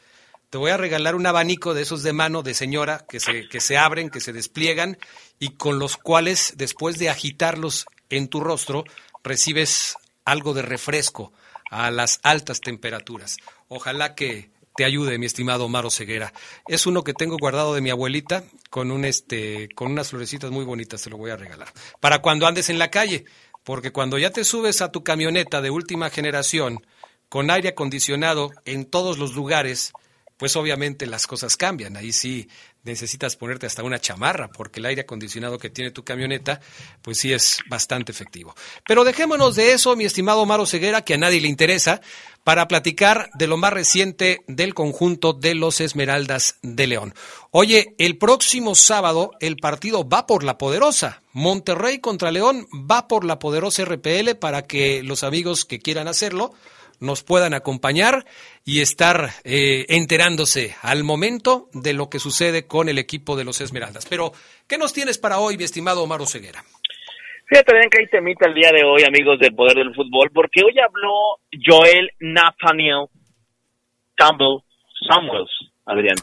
Te 0.50 0.58
voy 0.58 0.72
a 0.72 0.78
regalar 0.78 1.16
un 1.16 1.28
abanico 1.28 1.74
de 1.74 1.82
esos 1.82 2.02
de 2.02 2.14
mano 2.14 2.42
de 2.42 2.54
señora 2.54 3.06
que 3.10 3.20
se, 3.20 3.48
que 3.50 3.60
se 3.60 3.78
abren, 3.78 4.10
que 4.10 4.22
se 4.22 4.34
despliegan 4.34 4.98
y 5.38 5.50
con 5.58 5.78
los 5.78 5.98
cuales, 5.98 6.54
después 6.56 6.98
de 6.98 7.10
agitarlos 7.10 7.86
en 8.10 8.30
tu 8.30 8.40
rostro, 8.40 8.86
recibes 9.22 9.96
algo 10.24 10.54
de 10.54 10.62
refresco 10.62 11.34
a 11.70 11.92
las 11.92 12.20
altas 12.24 12.62
temperaturas. 12.62 13.38
Ojalá 13.68 14.16
que 14.16 14.50
te 14.80 14.86
ayude, 14.86 15.18
mi 15.18 15.26
estimado 15.26 15.66
Omar 15.66 15.92
Ceguera. 15.92 16.32
Es 16.66 16.88
uno 16.88 17.04
que 17.04 17.14
tengo 17.14 17.36
guardado 17.38 17.74
de 17.74 17.82
mi 17.82 17.90
abuelita 17.90 18.46
con 18.70 18.92
un 18.92 19.04
este 19.04 19.68
con 19.76 19.92
unas 19.92 20.12
florecitas 20.12 20.52
muy 20.52 20.64
bonitas, 20.64 21.02
te 21.02 21.10
lo 21.10 21.18
voy 21.18 21.32
a 21.32 21.36
regalar. 21.36 21.68
Para 22.00 22.22
cuando 22.22 22.48
andes 22.48 22.70
en 22.70 22.80
la 22.80 22.90
calle, 22.90 23.26
porque 23.66 23.92
cuando 23.92 24.18
ya 24.18 24.30
te 24.30 24.46
subes 24.46 24.82
a 24.82 24.90
tu 24.90 25.04
camioneta 25.04 25.60
de 25.60 25.70
última 25.70 26.10
generación 26.10 26.80
con 27.28 27.52
aire 27.52 27.68
acondicionado 27.68 28.52
en 28.64 28.86
todos 28.86 29.18
los 29.18 29.36
lugares, 29.36 29.92
pues 30.38 30.56
obviamente 30.56 31.08
las 31.08 31.28
cosas 31.28 31.58
cambian. 31.58 31.98
Ahí 31.98 32.14
sí 32.14 32.48
necesitas 32.90 33.36
ponerte 33.36 33.66
hasta 33.66 33.84
una 33.84 34.00
chamarra, 34.00 34.50
porque 34.50 34.80
el 34.80 34.88
aire 34.88 35.02
acondicionado 35.02 35.58
que 35.58 35.70
tiene 35.70 35.92
tu 35.92 36.04
camioneta, 36.04 36.60
pues 37.02 37.20
sí 37.20 37.32
es 37.32 37.60
bastante 37.70 38.12
efectivo. 38.12 38.56
Pero 38.86 39.04
dejémonos 39.04 39.56
de 39.56 39.74
eso, 39.74 39.96
mi 39.96 40.06
estimado 40.06 40.46
Maro 40.46 40.66
Ceguera, 40.66 41.04
que 41.04 41.14
a 41.14 41.18
nadie 41.18 41.40
le 41.40 41.48
interesa, 41.48 42.02
para 42.44 42.68
platicar 42.68 43.30
de 43.36 43.48
lo 43.48 43.58
más 43.58 43.72
reciente 43.72 44.42
del 44.48 44.74
conjunto 44.74 45.34
de 45.34 45.56
los 45.56 45.82
Esmeraldas 45.82 46.56
de 46.62 46.88
León. 46.88 47.14
Oye, 47.52 47.94
el 47.98 48.18
próximo 48.18 48.76
sábado 48.76 49.32
el 49.40 49.58
partido 49.58 50.08
va 50.08 50.26
por 50.26 50.44
la 50.44 50.58
poderosa. 50.58 51.22
Monterrey 51.32 52.00
contra 52.00 52.32
León 52.32 52.68
va 52.74 53.08
por 53.08 53.24
la 53.24 53.40
poderosa 53.40 53.86
RPL 53.86 54.36
para 54.40 54.64
que 54.64 55.04
los 55.04 55.24
amigos 55.24 55.64
que 55.64 55.80
quieran 55.80 56.08
hacerlo 56.08 56.54
nos 57.00 57.24
puedan 57.24 57.54
acompañar 57.54 58.26
y 58.66 58.82
estar 58.82 59.30
eh, 59.44 59.86
enterándose 59.90 60.76
al 60.82 61.04
momento 61.04 61.70
de 61.74 61.94
lo 61.94 62.10
que 62.10 62.20
sucede 62.20 62.68
con 62.68 62.90
el 62.90 62.98
equipo 62.98 63.36
de 63.36 63.46
los 63.46 63.62
Esmeraldas. 63.62 64.06
Pero, 64.10 64.32
¿qué 64.68 64.78
nos 64.78 64.94
tienes 64.94 65.18
para 65.18 65.40
hoy, 65.40 65.58
mi 65.58 65.64
estimado 65.64 66.04
Omar 66.04 66.26
Ceguera? 66.28 66.64
Fíjate 67.50 67.74
bien 67.74 67.90
que 67.90 68.00
hay 68.02 68.08
temita 68.08 68.48
el 68.48 68.54
día 68.54 68.72
de 68.72 68.84
hoy, 68.84 69.04
amigos 69.04 69.40
del 69.40 69.56
Poder 69.56 69.76
del 69.76 69.96
Fútbol, 69.96 70.30
porque 70.32 70.62
hoy 70.64 70.76
habló 70.80 71.40
Joel 71.66 72.12
Nathaniel 72.20 73.08
Campbell 74.14 74.60
Samuels, 75.08 75.50
Adrián, 75.86 76.18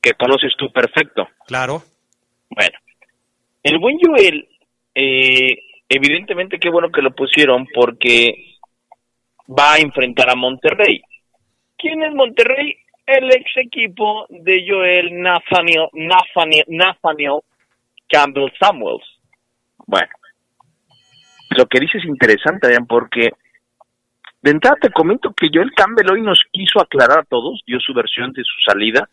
que 0.00 0.12
conoces 0.12 0.52
tú 0.56 0.70
perfecto. 0.70 1.26
Claro. 1.46 1.82
Bueno, 2.50 2.78
el 3.64 3.78
buen 3.78 3.98
Joel, 3.98 4.46
eh, 4.94 5.58
evidentemente 5.88 6.60
qué 6.60 6.70
bueno 6.70 6.92
que 6.92 7.02
lo 7.02 7.12
pusieron 7.12 7.66
porque 7.74 8.53
va 9.48 9.74
a 9.74 9.78
enfrentar 9.78 10.30
a 10.30 10.36
Monterrey. 10.36 11.02
¿Quién 11.76 12.02
es 12.02 12.14
Monterrey? 12.14 12.76
El 13.06 13.30
ex 13.30 13.44
equipo 13.56 14.26
de 14.30 14.64
Joel 14.66 15.20
Nathaniel, 15.20 15.88
Nathaniel, 15.92 16.64
Nathaniel 16.68 17.40
Campbell 18.08 18.50
Samuels. 18.58 19.04
Bueno, 19.86 20.08
lo 21.56 21.66
que 21.66 21.80
dice 21.80 21.98
es 21.98 22.04
interesante, 22.04 22.66
Adrián, 22.66 22.86
porque 22.86 23.30
de 24.42 24.50
entrada 24.50 24.76
te 24.80 24.90
comento 24.90 25.32
que 25.34 25.48
Joel 25.52 25.72
Campbell 25.74 26.10
hoy 26.12 26.22
nos 26.22 26.42
quiso 26.52 26.80
aclarar 26.80 27.20
a 27.20 27.24
todos, 27.24 27.62
dio 27.66 27.78
su 27.80 27.92
versión 27.94 28.32
de 28.32 28.42
su 28.42 28.60
salida. 28.70 29.08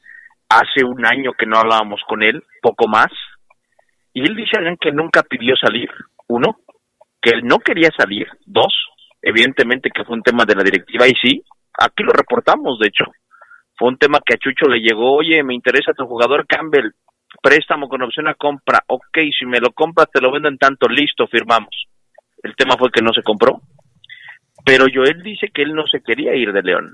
Hace 0.49 0.83
un 0.83 1.05
año 1.05 1.31
que 1.33 1.45
no 1.45 1.57
hablábamos 1.57 2.01
con 2.07 2.23
él, 2.23 2.43
poco 2.61 2.87
más. 2.87 3.11
Y 4.13 4.21
él 4.21 4.35
dice, 4.35 4.57
Adrián, 4.57 4.77
que 4.79 4.91
nunca 4.91 5.23
pidió 5.23 5.55
salir. 5.55 5.89
Uno, 6.27 6.57
que 7.21 7.29
él 7.29 7.43
no 7.43 7.59
quería 7.59 7.89
salir. 7.97 8.27
Dos, 8.45 8.73
evidentemente 9.21 9.89
que 9.93 10.03
fue 10.03 10.15
un 10.15 10.23
tema 10.23 10.45
de 10.45 10.55
la 10.55 10.63
directiva 10.63 11.07
y 11.07 11.13
sí, 11.21 11.43
aquí 11.77 12.03
lo 12.03 12.11
reportamos, 12.13 12.79
de 12.79 12.87
hecho. 12.87 13.05
Fue 13.77 13.89
un 13.89 13.97
tema 13.97 14.19
que 14.25 14.35
a 14.35 14.37
Chucho 14.37 14.67
le 14.67 14.79
llegó, 14.79 15.15
oye, 15.15 15.43
me 15.43 15.55
interesa 15.55 15.93
tu 15.93 16.05
jugador 16.05 16.45
Campbell, 16.47 16.91
préstamo 17.41 17.87
con 17.87 18.01
opción 18.01 18.27
a 18.27 18.35
compra, 18.35 18.79
ok, 18.87 19.17
si 19.37 19.45
me 19.45 19.59
lo 19.59 19.71
compras 19.71 20.09
te 20.11 20.21
lo 20.21 20.31
vendo 20.31 20.49
en 20.49 20.57
tanto, 20.57 20.87
listo, 20.87 21.27
firmamos. 21.27 21.87
El 22.43 22.55
tema 22.55 22.75
fue 22.77 22.91
que 22.91 23.01
no 23.01 23.11
se 23.13 23.23
compró. 23.23 23.61
Pero 24.65 24.85
Joel 24.93 25.23
dice 25.23 25.47
que 25.53 25.63
él 25.63 25.73
no 25.73 25.87
se 25.87 26.01
quería 26.01 26.35
ir 26.35 26.51
de 26.51 26.61
León. 26.61 26.93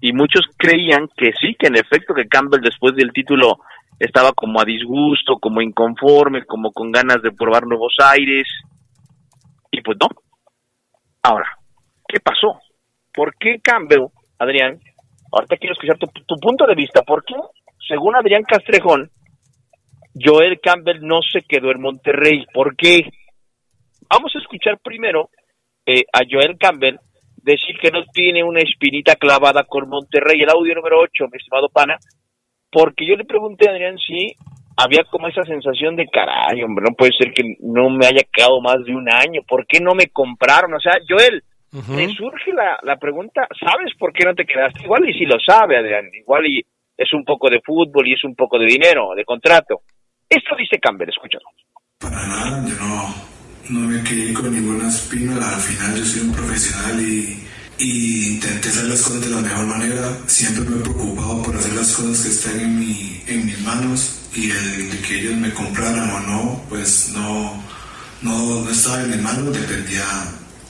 Y 0.00 0.12
muchos 0.12 0.42
creían 0.56 1.08
que 1.16 1.32
sí, 1.40 1.54
que 1.58 1.66
en 1.66 1.76
efecto 1.76 2.14
que 2.14 2.28
Campbell 2.28 2.60
después 2.62 2.94
del 2.94 3.12
título 3.12 3.58
estaba 3.98 4.32
como 4.32 4.60
a 4.60 4.64
disgusto, 4.64 5.38
como 5.40 5.60
inconforme, 5.60 6.44
como 6.44 6.70
con 6.72 6.92
ganas 6.92 7.20
de 7.22 7.32
probar 7.32 7.66
nuevos 7.66 7.94
aires. 7.98 8.46
Y 9.70 9.80
pues 9.82 9.98
no, 10.00 10.08
Ahora, 11.28 11.58
¿qué 12.08 12.20
pasó? 12.20 12.58
¿Por 13.12 13.34
qué 13.36 13.60
Campbell, 13.62 14.06
Adrián? 14.38 14.80
Ahorita 15.30 15.58
quiero 15.58 15.74
escuchar 15.74 15.98
tu, 15.98 16.36
punto 16.40 16.66
de 16.66 16.74
vista. 16.74 17.02
¿Por 17.02 17.22
qué, 17.22 17.34
según 17.86 18.16
Adrián 18.16 18.44
Castrejón, 18.44 19.10
Joel 20.14 20.58
Campbell 20.58 21.00
no 21.02 21.20
se 21.20 21.42
quedó 21.42 21.70
en 21.70 21.82
Monterrey? 21.82 22.46
¿Por 22.54 22.74
qué? 22.76 23.10
Vamos 24.08 24.32
a 24.34 24.38
escuchar 24.38 24.78
primero 24.82 25.28
eh, 25.84 26.04
a 26.14 26.20
Joel 26.26 26.56
Campbell 26.56 26.96
decir 27.36 27.76
que 27.78 27.90
no 27.90 28.04
tiene 28.10 28.42
una 28.42 28.60
espinita 28.60 29.16
clavada 29.16 29.64
con 29.64 29.86
Monterrey, 29.86 30.40
el 30.40 30.48
audio 30.48 30.76
número 30.76 30.98
8, 30.98 31.26
mi 31.30 31.36
estimado 31.36 31.68
pana, 31.68 31.98
porque 32.72 33.06
yo 33.06 33.16
le 33.16 33.26
pregunté 33.26 33.68
a 33.68 33.72
Adrián 33.72 33.98
si 33.98 34.34
había 34.78 35.02
como 35.10 35.26
esa 35.26 35.42
sensación 35.42 35.96
de 35.96 36.06
caray, 36.06 36.62
hombre, 36.62 36.84
no 36.88 36.94
puede 36.94 37.10
ser 37.18 37.32
que 37.32 37.42
no 37.58 37.90
me 37.90 38.06
haya 38.06 38.22
quedado 38.32 38.60
más 38.60 38.76
de 38.84 38.94
un 38.94 39.12
año, 39.12 39.42
¿por 39.46 39.66
qué 39.66 39.80
no 39.80 39.92
me 39.92 40.06
compraron? 40.06 40.72
O 40.72 40.78
sea, 40.78 40.92
Joel, 41.08 41.42
me 41.88 42.08
surge 42.14 42.52
la, 42.52 42.78
la 42.84 42.96
pregunta, 42.96 43.48
¿sabes 43.58 43.92
por 43.98 44.12
qué 44.12 44.24
no 44.24 44.36
te 44.36 44.46
quedaste? 44.46 44.84
Igual 44.84 45.08
y 45.08 45.18
si 45.18 45.26
lo 45.26 45.36
sabe, 45.44 45.76
Adrián, 45.76 46.08
igual 46.14 46.46
y 46.46 46.64
es 46.96 47.12
un 47.12 47.24
poco 47.24 47.50
de 47.50 47.60
fútbol 47.60 48.06
y 48.06 48.12
es 48.12 48.22
un 48.22 48.36
poco 48.36 48.56
de 48.56 48.66
dinero, 48.66 49.14
de 49.16 49.24
contrato. 49.24 49.82
Esto 50.28 50.54
dice 50.56 50.78
Campbell, 50.78 51.08
escúchalo. 51.08 51.46
Para 51.98 52.26
nada, 52.28 52.64
yo 52.68 52.74
no, 52.78 53.80
no 53.80 53.88
me 53.88 54.02
quedé 54.04 54.32
con 54.32 54.54
ninguna 54.54 54.86
espina, 54.86 55.34
al 55.34 55.60
final 55.60 55.96
yo 55.98 56.04
soy 56.04 56.28
un 56.28 56.34
profesional 56.34 57.00
y 57.00 57.48
y 57.80 58.34
intenté 58.34 58.70
hacer 58.70 58.86
las 58.86 59.02
cosas 59.02 59.20
de 59.20 59.30
la 59.30 59.40
mejor 59.40 59.66
manera. 59.66 60.02
Siempre 60.26 60.64
me 60.64 60.80
he 60.80 60.82
preocupado 60.82 61.42
por 61.42 61.54
hacer 61.54 61.72
las 61.74 61.94
cosas 61.94 62.22
que 62.22 62.28
estén 62.28 62.60
en, 62.60 62.80
mi, 62.80 63.22
en 63.28 63.46
mis 63.46 63.60
manos 63.60 64.17
y 64.38 64.50
el 64.50 64.90
de 64.90 64.98
que 65.00 65.20
ellos 65.20 65.36
me 65.36 65.52
compraran 65.52 66.10
o 66.10 66.20
no, 66.20 66.64
pues 66.68 67.10
no, 67.12 67.62
no, 68.22 68.62
no 68.62 68.70
estaba 68.70 69.02
en 69.02 69.10
mis 69.10 69.22
manos, 69.22 69.52
dependía 69.52 70.04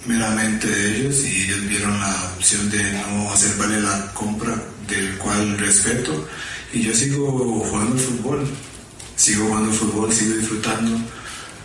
meramente 0.06 0.66
de 0.66 0.96
ellos 0.96 1.24
y 1.24 1.42
ellos 1.44 1.68
vieron 1.68 2.00
la 2.00 2.32
opción 2.36 2.70
de 2.70 2.92
no 2.92 3.32
hacer 3.32 3.56
valer 3.56 3.82
la 3.82 4.12
compra, 4.12 4.54
del 4.86 5.18
cual 5.18 5.58
respeto. 5.58 6.28
Y 6.72 6.82
yo 6.82 6.94
sigo 6.94 7.30
jugando 7.64 7.96
fútbol, 7.96 8.46
sigo 9.16 9.46
jugando 9.46 9.72
fútbol, 9.72 10.12
sigo 10.12 10.34
disfrutando 10.36 10.98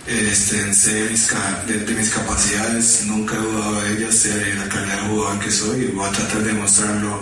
este, 0.07 0.73
sé 0.73 0.93
de, 0.93 1.95
mis 1.95 2.09
capacidades, 2.09 3.05
nunca 3.05 3.35
he 3.35 3.39
dudado 3.39 3.81
de 3.81 3.93
ellas, 3.93 4.15
sé 4.15 4.53
la 4.55 4.67
calidad 4.67 5.01
de 5.01 5.07
jugador 5.07 5.39
que 5.39 5.51
soy 5.51 5.83
y 5.83 5.87
voy 5.87 6.05
a 6.05 6.11
tratar 6.11 6.43
de 6.43 6.53
mostrarlo 6.53 7.21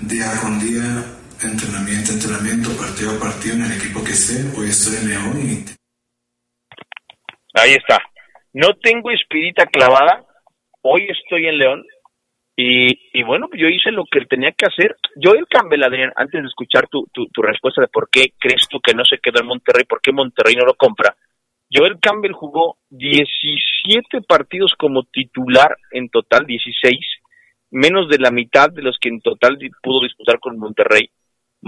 día 0.00 0.32
con 0.40 0.58
día, 0.58 1.04
entrenamiento 1.42 2.12
entrenamiento, 2.12 2.76
partido 2.76 3.12
a 3.12 3.20
partido 3.20 3.54
en 3.56 3.64
el 3.64 3.72
equipo 3.72 4.02
que 4.02 4.12
esté. 4.12 4.40
Hoy 4.58 4.68
estoy 4.68 4.96
en 4.96 5.08
León 5.08 5.36
y... 5.42 5.64
Ahí 7.54 7.72
está. 7.72 8.00
No 8.52 8.74
tengo 8.74 9.10
espirita 9.10 9.66
clavada, 9.66 10.24
hoy 10.82 11.06
estoy 11.08 11.46
en 11.46 11.58
León 11.58 11.84
y, 12.56 13.18
y 13.18 13.22
bueno, 13.22 13.48
yo 13.52 13.68
hice 13.68 13.90
lo 13.90 14.04
que 14.10 14.24
tenía 14.24 14.52
que 14.52 14.66
hacer. 14.66 14.96
Yo 15.16 15.32
el 15.32 15.46
Campbell, 15.46 15.82
Adrián, 15.82 16.12
antes 16.16 16.40
de 16.40 16.48
escuchar 16.48 16.88
tu, 16.88 17.06
tu, 17.12 17.26
tu 17.28 17.42
respuesta 17.42 17.82
de 17.82 17.88
por 17.88 18.08
qué 18.10 18.32
crees 18.38 18.66
tú 18.68 18.80
que 18.80 18.94
no 18.94 19.04
se 19.04 19.18
quedó 19.18 19.40
en 19.40 19.46
Monterrey, 19.46 19.84
por 19.84 20.00
qué 20.00 20.12
Monterrey 20.12 20.54
no 20.56 20.64
lo 20.64 20.74
compra, 20.74 21.14
Joel 21.72 21.98
Campbell 22.00 22.32
jugó 22.32 22.78
17 22.90 24.22
partidos 24.22 24.72
como 24.78 25.02
titular 25.04 25.76
en 25.90 26.08
total, 26.08 26.46
16, 26.46 26.98
menos 27.70 28.08
de 28.08 28.18
la 28.18 28.30
mitad 28.30 28.70
de 28.70 28.82
los 28.82 28.98
que 29.00 29.08
en 29.08 29.20
total 29.20 29.58
pudo 29.82 30.02
disputar 30.02 30.38
con 30.38 30.58
Monterrey. 30.58 31.10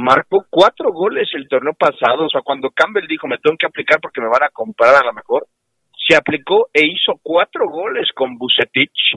Marcó 0.01 0.47
cuatro 0.49 0.93
goles 0.93 1.29
el 1.35 1.49
torneo 1.49 1.75
pasado, 1.75 2.27
o 2.27 2.29
sea, 2.29 2.43
cuando 2.43 2.71
Campbell 2.71 3.07
dijo 3.09 3.27
me 3.27 3.39
tengo 3.39 3.57
que 3.59 3.67
aplicar 3.67 4.01
porque 4.01 4.21
me 4.21 4.29
van 4.29 4.45
a 4.45 4.51
comprar 4.51 4.95
a 4.95 5.05
lo 5.05 5.13
mejor, 5.13 5.47
se 6.07 6.17
aplicó 6.17 6.69
e 6.73 6.87
hizo 6.87 7.19
cuatro 7.23 7.69
goles 7.69 8.09
con 8.15 8.39
Bucetich, 8.39 9.17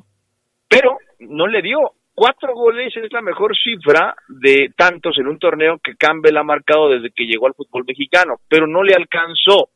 pero 0.68 0.98
no 1.20 1.48
le 1.48 1.62
dio. 1.62 1.78
Cuatro 2.14 2.54
goles 2.54 2.94
es 2.96 3.12
la 3.14 3.22
mejor 3.22 3.56
cifra 3.56 4.14
de 4.28 4.74
tantos 4.76 5.18
en 5.18 5.28
un 5.28 5.40
torneo 5.40 5.80
que 5.82 5.96
Campbell 5.96 6.38
ha 6.38 6.44
marcado 6.44 6.90
desde 6.90 7.12
que 7.12 7.24
llegó 7.24 7.48
al 7.48 7.54
fútbol 7.54 7.86
mexicano, 7.88 8.36
pero 8.50 8.68
no 8.68 8.84
le 8.84 8.94
alcanzó 8.94 9.70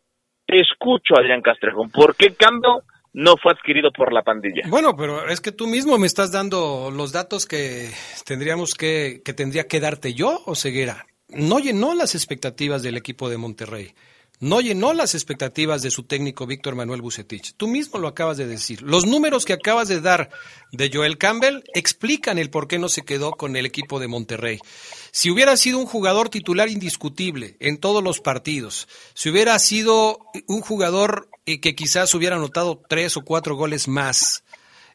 te 0.45 0.59
escucho, 0.59 1.15
Adrián 1.17 1.41
Castrejón. 1.41 1.89
¿Por 1.89 2.15
qué 2.15 2.35
Cambio 2.35 2.83
no 3.15 3.37
fue 3.41 3.53
adquirido 3.53 3.91
por 3.91 4.11
la 4.11 4.23
pandilla? 4.23 4.63
Bueno, 4.67 4.95
pero 4.97 5.27
es 5.29 5.39
que 5.39 5.53
tú 5.53 5.67
mismo 5.67 5.97
me 5.97 6.05
estás 6.05 6.33
dando 6.33 6.91
los 6.91 7.13
datos 7.13 7.45
que 7.45 7.89
tendríamos 8.25 8.73
que, 8.73 9.21
que 9.23 9.33
tendría 9.33 9.67
que 9.67 9.79
darte 9.79 10.13
yo 10.13 10.41
o 10.45 10.53
Ceguera. 10.53 11.07
No 11.29 11.59
llenó 11.59 11.95
las 11.95 12.13
expectativas 12.13 12.83
del 12.83 12.97
equipo 12.97 13.29
de 13.29 13.37
Monterrey 13.37 13.93
no 14.39 14.61
llenó 14.61 14.93
las 14.93 15.15
expectativas 15.15 15.81
de 15.81 15.91
su 15.91 16.03
técnico 16.03 16.45
Víctor 16.45 16.75
Manuel 16.75 17.01
Bucetich. 17.01 17.53
Tú 17.55 17.67
mismo 17.67 17.99
lo 17.99 18.07
acabas 18.07 18.37
de 18.37 18.47
decir. 18.47 18.81
Los 18.81 19.05
números 19.05 19.45
que 19.45 19.53
acabas 19.53 19.87
de 19.87 20.01
dar 20.01 20.29
de 20.71 20.91
Joel 20.93 21.17
Campbell 21.17 21.63
explican 21.73 22.37
el 22.37 22.49
por 22.49 22.67
qué 22.67 22.79
no 22.79 22.89
se 22.89 23.03
quedó 23.03 23.31
con 23.31 23.55
el 23.55 23.65
equipo 23.65 23.99
de 23.99 24.07
Monterrey. 24.07 24.59
Si 25.11 25.29
hubiera 25.29 25.55
sido 25.57 25.79
un 25.79 25.85
jugador 25.85 26.29
titular 26.29 26.69
indiscutible 26.69 27.55
en 27.59 27.77
todos 27.77 28.03
los 28.03 28.19
partidos, 28.19 28.87
si 29.13 29.29
hubiera 29.29 29.57
sido 29.59 30.19
un 30.47 30.61
jugador 30.61 31.29
eh, 31.45 31.59
que 31.59 31.75
quizás 31.75 32.13
hubiera 32.13 32.35
anotado 32.35 32.81
tres 32.89 33.17
o 33.17 33.21
cuatro 33.23 33.55
goles 33.55 33.87
más, 33.87 34.43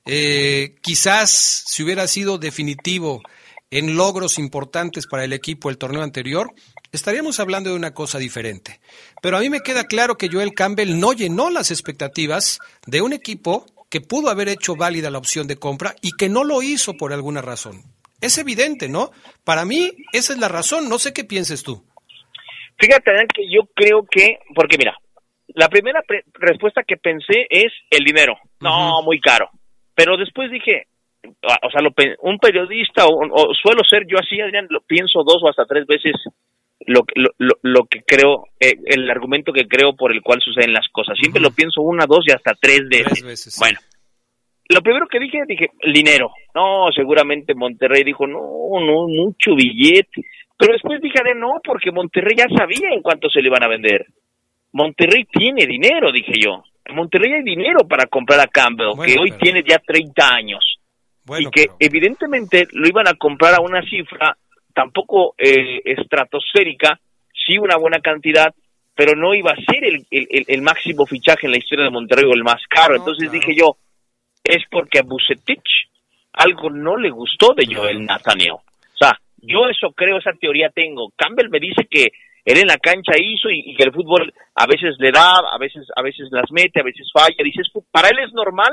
eh, 0.06 0.76
quizás 0.82 1.30
si 1.66 1.82
hubiera 1.82 2.06
sido 2.06 2.38
definitivo 2.38 3.22
en 3.70 3.96
logros 3.96 4.38
importantes 4.38 5.06
para 5.06 5.24
el 5.24 5.32
equipo 5.32 5.70
el 5.70 5.78
torneo 5.78 6.02
anterior, 6.02 6.52
estaríamos 6.92 7.40
hablando 7.40 7.70
de 7.70 7.76
una 7.76 7.92
cosa 7.94 8.18
diferente. 8.18 8.80
Pero 9.22 9.36
a 9.36 9.40
mí 9.40 9.50
me 9.50 9.60
queda 9.60 9.84
claro 9.84 10.16
que 10.16 10.28
Joel 10.30 10.54
Campbell 10.54 10.98
no 10.98 11.12
llenó 11.12 11.50
las 11.50 11.70
expectativas 11.70 12.58
de 12.86 13.02
un 13.02 13.12
equipo 13.12 13.66
que 13.90 14.00
pudo 14.00 14.30
haber 14.30 14.48
hecho 14.48 14.76
válida 14.76 15.10
la 15.10 15.18
opción 15.18 15.46
de 15.46 15.56
compra 15.56 15.94
y 16.00 16.12
que 16.12 16.28
no 16.28 16.44
lo 16.44 16.62
hizo 16.62 16.94
por 16.94 17.12
alguna 17.12 17.42
razón. 17.42 17.82
Es 18.20 18.38
evidente, 18.38 18.88
¿no? 18.88 19.10
Para 19.44 19.64
mí, 19.64 19.90
esa 20.12 20.32
es 20.32 20.38
la 20.38 20.48
razón. 20.48 20.88
No 20.88 20.98
sé 20.98 21.12
qué 21.12 21.24
pienses 21.24 21.62
tú. 21.62 21.82
Fíjate, 22.78 23.10
Adrián, 23.10 23.26
que 23.28 23.42
yo 23.50 23.68
creo 23.74 24.06
que, 24.10 24.38
porque 24.54 24.78
mira, 24.78 24.96
la 25.48 25.68
primera 25.68 26.02
pre- 26.02 26.24
respuesta 26.34 26.82
que 26.86 26.96
pensé 26.96 27.46
es 27.50 27.72
el 27.90 28.04
dinero. 28.04 28.34
No, 28.60 29.02
muy 29.02 29.20
caro. 29.20 29.50
Pero 29.94 30.16
después 30.16 30.50
dije, 30.50 30.86
ah, 31.42 31.58
o 31.62 31.70
sea, 31.70 31.82
lo 31.82 31.90
un 32.22 32.38
periodista, 32.38 33.06
o, 33.06 33.10
o 33.10 33.54
suelo 33.54 33.82
ser 33.88 34.04
yo 34.06 34.18
así, 34.18 34.40
Adrián, 34.40 34.66
lo 34.70 34.80
pienso 34.82 35.22
dos 35.24 35.42
o 35.42 35.48
hasta 35.48 35.64
tres 35.66 35.86
veces 35.86 36.12
lo, 36.86 37.02
que- 37.04 37.20
lo, 37.38 37.54
lo, 37.62 37.84
que 37.86 38.02
creo, 38.06 38.44
eh, 38.58 38.74
el 38.86 39.08
argumento 39.10 39.52
que 39.52 39.66
creo 39.68 39.94
por 39.96 40.12
el 40.12 40.22
cual 40.22 40.40
suceden 40.40 40.72
las 40.72 40.86
cosas. 40.92 41.16
Siempre 41.18 41.40
lo 41.42 41.50
pienso 41.50 41.82
una, 41.82 42.06
dos 42.06 42.24
y 42.26 42.32
hasta 42.32 42.52
tres 42.60 42.80
veces. 42.88 43.22
Bueno, 43.58 43.78
lo 44.68 44.80
primero 44.82 45.06
que 45.08 45.18
dije, 45.20 45.38
dije, 45.46 45.70
el 45.80 45.92
dinero. 45.92 46.30
No, 46.54 46.90
seguramente 46.94 47.54
Monterrey 47.54 48.04
dijo, 48.04 48.26
no, 48.26 48.40
no, 48.80 49.08
mucho 49.08 49.54
billete. 49.56 50.22
Pero 50.56 50.74
después 50.74 51.00
dije, 51.00 51.18
"Adrián, 51.20 51.40
no, 51.40 51.60
porque 51.64 51.90
Monterrey 51.90 52.36
ya 52.36 52.46
sabía 52.56 52.90
en 52.92 53.02
cuánto 53.02 53.28
se 53.30 53.40
le 53.40 53.48
iban 53.48 53.62
a 53.64 53.68
vender. 53.68 54.06
Monterrey 54.72 55.24
tiene 55.32 55.66
dinero, 55.66 56.12
dije 56.12 56.32
yo. 56.42 56.62
En 56.84 56.94
Monterrey 56.96 57.32
hay 57.32 57.42
dinero 57.42 57.86
para 57.88 58.06
comprar 58.06 58.40
a 58.40 58.46
Campbell, 58.46 58.88
que 59.06 59.18
hoy 59.20 59.30
tiene 59.40 59.62
ya 59.66 59.78
30 59.78 60.28
años. 60.34 60.60
y 61.42 61.44
que 61.50 61.66
evidentemente 61.78 62.66
lo 62.72 62.88
iban 62.88 63.06
a 63.08 63.14
comprar 63.14 63.54
a 63.54 63.60
una 63.60 63.82
cifra 63.82 64.36
tampoco 64.80 65.34
eh, 65.36 65.82
estratosférica, 65.84 66.98
sí 67.34 67.58
una 67.58 67.76
buena 67.76 67.98
cantidad, 68.00 68.54
pero 68.94 69.14
no 69.14 69.34
iba 69.34 69.52
a 69.52 69.56
ser 69.56 69.84
el, 69.84 70.06
el- 70.10 70.62
máximo 70.62 71.04
fichaje 71.04 71.46
en 71.46 71.52
la 71.52 71.58
historia 71.58 71.84
de 71.84 71.90
Monterrey 71.90 72.24
o 72.24 72.32
el 72.32 72.42
más 72.44 72.62
caro. 72.68 72.96
Entonces 72.96 73.30
dije 73.30 73.54
yo, 73.54 73.76
es 74.42 74.62
porque 74.70 74.98
a 75.00 75.02
Bucetich 75.02 75.68
algo 76.32 76.70
no 76.70 76.96
le 76.96 77.10
gustó 77.10 77.52
de 77.54 77.66
Joel 77.66 78.06
Nathaniel. 78.06 78.52
O 78.52 78.96
sea, 78.98 79.12
yo 79.42 79.68
eso 79.68 79.92
creo, 79.94 80.16
esa 80.16 80.32
teoría 80.32 80.70
tengo. 80.70 81.10
Campbell 81.14 81.50
me 81.50 81.60
dice 81.60 81.86
que 81.90 82.08
él 82.44 82.56
en 82.58 82.66
la 82.68 82.78
cancha 82.78 83.12
hizo 83.18 83.50
y, 83.50 83.60
y 83.66 83.76
que 83.76 83.84
el 83.84 83.92
fútbol 83.92 84.32
a 84.54 84.66
veces 84.66 84.96
le 84.98 85.10
da, 85.10 85.34
a 85.52 85.58
veces, 85.58 85.86
a 85.94 86.00
veces 86.02 86.28
las 86.30 86.50
mete, 86.50 86.80
a 86.80 86.84
veces 86.84 87.06
falla. 87.12 87.44
Dices, 87.44 87.68
para 87.90 88.08
él 88.08 88.18
es 88.26 88.32
normal 88.32 88.72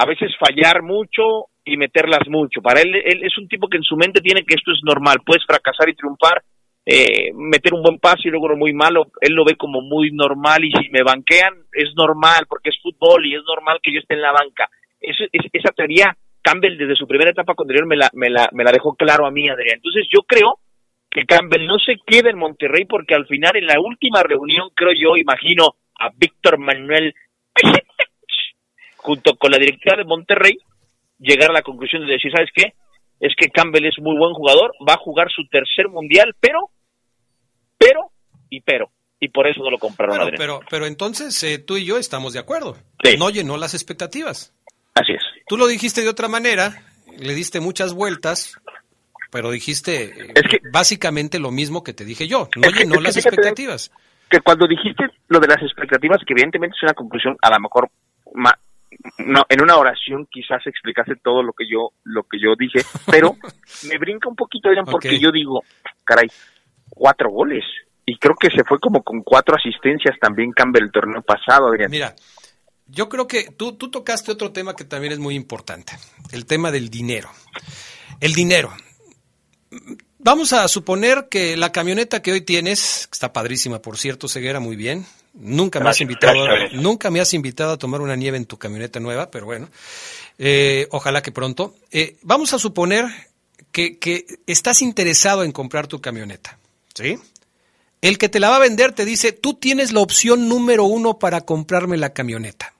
a 0.00 0.06
veces 0.06 0.32
fallar 0.38 0.82
mucho 0.82 1.50
y 1.62 1.76
meterlas 1.76 2.26
mucho. 2.26 2.62
Para 2.62 2.80
él, 2.80 2.94
él 2.94 3.22
es 3.22 3.36
un 3.36 3.48
tipo 3.48 3.68
que 3.68 3.76
en 3.76 3.82
su 3.82 3.96
mente 3.96 4.22
tiene 4.22 4.44
que 4.44 4.54
esto 4.54 4.72
es 4.72 4.80
normal, 4.82 5.18
puedes 5.24 5.44
fracasar 5.44 5.90
y 5.90 5.94
triunfar, 5.94 6.42
eh, 6.86 7.32
meter 7.34 7.74
un 7.74 7.82
buen 7.82 7.98
pase 7.98 8.22
y 8.24 8.30
luego 8.30 8.46
uno 8.46 8.56
muy 8.56 8.72
malo, 8.72 9.08
él 9.20 9.34
lo 9.34 9.44
ve 9.44 9.56
como 9.56 9.82
muy 9.82 10.10
normal 10.10 10.64
y 10.64 10.72
si 10.72 10.88
me 10.88 11.02
banquean 11.02 11.52
es 11.74 11.94
normal 11.94 12.46
porque 12.48 12.70
es 12.70 12.80
fútbol 12.82 13.26
y 13.26 13.34
es 13.34 13.42
normal 13.46 13.78
que 13.82 13.92
yo 13.92 14.00
esté 14.00 14.14
en 14.14 14.22
la 14.22 14.32
banca. 14.32 14.70
Esa 14.98 15.72
teoría 15.76 16.16
Campbell 16.42 16.78
desde 16.78 16.96
su 16.96 17.06
primera 17.06 17.30
etapa 17.30 17.54
con 17.54 17.66
me 17.68 17.96
la, 17.96 18.08
me, 18.14 18.30
la, 18.30 18.48
me 18.52 18.64
la 18.64 18.72
dejó 18.72 18.94
claro 18.94 19.26
a 19.26 19.30
mí, 19.30 19.50
Adrián. 19.50 19.76
Entonces 19.76 20.06
yo 20.10 20.22
creo 20.22 20.60
que 21.10 21.26
Campbell 21.26 21.66
no 21.66 21.78
se 21.78 21.96
queda 22.06 22.30
en 22.30 22.38
Monterrey 22.38 22.86
porque 22.86 23.14
al 23.14 23.26
final 23.26 23.54
en 23.56 23.66
la 23.66 23.78
última 23.78 24.22
reunión, 24.22 24.70
creo 24.74 24.92
yo, 24.98 25.18
imagino 25.18 25.74
a 25.98 26.08
Víctor 26.16 26.58
Manuel 26.58 27.12
junto 29.02 29.36
con 29.36 29.50
la 29.50 29.58
directiva 29.58 29.96
de 29.96 30.04
Monterrey 30.04 30.58
llegar 31.18 31.50
a 31.50 31.54
la 31.54 31.62
conclusión 31.62 32.06
de 32.06 32.12
decir, 32.12 32.30
¿sabes 32.32 32.50
qué? 32.54 32.74
Es 33.20 33.34
que 33.36 33.50
Campbell 33.50 33.86
es 33.86 33.98
muy 33.98 34.16
buen 34.16 34.32
jugador, 34.32 34.72
va 34.86 34.94
a 34.94 35.04
jugar 35.04 35.28
su 35.34 35.46
tercer 35.48 35.88
mundial, 35.88 36.34
pero, 36.40 36.70
pero, 37.78 38.10
y 38.48 38.60
pero. 38.60 38.90
Y 39.22 39.28
por 39.28 39.46
eso 39.46 39.62
no 39.62 39.70
lo 39.70 39.78
compraron, 39.78 40.16
Bueno, 40.16 40.36
pero, 40.38 40.60
pero 40.70 40.86
entonces 40.86 41.42
eh, 41.42 41.58
tú 41.58 41.76
y 41.76 41.84
yo 41.84 41.98
estamos 41.98 42.32
de 42.32 42.38
acuerdo. 42.38 42.76
No 43.18 43.28
llenó 43.28 43.58
las 43.58 43.74
expectativas. 43.74 44.54
Así 44.94 45.12
es. 45.12 45.22
Tú 45.46 45.58
lo 45.58 45.66
dijiste 45.66 46.00
de 46.00 46.08
otra 46.08 46.28
manera, 46.28 46.82
le 47.18 47.34
diste 47.34 47.60
muchas 47.60 47.92
vueltas, 47.92 48.58
pero 49.30 49.50
dijiste 49.50 50.04
eh, 50.04 50.60
básicamente 50.72 51.38
lo 51.38 51.50
mismo 51.50 51.84
que 51.84 51.92
te 51.92 52.06
dije 52.06 52.28
yo. 52.28 52.48
No 52.56 52.70
llenó 52.70 52.94
que 52.94 53.02
las 53.02 53.16
expectativas. 53.18 53.92
que 54.30 54.40
cuando 54.40 54.66
dijiste 54.66 55.04
lo 55.28 55.38
de 55.38 55.48
las 55.48 55.62
expectativas, 55.62 56.20
que 56.26 56.32
evidentemente 56.32 56.76
es 56.78 56.82
una 56.82 56.94
conclusión, 56.94 57.36
a 57.42 57.50
lo 57.50 57.60
mejor 57.60 57.90
no, 59.18 59.44
en 59.48 59.62
una 59.62 59.76
oración 59.76 60.26
quizás 60.30 60.66
explicaste 60.66 61.16
todo 61.16 61.42
lo 61.42 61.52
que 61.52 61.64
yo 61.68 61.90
lo 62.04 62.24
que 62.24 62.38
yo 62.38 62.54
dije, 62.58 62.80
pero 63.10 63.36
me 63.88 63.98
brinca 63.98 64.28
un 64.28 64.36
poquito, 64.36 64.68
Adrián, 64.68 64.86
porque 64.86 65.18
yo 65.18 65.30
digo, 65.30 65.62
caray, 66.04 66.28
cuatro 66.88 67.30
goles. 67.30 67.64
Y 68.04 68.16
creo 68.18 68.34
que 68.34 68.50
se 68.50 68.64
fue 68.64 68.80
como 68.80 69.02
con 69.02 69.22
cuatro 69.22 69.54
asistencias 69.56 70.18
también 70.20 70.52
Campbell 70.52 70.84
el 70.84 70.90
torneo 70.90 71.22
pasado, 71.22 71.68
Adrián. 71.68 71.90
Mira, 71.90 72.14
yo 72.86 73.08
creo 73.08 73.28
que 73.28 73.52
tú, 73.52 73.76
tú 73.76 73.90
tocaste 73.90 74.32
otro 74.32 74.52
tema 74.52 74.74
que 74.74 74.84
también 74.84 75.12
es 75.12 75.18
muy 75.18 75.36
importante, 75.36 75.92
el 76.32 76.44
tema 76.44 76.72
del 76.72 76.90
dinero. 76.90 77.30
El 78.20 78.34
dinero. 78.34 78.72
Vamos 80.18 80.52
a 80.52 80.66
suponer 80.68 81.28
que 81.30 81.56
la 81.56 81.72
camioneta 81.72 82.20
que 82.20 82.32
hoy 82.32 82.40
tienes, 82.40 83.06
que 83.06 83.14
está 83.14 83.32
padrísima, 83.32 83.80
por 83.80 83.96
cierto, 83.96 84.28
Ceguera, 84.28 84.60
muy 84.60 84.76
bien. 84.76 85.06
Nunca 85.34 85.80
me 85.80 85.90
has 85.90 86.00
invitado, 86.00 86.44
nunca 86.72 87.10
me 87.10 87.20
has 87.20 87.32
invitado 87.34 87.72
a 87.72 87.78
tomar 87.78 88.00
una 88.00 88.16
nieve 88.16 88.36
en 88.36 88.46
tu 88.46 88.58
camioneta 88.58 88.98
nueva, 88.98 89.30
pero 89.30 89.46
bueno, 89.46 89.68
eh, 90.38 90.88
ojalá 90.90 91.22
que 91.22 91.30
pronto. 91.30 91.76
Eh, 91.92 92.16
vamos 92.22 92.52
a 92.52 92.58
suponer 92.58 93.06
que, 93.70 93.98
que 93.98 94.26
estás 94.46 94.82
interesado 94.82 95.44
en 95.44 95.52
comprar 95.52 95.86
tu 95.86 96.00
camioneta, 96.00 96.58
¿sí? 96.94 97.16
El 98.00 98.18
que 98.18 98.28
te 98.28 98.40
la 98.40 98.48
va 98.48 98.56
a 98.56 98.60
vender 98.60 98.92
te 98.92 99.04
dice, 99.04 99.32
tú 99.32 99.54
tienes 99.54 99.92
la 99.92 100.00
opción 100.00 100.48
número 100.48 100.84
uno 100.84 101.18
para 101.18 101.42
comprarme 101.42 101.96
la 101.96 102.12
camioneta. 102.12 102.74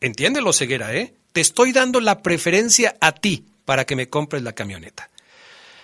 Entiéndelo, 0.00 0.52
Ceguera, 0.52 0.94
¿eh? 0.94 1.14
Te 1.32 1.40
estoy 1.40 1.72
dando 1.72 2.00
la 2.00 2.22
preferencia 2.22 2.96
a 3.00 3.12
ti 3.12 3.46
para 3.64 3.84
que 3.84 3.96
me 3.96 4.08
compres 4.08 4.42
la 4.42 4.52
camioneta. 4.52 5.10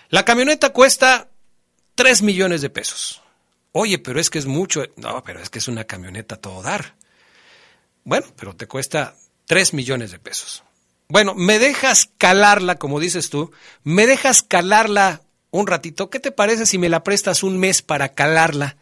La 0.09 0.25
camioneta 0.25 0.71
cuesta 0.71 1.29
3 1.95 2.23
millones 2.23 2.63
de 2.63 2.71
pesos. 2.71 3.23
Oye, 3.79 3.99
pero 3.99 4.19
es 4.19 4.31
que 4.31 4.39
es 4.39 4.47
mucho. 4.47 4.85
No, 4.97 5.23
pero 5.23 5.43
es 5.43 5.51
que 5.51 5.59
es 5.59 5.69
una 5.69 5.85
camioneta 5.85 6.37
a 6.37 6.41
todo 6.41 6.63
dar. 6.63 6.95
Bueno, 8.05 8.27
pero 8.35 8.57
te 8.57 8.67
cuesta 8.67 9.15
3 9.45 9.75
millones 9.75 10.13
de 10.13 10.19
pesos. 10.19 10.65
Bueno, 11.09 11.35
me 11.35 11.59
dejas 11.59 12.09
calarla, 12.17 12.77
como 12.77 13.01
dices 13.01 13.29
tú, 13.29 13.53
me 13.85 14.07
dejas 14.07 14.43
calarla 14.43 15.21
un 15.51 15.67
ratito. 15.67 16.09
¿Qué 16.09 16.21
te 16.21 16.33
parece 16.33 16.65
si 16.65 16.79
me 16.79 16.89
la 16.89 17.05
prestas 17.05 17.43
un 17.43 17.59
mes 17.59 17.83
para 17.83 18.15
calarla 18.15 18.79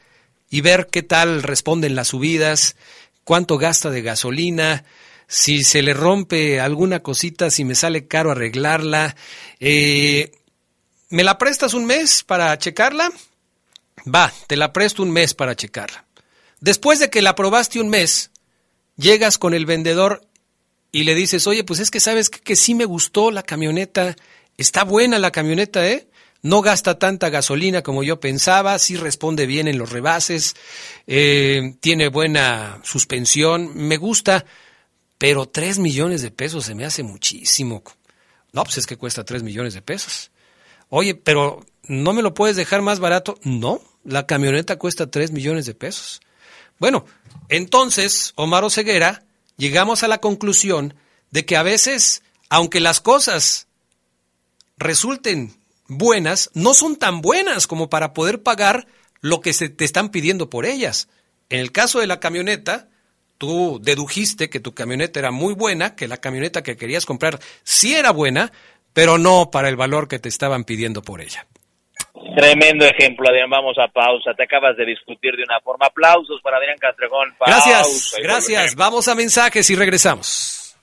y 0.49 0.61
ver 0.61 0.87
qué 0.87 1.03
tal 1.03 1.43
responden 1.43 1.97
las 1.97 2.09
subidas, 2.09 2.77
cuánto 3.25 3.59
gasta 3.59 3.91
de 3.91 4.03
gasolina, 4.03 4.85
si 5.27 5.65
se 5.65 5.83
le 5.83 5.93
rompe 5.93 6.61
alguna 6.61 7.01
cosita, 7.01 7.51
si 7.51 7.65
me 7.65 7.75
sale 7.75 8.07
caro 8.07 8.31
arreglarla? 8.31 9.17
Eh, 9.59 10.31
¿Me 11.09 11.25
la 11.25 11.37
prestas 11.37 11.75
un 11.75 11.85
mes 11.85 12.23
para 12.23 12.57
checarla? 12.59 13.11
Va, 14.07 14.33
te 14.47 14.57
la 14.57 14.73
presto 14.73 15.03
un 15.03 15.11
mes 15.11 15.35
para 15.35 15.57
checarla. 15.57 16.05
Después 16.61 16.99
de 16.99 17.11
que 17.11 17.23
la 17.23 17.35
probaste 17.35 17.81
un 17.81 17.89
mes, 17.89 18.31
llegas 18.97 19.39
con 19.39 19.55
el 19.55 19.67
vendedor 19.67 20.27
y 20.93 21.05
le 21.05 21.15
dices, 21.15 21.47
oye, 21.47 21.65
pues 21.65 21.81
es 21.81 21.91
que 21.91 22.01
sabes 22.01 22.31
que, 22.31 22.57
sí 22.57 22.75
me 22.75 22.85
gustó 22.85 23.31
la 23.31 23.43
camioneta, 23.43 24.15
está 24.57 24.85
buena 24.85 25.19
la 25.19 25.31
camioneta, 25.31 25.89
¿eh? 25.89 26.09
No 26.43 26.61
gasta 26.61 26.99
tanta 26.99 27.31
gasolina 27.31 27.83
como 27.83 28.03
yo 28.03 28.21
pensaba, 28.21 28.79
sí 28.79 28.97
responde 28.97 29.47
bien 29.47 29.67
en 29.67 29.79
los 29.79 29.91
rebases, 29.91 30.55
eh, 31.07 31.75
tiene 31.81 32.09
buena 32.09 32.81
suspensión, 32.85 33.73
me 33.75 33.97
gusta, 33.97 34.45
pero 35.17 35.49
tres 35.49 35.79
millones 35.79 36.21
de 36.21 36.31
pesos 36.31 36.67
se 36.67 36.75
me 36.75 36.85
hace 36.85 37.03
muchísimo. 37.03 37.83
No, 38.53 38.63
pues 38.63 38.79
es 38.79 38.87
que 38.87 38.97
cuesta 38.97 39.25
tres 39.25 39.43
millones 39.43 39.75
de 39.75 39.83
pesos. 39.83 40.31
Oye, 40.91 41.15
pero 41.15 41.65
¿no 41.87 42.13
me 42.13 42.23
lo 42.23 42.35
puedes 42.35 42.57
dejar 42.57 42.83
más 42.83 43.01
barato? 43.01 43.39
No, 43.43 43.81
la 44.05 44.27
camioneta 44.27 44.79
cuesta 44.79 45.11
3 45.11 45.33
millones 45.33 45.67
de 45.67 45.75
pesos. 45.75 46.21
Bueno, 46.79 47.05
entonces, 47.49 48.33
Omar 48.37 48.71
Ceguera, 48.71 49.25
llegamos 49.57 50.03
a 50.03 50.09
la 50.09 50.19
conclusión 50.19 50.95
de 51.31 51.45
que 51.45 51.57
a 51.57 51.63
veces, 51.63 52.23
aunque 52.49 52.81
las 52.81 53.01
cosas 53.01 53.69
resulten 54.77 55.55
buenas, 55.89 56.51
no 56.55 56.75
son 56.75 56.97
tan 56.97 57.21
buenas 57.21 57.67
como 57.67 57.91
para 57.91 58.13
poder 58.13 58.43
pagar 58.43 58.87
lo 59.21 59.41
que 59.41 59.53
se 59.53 59.69
te 59.69 59.85
están 59.85 60.11
pidiendo 60.11 60.51
por 60.51 60.67
ellas. 60.67 61.09
En 61.49 61.61
el 61.61 61.73
caso 61.73 62.01
de 62.01 62.07
la 62.07 62.21
camioneta, 62.21 62.89
tú 63.39 63.81
dedujiste 63.83 64.51
que 64.51 64.61
tu 64.61 64.75
camioneta 64.75 65.21
era 65.21 65.31
muy 65.31 65.55
buena, 65.55 65.95
que 65.95 66.09
la 66.09 66.19
camioneta 66.19 66.63
que 66.63 66.77
querías 66.77 67.07
comprar 67.07 67.41
sí 67.63 67.95
era 67.95 68.11
buena, 68.11 68.53
pero 68.93 69.19
no 69.19 69.51
para 69.51 69.69
el 69.69 69.77
valor 69.77 70.09
que 70.09 70.19
te 70.19 70.29
estaban 70.29 70.65
pidiendo 70.65 71.03
por 71.03 71.21
ella. 71.21 71.47
Tremendo 72.35 72.85
ejemplo, 72.85 73.29
Adrián. 73.29 73.51
Vamos 73.51 73.77
a 73.79 73.89
pausa. 73.89 74.35
Te 74.35 74.45
acabas 74.45 74.77
de 74.77 74.85
discutir 74.85 75.37
de 75.37 75.43
una 75.43 75.61
forma. 75.61 75.87
Aplausos 75.87 76.41
para 76.43 76.57
Adrián 76.59 76.79
Castrejón. 76.79 77.35
Pausa 77.39 77.55
Gracias, 77.55 78.15
gracias. 78.23 78.75
Vamos 78.75 79.09
a 79.09 79.15
mensajes 79.15 79.69
y 79.71 79.77
regresamos. 79.77 80.77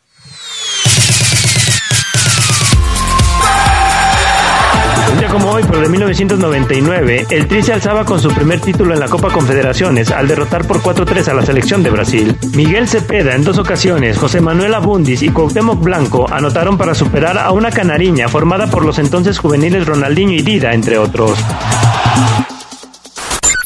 Como 5.29 5.51
hoy, 5.51 5.63
pero 5.65 5.81
de 5.81 5.89
1999, 5.89 7.27
el 7.29 7.47
Tri 7.47 7.61
se 7.61 7.73
alzaba 7.73 8.05
con 8.05 8.19
su 8.19 8.29
primer 8.29 8.59
título 8.59 8.93
en 8.93 8.99
la 8.99 9.07
Copa 9.07 9.29
Confederaciones 9.29 10.09
al 10.09 10.27
derrotar 10.27 10.65
por 10.65 10.81
4-3 10.81 11.27
a 11.27 11.33
la 11.33 11.45
selección 11.45 11.83
de 11.83 11.89
Brasil. 11.89 12.37
Miguel 12.53 12.87
Cepeda 12.87 13.35
en 13.35 13.43
dos 13.43 13.57
ocasiones, 13.57 14.17
José 14.17 14.41
Manuel 14.41 14.73
Abundis 14.73 15.21
y 15.21 15.29
Cuauhtémoc 15.29 15.81
Blanco 15.81 16.25
anotaron 16.31 16.77
para 16.77 16.95
superar 16.95 17.37
a 17.37 17.51
una 17.51 17.71
canariña 17.71 18.29
formada 18.29 18.67
por 18.67 18.85
los 18.85 18.99
entonces 18.99 19.37
juveniles 19.37 19.85
Ronaldinho 19.85 20.33
y 20.33 20.41
Dida, 20.41 20.73
entre 20.73 20.97
otros. 20.97 21.37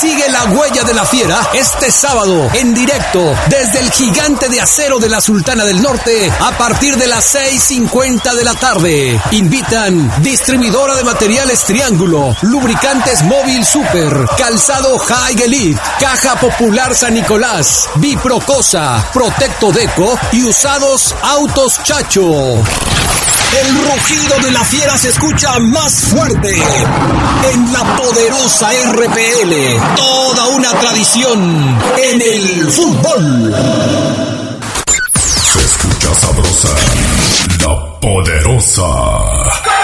Sigue 0.00 0.28
la 0.28 0.44
huella 0.44 0.84
de 0.84 0.94
la 0.94 1.04
fiera 1.04 1.40
este 1.54 1.90
sábado 1.90 2.48
en 2.52 2.74
directo 2.74 3.34
desde 3.48 3.80
el 3.80 3.90
gigante 3.90 4.48
de 4.48 4.60
acero 4.60 4.98
de 4.98 5.08
la 5.08 5.20
Sultana 5.20 5.64
del 5.64 5.82
Norte 5.82 6.30
a 6.40 6.56
partir 6.58 6.96
de 6.96 7.06
las 7.08 7.34
6.50 7.34 8.34
de 8.34 8.44
la 8.44 8.54
tarde. 8.54 9.20
Invitan 9.32 10.12
distribuidora 10.22 10.94
de 10.94 11.04
materiales 11.04 11.64
Triángulo, 11.64 12.36
lubricantes 12.42 13.22
móvil 13.24 13.64
Super, 13.64 14.26
calzado 14.36 14.98
High 14.98 15.42
Elite, 15.42 15.80
caja 15.98 16.36
popular 16.36 16.67
San 16.92 17.14
Nicolás, 17.14 17.88
Biprocosa, 17.94 19.02
Protecto 19.14 19.72
Deco 19.72 20.18
y 20.32 20.44
usados 20.44 21.14
Autos 21.22 21.82
Chacho. 21.82 22.20
El 22.20 23.84
rugido 23.84 24.38
de 24.42 24.50
la 24.50 24.62
fiera 24.64 24.98
se 24.98 25.08
escucha 25.08 25.58
más 25.60 25.94
fuerte 25.94 26.54
en 27.52 27.72
la 27.72 27.96
poderosa 27.96 28.68
RPL. 28.92 29.96
Toda 29.96 30.48
una 30.48 30.70
tradición 30.78 31.78
en 31.96 32.20
el 32.20 32.70
fútbol. 32.70 33.54
Se 35.24 35.60
escucha 35.60 36.14
sabrosa, 36.14 36.68
la 37.60 38.00
poderosa. 38.00 39.77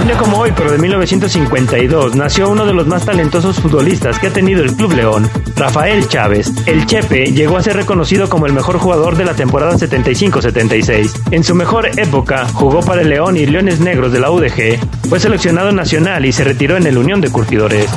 Un 0.00 0.06
día 0.06 0.16
como 0.16 0.38
hoy, 0.38 0.52
pero 0.56 0.70
de 0.70 0.78
1952, 0.78 2.14
nació 2.14 2.50
uno 2.50 2.64
de 2.64 2.72
los 2.72 2.86
más 2.86 3.04
talentosos 3.04 3.58
futbolistas 3.58 4.18
que 4.18 4.28
ha 4.28 4.32
tenido 4.32 4.62
el 4.62 4.74
Club 4.74 4.92
León, 4.92 5.28
Rafael 5.56 6.08
Chávez. 6.08 6.52
El 6.66 6.86
Chepe 6.86 7.32
llegó 7.32 7.56
a 7.56 7.62
ser 7.62 7.76
reconocido 7.76 8.28
como 8.28 8.46
el 8.46 8.52
mejor 8.52 8.78
jugador 8.78 9.16
de 9.16 9.24
la 9.24 9.34
temporada 9.34 9.74
75-76. 9.74 11.10
En 11.32 11.44
su 11.44 11.54
mejor 11.54 11.90
época, 11.98 12.46
jugó 12.52 12.80
para 12.80 13.02
el 13.02 13.08
León 13.08 13.36
y 13.36 13.46
Leones 13.46 13.80
Negros 13.80 14.12
de 14.12 14.20
la 14.20 14.30
UDG, 14.30 14.78
fue 15.08 15.18
seleccionado 15.20 15.72
nacional 15.72 16.24
y 16.24 16.32
se 16.32 16.44
retiró 16.44 16.76
en 16.76 16.86
el 16.86 16.98
Unión 16.98 17.20
de 17.20 17.30
Curtidores. 17.30 17.88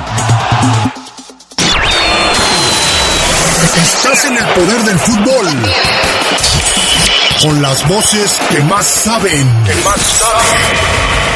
Estás 3.82 4.26
en 4.26 4.38
el 4.38 4.46
poder 4.46 4.84
del 4.84 5.00
fútbol. 5.00 5.48
Con 7.42 7.62
las 7.62 7.88
voces 7.88 8.40
que 8.50 8.60
más 8.62 8.86
saben. 8.86 9.48
Que 9.66 9.76
más 9.84 10.02
saben. 10.02 11.31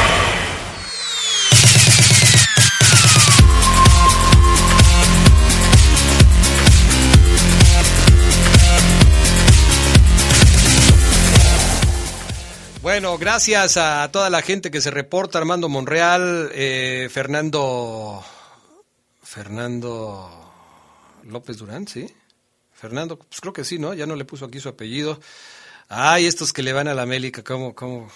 Bueno, 12.95 13.17
gracias 13.17 13.75
a 13.75 14.09
toda 14.09 14.29
la 14.29 14.41
gente 14.41 14.71
que 14.71 14.79
se 14.79 14.89
reporta, 14.89 15.37
Armando 15.37 15.67
Monreal, 15.67 16.49
eh, 16.53 17.09
Fernando, 17.11 18.23
Fernando 19.21 20.53
López 21.25 21.57
Durán, 21.57 21.89
¿sí? 21.89 22.09
Fernando, 22.71 23.19
pues 23.19 23.41
creo 23.41 23.51
que 23.51 23.65
sí, 23.65 23.79
¿no? 23.79 23.93
Ya 23.93 24.05
no 24.05 24.15
le 24.15 24.23
puso 24.23 24.45
aquí 24.45 24.61
su 24.61 24.69
apellido. 24.69 25.19
Ay, 25.89 26.25
estos 26.25 26.53
que 26.53 26.63
le 26.63 26.71
van 26.71 26.87
a 26.87 26.93
la 26.93 27.01
América, 27.01 27.43
¿cómo, 27.43 27.75
cómo? 27.75 28.09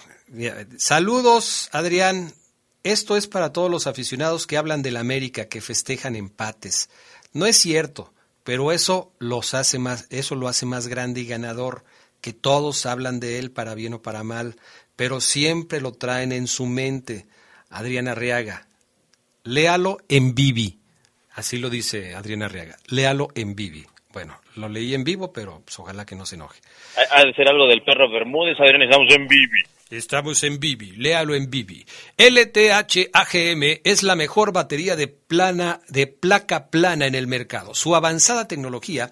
Saludos, 0.78 1.68
Adrián. 1.72 2.32
Esto 2.82 3.18
es 3.18 3.26
para 3.26 3.52
todos 3.52 3.70
los 3.70 3.86
aficionados 3.86 4.46
que 4.46 4.56
hablan 4.56 4.80
de 4.80 4.92
la 4.92 5.00
América, 5.00 5.44
que 5.44 5.60
festejan 5.60 6.16
empates. 6.16 6.88
No 7.34 7.44
es 7.44 7.58
cierto, 7.58 8.14
pero 8.44 8.72
eso 8.72 9.12
los 9.18 9.52
hace 9.52 9.78
más, 9.78 10.06
eso 10.08 10.36
lo 10.36 10.48
hace 10.48 10.64
más 10.64 10.88
grande 10.88 11.20
y 11.20 11.26
ganador 11.26 11.84
que 12.20 12.32
todos 12.32 12.86
hablan 12.86 13.20
de 13.20 13.38
él 13.38 13.50
para 13.50 13.74
bien 13.74 13.94
o 13.94 14.02
para 14.02 14.22
mal, 14.22 14.56
pero 14.96 15.20
siempre 15.20 15.80
lo 15.80 15.92
traen 15.92 16.32
en 16.32 16.46
su 16.46 16.66
mente. 16.66 17.26
Adriana 17.70 18.12
Arriaga, 18.12 18.66
léalo 19.44 19.98
en 20.08 20.34
Vivi. 20.34 20.78
Así 21.32 21.58
lo 21.58 21.70
dice 21.70 22.14
Adriana 22.14 22.46
Arriaga, 22.46 22.76
léalo 22.88 23.28
en 23.34 23.54
Vivi. 23.54 23.86
Bueno, 24.12 24.40
lo 24.56 24.68
leí 24.68 24.94
en 24.94 25.04
vivo, 25.04 25.32
pero 25.32 25.62
pues, 25.64 25.78
ojalá 25.78 26.04
que 26.04 26.16
no 26.16 26.26
se 26.26 26.34
enoje. 26.34 26.60
Ha 27.12 27.24
de 27.24 27.32
ser 27.32 27.48
algo 27.48 27.68
del 27.68 27.82
perro 27.82 28.10
Bermúdez, 28.10 28.58
Adrián, 28.58 28.82
estamos 28.82 29.12
en 29.14 29.28
Vivi. 29.28 29.62
Estamos 29.90 30.44
en 30.44 30.60
Vivi, 30.60 30.92
léalo 30.92 31.34
en 31.34 31.50
Vivi. 31.50 31.84
LTH 32.16 33.10
AGM 33.12 33.80
es 33.82 34.04
la 34.04 34.14
mejor 34.14 34.52
batería 34.52 34.94
de 34.94 35.08
plana 35.08 35.80
de 35.88 36.06
placa 36.06 36.70
plana 36.70 37.06
en 37.06 37.16
el 37.16 37.26
mercado. 37.26 37.74
Su 37.74 37.96
avanzada 37.96 38.46
tecnología 38.46 39.10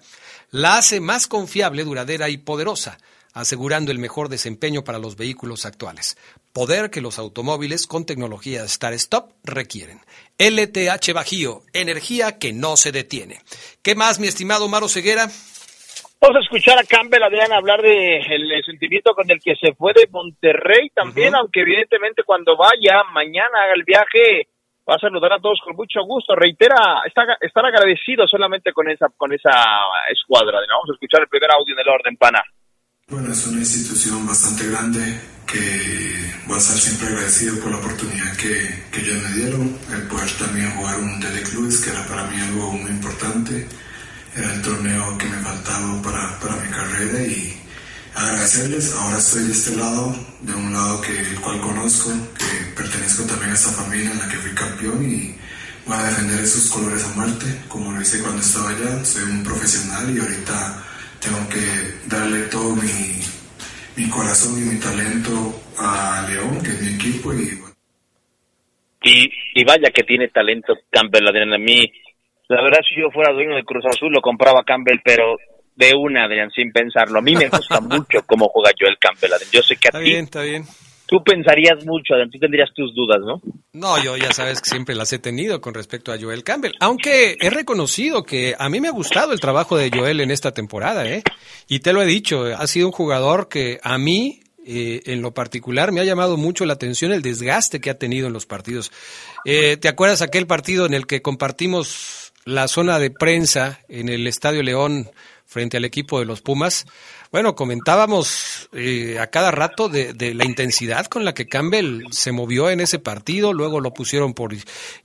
la 0.51 0.77
hace 0.77 0.99
más 0.99 1.27
confiable, 1.27 1.83
duradera 1.83 2.29
y 2.29 2.37
poderosa, 2.37 2.97
asegurando 3.33 3.91
el 3.91 3.99
mejor 3.99 4.29
desempeño 4.29 4.83
para 4.83 4.99
los 4.99 5.15
vehículos 5.15 5.65
actuales. 5.65 6.17
Poder 6.53 6.89
que 6.89 7.01
los 7.01 7.19
automóviles 7.19 7.87
con 7.87 8.05
tecnología 8.05 8.67
Start-Stop 8.67 9.31
requieren. 9.43 9.99
LTH 10.37 11.13
Bajío, 11.13 11.61
energía 11.73 12.39
que 12.39 12.53
no 12.53 12.75
se 12.75 12.91
detiene. 12.91 13.41
¿Qué 13.83 13.95
más, 13.95 14.19
mi 14.19 14.27
estimado 14.27 14.67
Maro 14.67 14.89
Ceguera? 14.89 15.27
Vamos 16.21 16.35
a 16.35 16.41
escuchar 16.41 16.77
a 16.77 16.83
Campbell, 16.83 17.23
Adrián, 17.23 17.53
hablar 17.53 17.81
de 17.81 18.17
el 18.17 18.63
sentimiento 18.65 19.13
con 19.13 19.29
el 19.31 19.39
que 19.39 19.55
se 19.55 19.73
fue 19.73 19.93
de 19.93 20.07
Monterrey 20.11 20.89
también, 20.93 21.33
aunque 21.33 21.61
evidentemente 21.61 22.23
cuando 22.23 22.57
vaya 22.57 23.03
mañana 23.13 23.63
haga 23.63 23.73
el 23.73 23.83
viaje 23.83 24.49
va 24.89 24.95
a 24.95 24.99
saludar 24.99 25.33
a 25.33 25.39
todos 25.39 25.59
con 25.63 25.75
mucho 25.75 26.01
gusto. 26.03 26.35
Reitera, 26.35 27.03
está, 27.05 27.37
estar 27.39 27.65
agradecido 27.65 28.27
solamente 28.27 28.73
con 28.73 28.89
esa 28.89 29.07
con 29.15 29.31
esa 29.33 29.51
escuadra. 30.09 30.59
Vamos 30.67 30.89
a 30.89 30.93
escuchar 30.93 31.21
el 31.21 31.27
primer 31.27 31.51
audio 31.51 31.75
en 31.75 31.79
el 31.79 31.89
orden, 31.89 32.17
pana. 32.17 32.41
Bueno, 33.07 33.31
es 33.31 33.47
una 33.47 33.59
institución 33.59 34.25
bastante 34.25 34.69
grande 34.69 35.01
que 35.45 35.59
voy 36.45 36.55
a 36.55 36.61
estar 36.61 36.77
siempre 36.77 37.07
agradecido 37.07 37.59
por 37.59 37.71
la 37.71 37.77
oportunidad 37.77 38.37
que, 38.37 38.53
que 38.91 39.01
ellos 39.01 39.17
me 39.23 39.31
dieron, 39.33 39.79
el 39.89 40.07
poder 40.07 40.29
también 40.37 40.69
jugar 40.77 40.99
un 40.99 41.09
Mundial 41.17 41.33
de 41.33 41.41
Clubes, 41.41 41.81
que 41.81 41.89
era 41.89 42.05
para 42.05 42.23
mí 42.29 42.39
algo 42.39 42.71
muy 42.73 42.91
importante. 42.91 43.67
Era 44.37 44.53
el 44.53 44.61
torneo 44.61 45.17
que 45.17 45.25
me 45.25 45.41
faltaba 45.41 46.01
para, 46.03 46.39
para 46.39 46.55
mi 46.61 46.69
carrera 46.69 47.25
y 47.25 47.58
agradecerles. 48.19 48.95
Ahora 48.95 49.17
estoy 49.17 49.43
de 49.45 49.51
este 49.51 49.75
lado, 49.77 50.13
de 50.41 50.53
un 50.53 50.73
lado 50.73 51.01
que 51.01 51.17
el 51.17 51.39
cual 51.41 51.59
conozco, 51.61 52.11
que 52.37 52.75
pertenezco 52.75 53.23
también 53.23 53.51
a 53.51 53.53
esta 53.53 53.71
familia 53.71 54.11
en 54.11 54.19
la 54.19 54.27
que 54.27 54.37
fui 54.37 54.53
campeón 54.53 54.99
y 55.09 55.35
voy 55.85 55.97
a 55.97 56.03
defender 56.03 56.39
esos 56.41 56.69
colores 56.69 57.05
a 57.05 57.15
muerte, 57.15 57.45
como 57.67 57.91
lo 57.91 58.01
hice 58.01 58.21
cuando 58.21 58.41
estaba 58.41 58.69
allá. 58.69 59.03
Soy 59.05 59.23
un 59.23 59.43
profesional 59.43 60.15
y 60.15 60.19
ahorita 60.19 60.55
tengo 61.19 61.41
que 61.49 61.63
darle 62.07 62.43
todo 62.47 62.75
mi, 62.75 64.09
corazón 64.09 64.57
y 64.57 64.61
mi 64.61 64.79
talento 64.79 65.61
a 65.77 66.25
León, 66.29 66.61
que 66.63 66.69
es 66.71 66.81
mi 66.81 66.95
equipo 66.95 67.33
y 67.33 67.59
y, 69.01 69.31
y 69.55 69.63
vaya 69.63 69.91
que 69.91 70.03
tiene 70.03 70.27
talento 70.27 70.77
Campbell, 70.89 71.27
Adrián. 71.27 71.53
A 71.53 71.57
mí, 71.57 71.89
la 72.49 72.61
verdad, 72.61 72.79
si 72.87 72.99
yo 72.99 73.09
fuera 73.11 73.31
dueño 73.31 73.55
de 73.55 73.63
Cruz 73.63 73.85
Azul, 73.85 74.11
lo 74.11 74.21
compraba 74.21 74.65
Campbell, 74.65 74.99
pero 75.03 75.37
de 75.79 75.93
una, 75.95 76.25
Adrián, 76.25 76.51
sin 76.51 76.71
pensarlo. 76.73 77.19
A 77.19 77.21
mí 77.21 77.35
me 77.35 77.47
gusta 77.47 77.79
mucho 77.81 78.21
cómo 78.25 78.49
juega 78.49 78.71
Joel 78.77 78.97
Campbell, 78.99 79.31
Adrián. 79.33 79.49
Yo 79.51 79.61
sé 79.63 79.77
que 79.77 79.87
a 79.87 79.89
Está 79.89 79.99
ti 79.99 80.05
bien, 80.05 80.25
está 80.25 80.41
bien. 80.41 80.65
tú 81.07 81.23
pensarías 81.23 81.85
mucho, 81.85 82.13
Adrián, 82.13 82.29
tú 82.29 82.37
tendrías 82.37 82.69
tus 82.75 82.93
dudas, 82.93 83.19
¿no? 83.21 83.41
No, 83.71 84.03
yo 84.03 84.17
ya 84.17 84.33
sabes 84.33 84.61
que 84.61 84.69
siempre 84.69 84.93
las 84.93 85.13
he 85.13 85.19
tenido 85.19 85.61
con 85.61 85.73
respecto 85.73 86.11
a 86.11 86.19
Joel 86.19 86.43
Campbell, 86.43 86.73
aunque 86.81 87.37
he 87.39 87.49
reconocido 87.49 88.23
que 88.23 88.55
a 88.59 88.67
mí 88.67 88.81
me 88.81 88.89
ha 88.89 88.91
gustado 88.91 89.31
el 89.31 89.39
trabajo 89.39 89.77
de 89.77 89.89
Joel 89.89 90.19
en 90.19 90.31
esta 90.31 90.51
temporada, 90.51 91.07
¿eh? 91.07 91.23
Y 91.69 91.79
te 91.79 91.93
lo 91.93 92.01
he 92.01 92.05
dicho, 92.05 92.43
ha 92.45 92.67
sido 92.67 92.87
un 92.87 92.91
jugador 92.93 93.47
que 93.47 93.79
a 93.81 93.97
mí 93.97 94.41
eh, 94.65 95.01
en 95.05 95.21
lo 95.21 95.33
particular 95.33 95.93
me 95.93 96.01
ha 96.01 96.03
llamado 96.03 96.35
mucho 96.35 96.65
la 96.65 96.73
atención 96.73 97.13
el 97.13 97.21
desgaste 97.21 97.79
que 97.79 97.89
ha 97.89 97.97
tenido 97.97 98.27
en 98.27 98.33
los 98.33 98.45
partidos. 98.45 98.91
Eh, 99.45 99.77
¿Te 99.77 99.87
acuerdas 99.87 100.21
aquel 100.21 100.45
partido 100.45 100.85
en 100.85 100.93
el 100.93 101.07
que 101.07 101.21
compartimos 101.21 102.33
la 102.43 102.67
zona 102.67 102.99
de 102.99 103.11
prensa 103.11 103.79
en 103.87 104.09
el 104.09 104.27
Estadio 104.27 104.61
León 104.63 105.09
frente 105.49 105.77
al 105.77 105.85
equipo 105.85 106.19
de 106.19 106.25
los 106.25 106.41
Pumas? 106.41 106.85
Bueno, 107.31 107.55
comentábamos 107.55 108.69
eh, 108.73 109.17
a 109.19 109.27
cada 109.27 109.51
rato 109.51 109.89
de, 109.89 110.13
de, 110.13 110.33
la 110.33 110.45
intensidad 110.45 111.07
con 111.07 111.25
la 111.25 111.33
que 111.33 111.47
Campbell 111.47 112.03
se 112.11 112.31
movió 112.31 112.69
en 112.69 112.79
ese 112.79 112.99
partido, 112.99 113.51
luego 113.51 113.81
lo 113.81 113.93
pusieron 113.93 114.33
por 114.33 114.55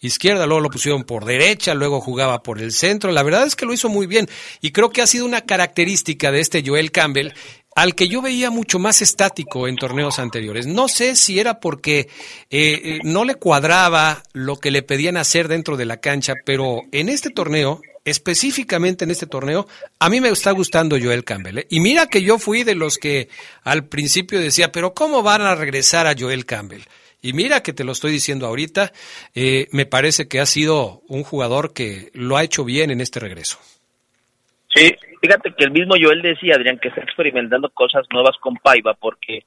izquierda, 0.00 0.46
luego 0.46 0.60
lo 0.60 0.70
pusieron 0.70 1.04
por 1.04 1.24
derecha, 1.24 1.74
luego 1.74 2.00
jugaba 2.00 2.42
por 2.42 2.60
el 2.60 2.72
centro. 2.72 3.10
La 3.10 3.22
verdad 3.22 3.46
es 3.46 3.56
que 3.56 3.66
lo 3.66 3.72
hizo 3.72 3.88
muy 3.88 4.06
bien 4.06 4.28
y 4.60 4.70
creo 4.70 4.90
que 4.90 5.02
ha 5.02 5.06
sido 5.06 5.24
una 5.24 5.40
característica 5.40 6.30
de 6.30 6.40
este 6.40 6.62
Joel 6.64 6.92
Campbell 6.92 7.32
al 7.74 7.94
que 7.94 8.08
yo 8.08 8.22
veía 8.22 8.50
mucho 8.50 8.78
más 8.78 9.02
estático 9.02 9.66
en 9.66 9.76
torneos 9.76 10.18
anteriores. 10.18 10.66
No 10.66 10.88
sé 10.88 11.16
si 11.16 11.40
era 11.40 11.60
porque 11.60 12.08
eh, 12.50 13.00
no 13.02 13.24
le 13.24 13.34
cuadraba 13.34 14.22
lo 14.32 14.56
que 14.56 14.70
le 14.70 14.82
pedían 14.82 15.16
hacer 15.16 15.48
dentro 15.48 15.76
de 15.76 15.84
la 15.84 15.98
cancha, 15.98 16.34
pero 16.44 16.82
en 16.92 17.08
este 17.08 17.30
torneo, 17.30 17.80
específicamente 18.04 19.04
en 19.04 19.10
este 19.10 19.26
torneo, 19.26 19.66
a 19.98 20.10
mí 20.10 20.20
me 20.20 20.28
está 20.28 20.50
gustando 20.50 20.96
Joel 21.00 21.24
Campbell. 21.24 21.58
¿eh? 21.58 21.66
Y 21.70 21.80
mira 21.80 22.06
que 22.06 22.22
yo 22.22 22.38
fui 22.38 22.64
de 22.64 22.74
los 22.74 22.98
que 22.98 23.28
al 23.62 23.86
principio 23.88 24.40
decía, 24.40 24.72
pero 24.72 24.94
¿cómo 24.94 25.22
van 25.22 25.42
a 25.42 25.54
regresar 25.54 26.06
a 26.06 26.14
Joel 26.18 26.44
Campbell? 26.44 26.82
Y 27.22 27.32
mira 27.32 27.62
que 27.62 27.72
te 27.72 27.84
lo 27.84 27.92
estoy 27.92 28.12
diciendo 28.12 28.46
ahorita, 28.46 28.92
eh, 29.34 29.68
me 29.72 29.86
parece 29.86 30.28
que 30.28 30.40
ha 30.40 30.46
sido 30.46 31.00
un 31.08 31.22
jugador 31.22 31.72
que 31.72 32.10
lo 32.12 32.36
ha 32.36 32.44
hecho 32.44 32.64
bien 32.64 32.90
en 32.90 33.00
este 33.00 33.18
regreso. 33.18 33.58
Sí, 34.74 34.94
fíjate 35.22 35.54
que 35.56 35.64
el 35.64 35.70
mismo 35.70 35.94
Joel 35.98 36.20
decía, 36.20 36.56
Adrián, 36.56 36.78
que 36.78 36.88
está 36.88 37.00
experimentando 37.00 37.70
cosas 37.70 38.04
nuevas 38.12 38.36
con 38.40 38.56
Paiva 38.56 38.92
porque 38.92 39.44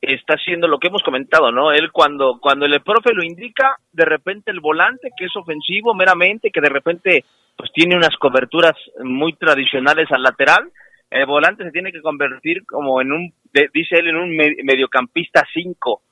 está 0.00 0.34
haciendo 0.34 0.68
lo 0.68 0.78
que 0.78 0.88
hemos 0.88 1.02
comentado, 1.02 1.50
¿no? 1.50 1.72
Él 1.72 1.90
cuando, 1.92 2.38
cuando 2.40 2.66
el 2.66 2.80
profe 2.82 3.12
lo 3.12 3.22
indica, 3.22 3.76
de 3.92 4.04
repente 4.04 4.50
el 4.50 4.60
volante, 4.60 5.10
que 5.16 5.26
es 5.26 5.36
ofensivo 5.36 5.94
meramente, 5.94 6.50
que 6.50 6.60
de 6.60 6.68
repente 6.68 7.24
pues 7.56 7.72
tiene 7.72 7.96
unas 7.96 8.16
coberturas 8.16 8.74
muy 9.02 9.32
tradicionales 9.34 10.06
al 10.12 10.22
lateral, 10.22 10.70
el 11.10 11.26
volante 11.26 11.64
se 11.64 11.72
tiene 11.72 11.90
que 11.90 12.02
convertir 12.02 12.64
como 12.66 13.00
en 13.00 13.12
un, 13.12 13.32
dice 13.72 13.96
él, 13.96 14.08
en 14.08 14.16
un 14.16 14.36
mediocampista 14.36 15.44
5, 15.52 16.02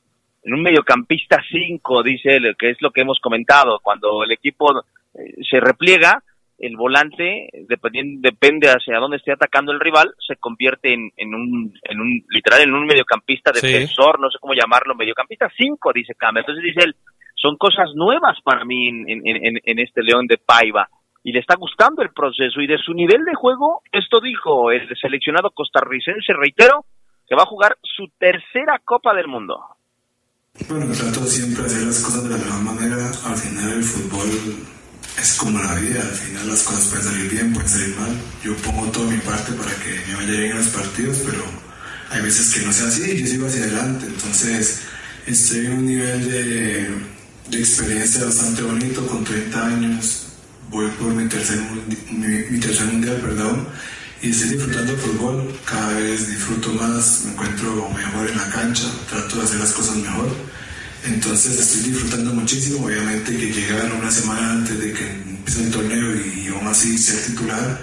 en 0.45 0.55
un 0.55 0.63
mediocampista 0.63 1.43
5, 1.49 2.03
dice 2.03 2.37
él, 2.37 2.57
que 2.59 2.71
es 2.71 2.81
lo 2.81 2.91
que 2.91 3.03
hemos 3.03 3.21
comentado, 3.21 3.79
cuando 3.81 4.25
el 4.25 4.33
equipo 4.33 4.73
eh, 5.15 5.35
se 5.49 5.61
repliega, 5.61 6.23
el 6.59 6.77
volante, 6.77 7.49
dependiendo, 7.69 8.21
depende 8.29 8.69
hacia 8.69 8.99
dónde 8.99 9.19
esté 9.19 9.33
atacando 9.33 9.73
el 9.73 9.81
rival, 9.81 10.15
se 10.27 10.37
convierte 10.37 10.95
en, 10.95 11.11
en, 11.17 11.35
un, 11.35 11.75
en 11.83 12.01
un, 12.01 12.25
literal, 12.31 12.63
en 12.63 12.75
un 12.75 12.87
mediocampista 12.87 13.53
defensor, 13.53 14.19
no 14.19 14.31
sé 14.31 14.39
cómo 14.41 14.55
llamarlo, 14.55 14.95
mediocampista 14.95 15.51
5, 15.57 15.93
dice 15.95 16.15
Campbell. 16.15 16.43
Entonces 16.43 16.65
dice 16.65 16.81
él, 16.85 16.97
son 17.35 17.57
cosas 17.57 17.91
nuevas 17.95 18.39
para 18.43 18.65
mí 18.65 18.89
en, 18.89 19.07
en, 19.09 19.61
en, 19.63 19.79
este 19.79 20.03
León 20.03 20.27
de 20.27 20.39
Paiva. 20.39 20.89
Y 21.23 21.33
le 21.33 21.41
está 21.41 21.57
gustando 21.57 22.03
el 22.03 22.11
proceso. 22.11 22.61
Y 22.61 22.67
de 22.67 22.79
su 22.79 22.95
nivel 22.95 23.25
de 23.25 23.35
juego, 23.35 23.83
esto 23.93 24.21
dijo 24.21 24.71
el 24.71 24.89
seleccionado 24.97 25.51
costarricense, 25.51 26.33
reitero, 26.33 26.87
que 27.29 27.35
va 27.35 27.43
a 27.43 27.47
jugar 27.47 27.77
su 27.83 28.09
tercera 28.19 28.81
Copa 28.85 29.13
del 29.13 29.27
Mundo. 29.27 29.61
Bueno, 30.69 30.87
trato 30.87 31.21
siempre 31.27 31.65
de 31.65 31.69
hacer 31.69 31.87
las 31.87 32.03
cosas 32.03 32.25
de 32.25 32.31
la 32.31 32.37
mejor 32.39 32.63
manera. 32.63 33.11
Al 33.27 33.37
final 33.37 33.73
el 33.77 33.83
fútbol 33.83 34.76
es 35.19 35.35
como 35.35 35.59
la 35.59 35.75
vida, 35.75 36.03
al 36.03 36.15
final 36.15 36.49
las 36.49 36.63
cosas 36.63 36.87
pueden 36.87 37.05
salir 37.05 37.31
bien, 37.31 37.53
pueden 37.53 37.69
salir 37.69 37.97
mal. 37.97 38.17
Yo 38.45 38.57
pongo 38.57 38.87
toda 38.89 39.11
mi 39.11 39.19
parte 39.19 39.53
para 39.53 39.75
que 39.77 40.01
me 40.09 40.15
vaya 40.15 40.31
bien 40.31 40.51
en 40.51 40.59
los 40.59 40.69
partidos, 40.69 41.19
pero 41.25 41.43
hay 42.11 42.23
veces 42.23 42.55
que 42.55 42.67
no 42.67 42.73
sea 42.73 42.89
así 42.89 43.11
y 43.11 43.23
yo 43.23 43.27
sigo 43.27 43.47
hacia 43.47 43.63
adelante. 43.65 44.07
Entonces, 44.07 44.81
estoy 45.27 45.67
en 45.67 45.73
un 45.73 45.87
nivel 45.87 46.31
de, 46.31 47.59
experiencia 47.59 48.25
bastante 48.25 48.63
bonito, 48.63 49.07
con 49.07 49.25
30 49.25 49.67
años. 49.67 50.23
Voy 50.71 50.91
por 50.91 51.09
mi 51.15 51.29
tercer, 51.29 51.61
mi, 52.11 52.29
mi 52.51 52.61
tercer 52.61 52.87
mundial, 52.87 53.17
perdón, 53.17 53.69
y 54.21 54.31
estoy 54.31 54.51
disfrutando 54.51 54.93
el 54.93 54.99
fútbol. 54.99 55.59
Cada 55.65 55.95
vez 55.95 56.29
disfruto 56.29 56.73
más, 56.73 57.23
me 57.25 57.33
encuentro 57.33 57.89
mejor 57.91 58.29
en 58.29 58.37
la 58.37 58.51
cancha, 58.51 58.85
trato 59.09 59.37
de 59.37 59.43
hacer 59.45 59.61
las 59.61 59.73
cosas 59.73 59.97
mejor 59.97 60.29
entonces 61.05 61.59
estoy 61.59 61.91
disfrutando 61.91 62.33
muchísimo, 62.35 62.87
obviamente 62.87 63.37
que 63.37 63.53
llegar 63.53 63.93
una 63.93 64.11
semana 64.11 64.53
antes 64.53 64.79
de 64.79 64.93
que 64.93 65.11
empiece 65.11 65.63
el 65.63 65.71
torneo 65.71 66.15
y 66.15 66.49
aún 66.49 66.67
así 66.67 66.97
ser 66.99 67.25
titular, 67.27 67.81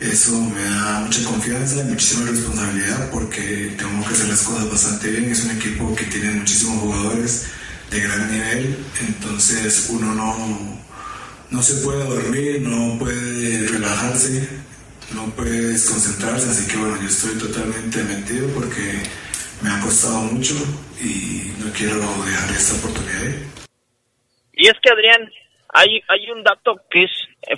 eso 0.00 0.38
me 0.40 0.62
da 0.62 1.00
mucha 1.00 1.24
confianza 1.24 1.80
y 1.80 1.84
muchísima 1.84 2.30
responsabilidad 2.30 3.10
porque 3.10 3.74
tengo 3.78 4.06
que 4.06 4.14
hacer 4.14 4.28
las 4.28 4.42
cosas 4.42 4.70
bastante 4.70 5.10
bien. 5.10 5.30
Es 5.30 5.44
un 5.44 5.52
equipo 5.52 5.94
que 5.94 6.04
tiene 6.04 6.32
muchísimos 6.32 6.80
jugadores 6.80 7.44
de 7.90 8.00
gran 8.00 8.30
nivel, 8.30 8.76
entonces 9.08 9.86
uno 9.88 10.14
no, 10.14 10.78
no 11.50 11.62
se 11.62 11.74
puede 11.76 12.04
dormir, 12.04 12.60
no 12.60 12.98
puede 12.98 13.68
relajarse, 13.68 14.48
no 15.14 15.26
puede 15.34 15.68
desconcentrarse, 15.68 16.50
así 16.50 16.66
que 16.66 16.76
bueno, 16.76 17.00
yo 17.00 17.08
estoy 17.08 17.36
totalmente 17.36 18.02
metido 18.02 18.48
porque 18.48 19.02
me 19.66 19.72
ha 19.72 19.80
costado 19.80 20.20
mucho 20.30 20.54
y 21.02 21.50
no 21.58 21.72
quiero 21.74 21.98
dejar 22.22 22.50
esta 22.54 22.78
oportunidad. 22.78 23.34
Y 24.52 24.68
es 24.68 24.74
que 24.80 24.92
Adrián, 24.92 25.28
hay, 25.74 26.00
hay 26.06 26.30
un 26.30 26.44
dato 26.44 26.76
que 26.88 27.02
es 27.02 27.10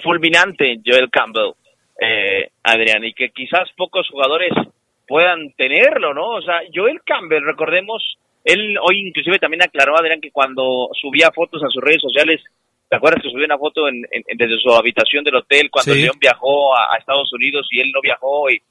fulminante, 0.03 0.81
Joel 0.85 1.11
Campbell, 1.11 1.53
eh, 2.01 2.49
Adrián, 2.63 3.05
y 3.05 3.13
que 3.13 3.29
quizás 3.29 3.69
pocos 3.77 4.09
jugadores 4.09 4.53
puedan 5.07 5.53
tenerlo, 5.53 6.15
¿no? 6.15 6.31
O 6.31 6.43
sea, 6.43 6.61
Joel 6.75 7.03
Campbell, 7.05 7.45
recordemos, 7.45 8.03
él 8.43 8.79
hoy 8.81 9.09
inclusive 9.09 9.39
también 9.39 9.63
aclaró, 9.63 9.99
Adrián, 9.99 10.23
que 10.23 10.31
cuando 10.31 10.89
subía 10.99 11.31
fotos 11.35 11.63
a 11.63 11.69
sus 11.69 11.85
redes 11.85 12.01
sociales, 12.01 12.41
¿te 12.89 12.97
acuerdas 12.97 13.23
que 13.23 13.31
subió 13.31 13.45
una 13.45 13.59
foto 13.59 13.87
en, 13.87 14.01
desde 14.35 14.59
su 14.59 14.73
habitación 14.73 15.25
del 15.25 15.37
hotel 15.37 15.71
cuando 15.71 15.95
León 15.95 16.17
viajó 16.19 16.75
a, 16.75 16.95
a, 16.95 16.99
Estados 16.99 17.31
Unidos 17.35 17.69
y 17.71 17.81
él 17.81 17.93
no 17.93 18.01
viajó 18.01 18.51
y, 18.51 18.63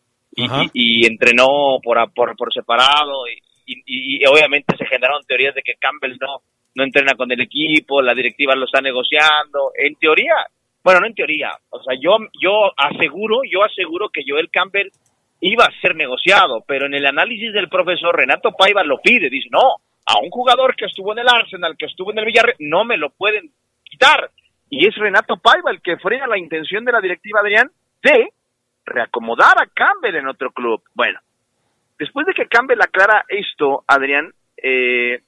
y, 0.74 1.06
entrenó 1.06 1.80
por, 1.84 1.98
por, 2.14 2.36
por 2.36 2.54
separado 2.54 3.28
y, 3.28 3.42
y, 3.66 4.26
obviamente 4.28 4.78
se 4.78 4.86
generaron 4.86 5.24
teorías 5.26 5.56
de 5.56 5.62
que 5.62 5.76
Campbell 5.76 6.18
no, 6.22 6.42
no 6.76 6.84
entrena 6.84 7.16
con 7.16 7.32
el 7.32 7.42
equipo, 7.42 8.02
la 8.02 8.14
directiva 8.14 8.56
lo 8.56 8.66
está 8.66 8.82
negociando. 8.82 9.72
En 9.76 9.96
teoría, 9.96 10.36
bueno, 10.84 11.02
no 11.02 11.08
en 11.08 11.16
teoría, 11.16 11.52
o 11.70 11.82
sea, 11.82 11.96
yo, 12.00 12.18
yo 12.40 12.72
aseguro, 12.78 13.42
yo 13.50 13.64
aseguro 13.64 14.10
que 14.10 14.24
Joel 14.28 14.50
Campbell 14.52 14.90
iba 15.42 15.66
a 15.66 15.82
ser 15.82 15.96
negociado, 15.96 16.64
pero 16.68 16.86
en 16.86 16.94
el 16.94 17.06
análisis 17.06 17.52
del 17.54 17.70
profesor 17.70 18.16
Renato 18.16 18.52
Paiva 18.52 18.84
lo 18.84 19.00
pide, 19.00 19.30
dice, 19.30 19.50
no, 19.52 19.76
a 20.06 20.20
un 20.20 20.30
jugador 20.30 20.76
que 20.76 20.86
estuvo 20.86 21.12
en 21.12 21.20
el 21.20 21.28
Arsenal, 21.28 21.76
que 21.78 21.88
estuvo 21.88 22.12
en 22.12 22.20
el 22.20 22.26
Villarreal, 22.26 22.56
no 22.60 22.86
me 22.86 22.98
lo 22.98 23.10
pueden 23.10 23.52
quitar. 23.84 24.32
Y 24.70 24.88
es 24.88 24.96
Renato 24.96 25.38
Paiva 25.38 25.72
el 25.72 25.82
que 25.82 25.98
frena 25.98 26.28
la 26.28 26.38
intención 26.38 26.86
de 26.86 26.92
la 26.92 27.02
directiva 27.02 27.42
Adrián 27.42 27.70
de 28.02 28.30
reacomodar 28.88 29.62
a 29.62 29.68
Campbell 29.68 30.16
en 30.16 30.28
otro 30.28 30.52
club. 30.52 30.82
Bueno, 30.96 31.20
después 32.00 32.26
de 32.26 32.34
que 32.34 32.48
Campbell 32.48 32.82
aclara 32.82 33.24
esto, 33.28 33.84
Adrián, 33.88 34.32
eh, 34.58 35.22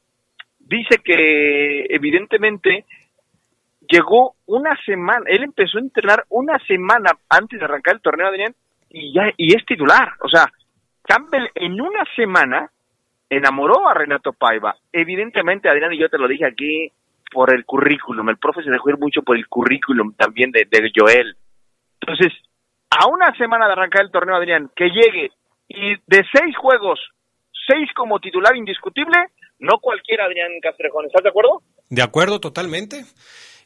dice 0.60 1.00
que 1.04 1.86
evidentemente 1.90 2.86
llegó 3.88 4.36
una 4.46 4.76
semana, 4.86 5.26
él 5.28 5.44
empezó 5.44 5.78
a 5.78 5.82
entrenar 5.82 6.26
una 6.30 6.58
semana 6.68 7.12
antes 7.30 7.60
de 7.60 7.66
arrancar 7.66 7.96
el 7.96 8.02
torneo, 8.02 8.28
Adrián, 8.28 8.56
y 8.90 9.14
ya 9.14 9.32
y 9.38 9.56
es 9.56 9.66
titular. 9.66 10.14
O 10.22 10.30
sea, 10.30 10.46
Campbell 11.04 11.48
en 11.56 11.80
una 11.80 12.04
semana 12.16 12.72
enamoró 13.30 13.88
a 13.88 13.94
Renato 13.94 14.34
Paiva. 14.34 14.76
Evidentemente, 14.92 15.70
Adrián, 15.70 15.94
y 15.94 16.00
yo 16.00 16.10
te 16.10 16.18
lo 16.18 16.28
dije 16.28 16.46
aquí, 16.46 16.92
por 17.32 17.54
el 17.54 17.66
currículum. 17.66 18.30
El 18.30 18.38
profe 18.38 18.64
se 18.64 18.72
dejó 18.72 18.90
ir 18.90 18.98
mucho 18.98 19.22
por 19.22 19.38
el 19.38 19.48
currículum 19.48 20.14
también 20.14 20.52
de, 20.52 20.66
de 20.66 20.92
Joel. 20.96 21.36
Entonces, 22.02 22.34
a 22.90 23.08
una 23.08 23.36
semana 23.38 23.68
de 23.68 23.74
arrancar 23.74 24.02
el 24.02 24.12
torneo, 24.12 24.36
Adrián, 24.36 24.72
que 24.76 24.86
llegue 24.86 25.32
y 25.68 25.96
de 26.08 26.26
seis 26.34 26.56
juegos, 26.58 27.00
seis 27.68 27.88
como 27.96 28.20
titular 28.20 28.56
indiscutible, 28.56 29.18
no 29.60 29.78
cualquiera, 29.80 30.26
Adrián 30.26 30.52
Castrejón. 30.62 31.06
¿Estás 31.06 31.24
de 31.24 31.30
acuerdo? 31.30 31.62
De 31.90 32.02
acuerdo, 32.02 32.40
totalmente. 32.40 33.06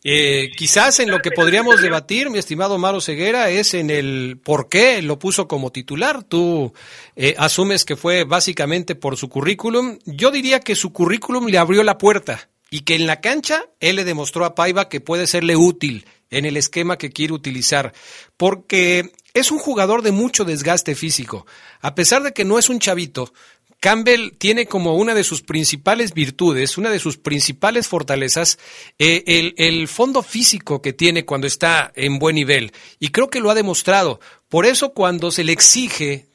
Eh, 0.06 0.52
quizás 0.58 1.00
en 1.00 1.10
lo 1.10 1.20
que 1.20 1.32
podríamos 1.32 1.82
debatir, 1.82 2.30
mi 2.30 2.38
estimado 2.38 2.78
Maro 2.78 3.00
Ceguera, 3.00 3.50
es 3.50 3.74
en 3.74 3.90
el 3.90 4.38
por 4.44 4.68
qué 4.68 5.02
lo 5.02 5.18
puso 5.18 5.48
como 5.48 5.72
titular. 5.72 6.24
Tú 6.24 6.74
eh, 7.16 7.36
asumes 7.38 7.86
que 7.86 7.96
fue 7.96 8.26
básicamente 8.26 8.96
por 8.96 9.16
su 9.16 9.30
currículum. 9.30 10.00
Yo 10.06 10.32
diría 10.32 10.60
que 10.60 10.76
su 10.76 10.92
currículum 10.92 11.48
le 11.48 11.58
abrió 11.58 11.84
la 11.84 11.98
puerta 11.98 12.50
y 12.70 12.82
que 12.82 12.96
en 12.96 13.08
la 13.08 13.22
cancha 13.22 13.64
él 13.80 13.96
le 13.96 14.04
demostró 14.04 14.44
a 14.44 14.56
Paiva 14.56 14.90
que 14.90 15.00
puede 15.00 15.26
serle 15.26 15.56
útil 15.56 16.06
en 16.38 16.46
el 16.46 16.58
esquema 16.58 16.98
que 16.98 17.12
quiere 17.12 17.34
utilizar, 17.34 17.94
porque 18.38 19.12
es 19.34 19.52
un 19.52 19.60
jugador 19.60 20.02
de 20.02 20.12
mucho 20.12 20.46
desgaste 20.46 20.96
físico. 20.96 21.46
A 21.82 21.96
pesar 21.96 22.24
de 22.24 22.34
que 22.34 22.46
no 22.46 22.60
es 22.60 22.70
un 22.70 22.80
chavito, 22.80 23.34
Campbell 23.80 24.32
tiene 24.38 24.66
como 24.66 24.96
una 24.96 25.14
de 25.14 25.26
sus 25.26 25.42
principales 25.42 26.14
virtudes, 26.14 26.78
una 26.78 26.90
de 26.90 27.00
sus 27.00 27.18
principales 27.18 27.88
fortalezas, 27.88 28.58
eh, 28.98 29.24
el, 29.28 29.54
el, 29.58 29.90
fondo 29.90 30.24
físico 30.24 30.82
que 30.82 30.94
tiene 30.94 31.26
cuando 31.26 31.48
está 31.48 31.92
en 31.96 32.18
buen 32.18 32.36
nivel. 32.36 32.72
Y 33.00 33.10
creo 33.10 33.30
que 33.30 33.42
lo 33.42 33.50
ha 33.50 33.56
demostrado. 33.56 34.22
Por 34.48 34.66
eso 34.66 34.94
cuando 34.94 35.32
se 35.32 35.44
le 35.44 35.52
exige 35.52 36.28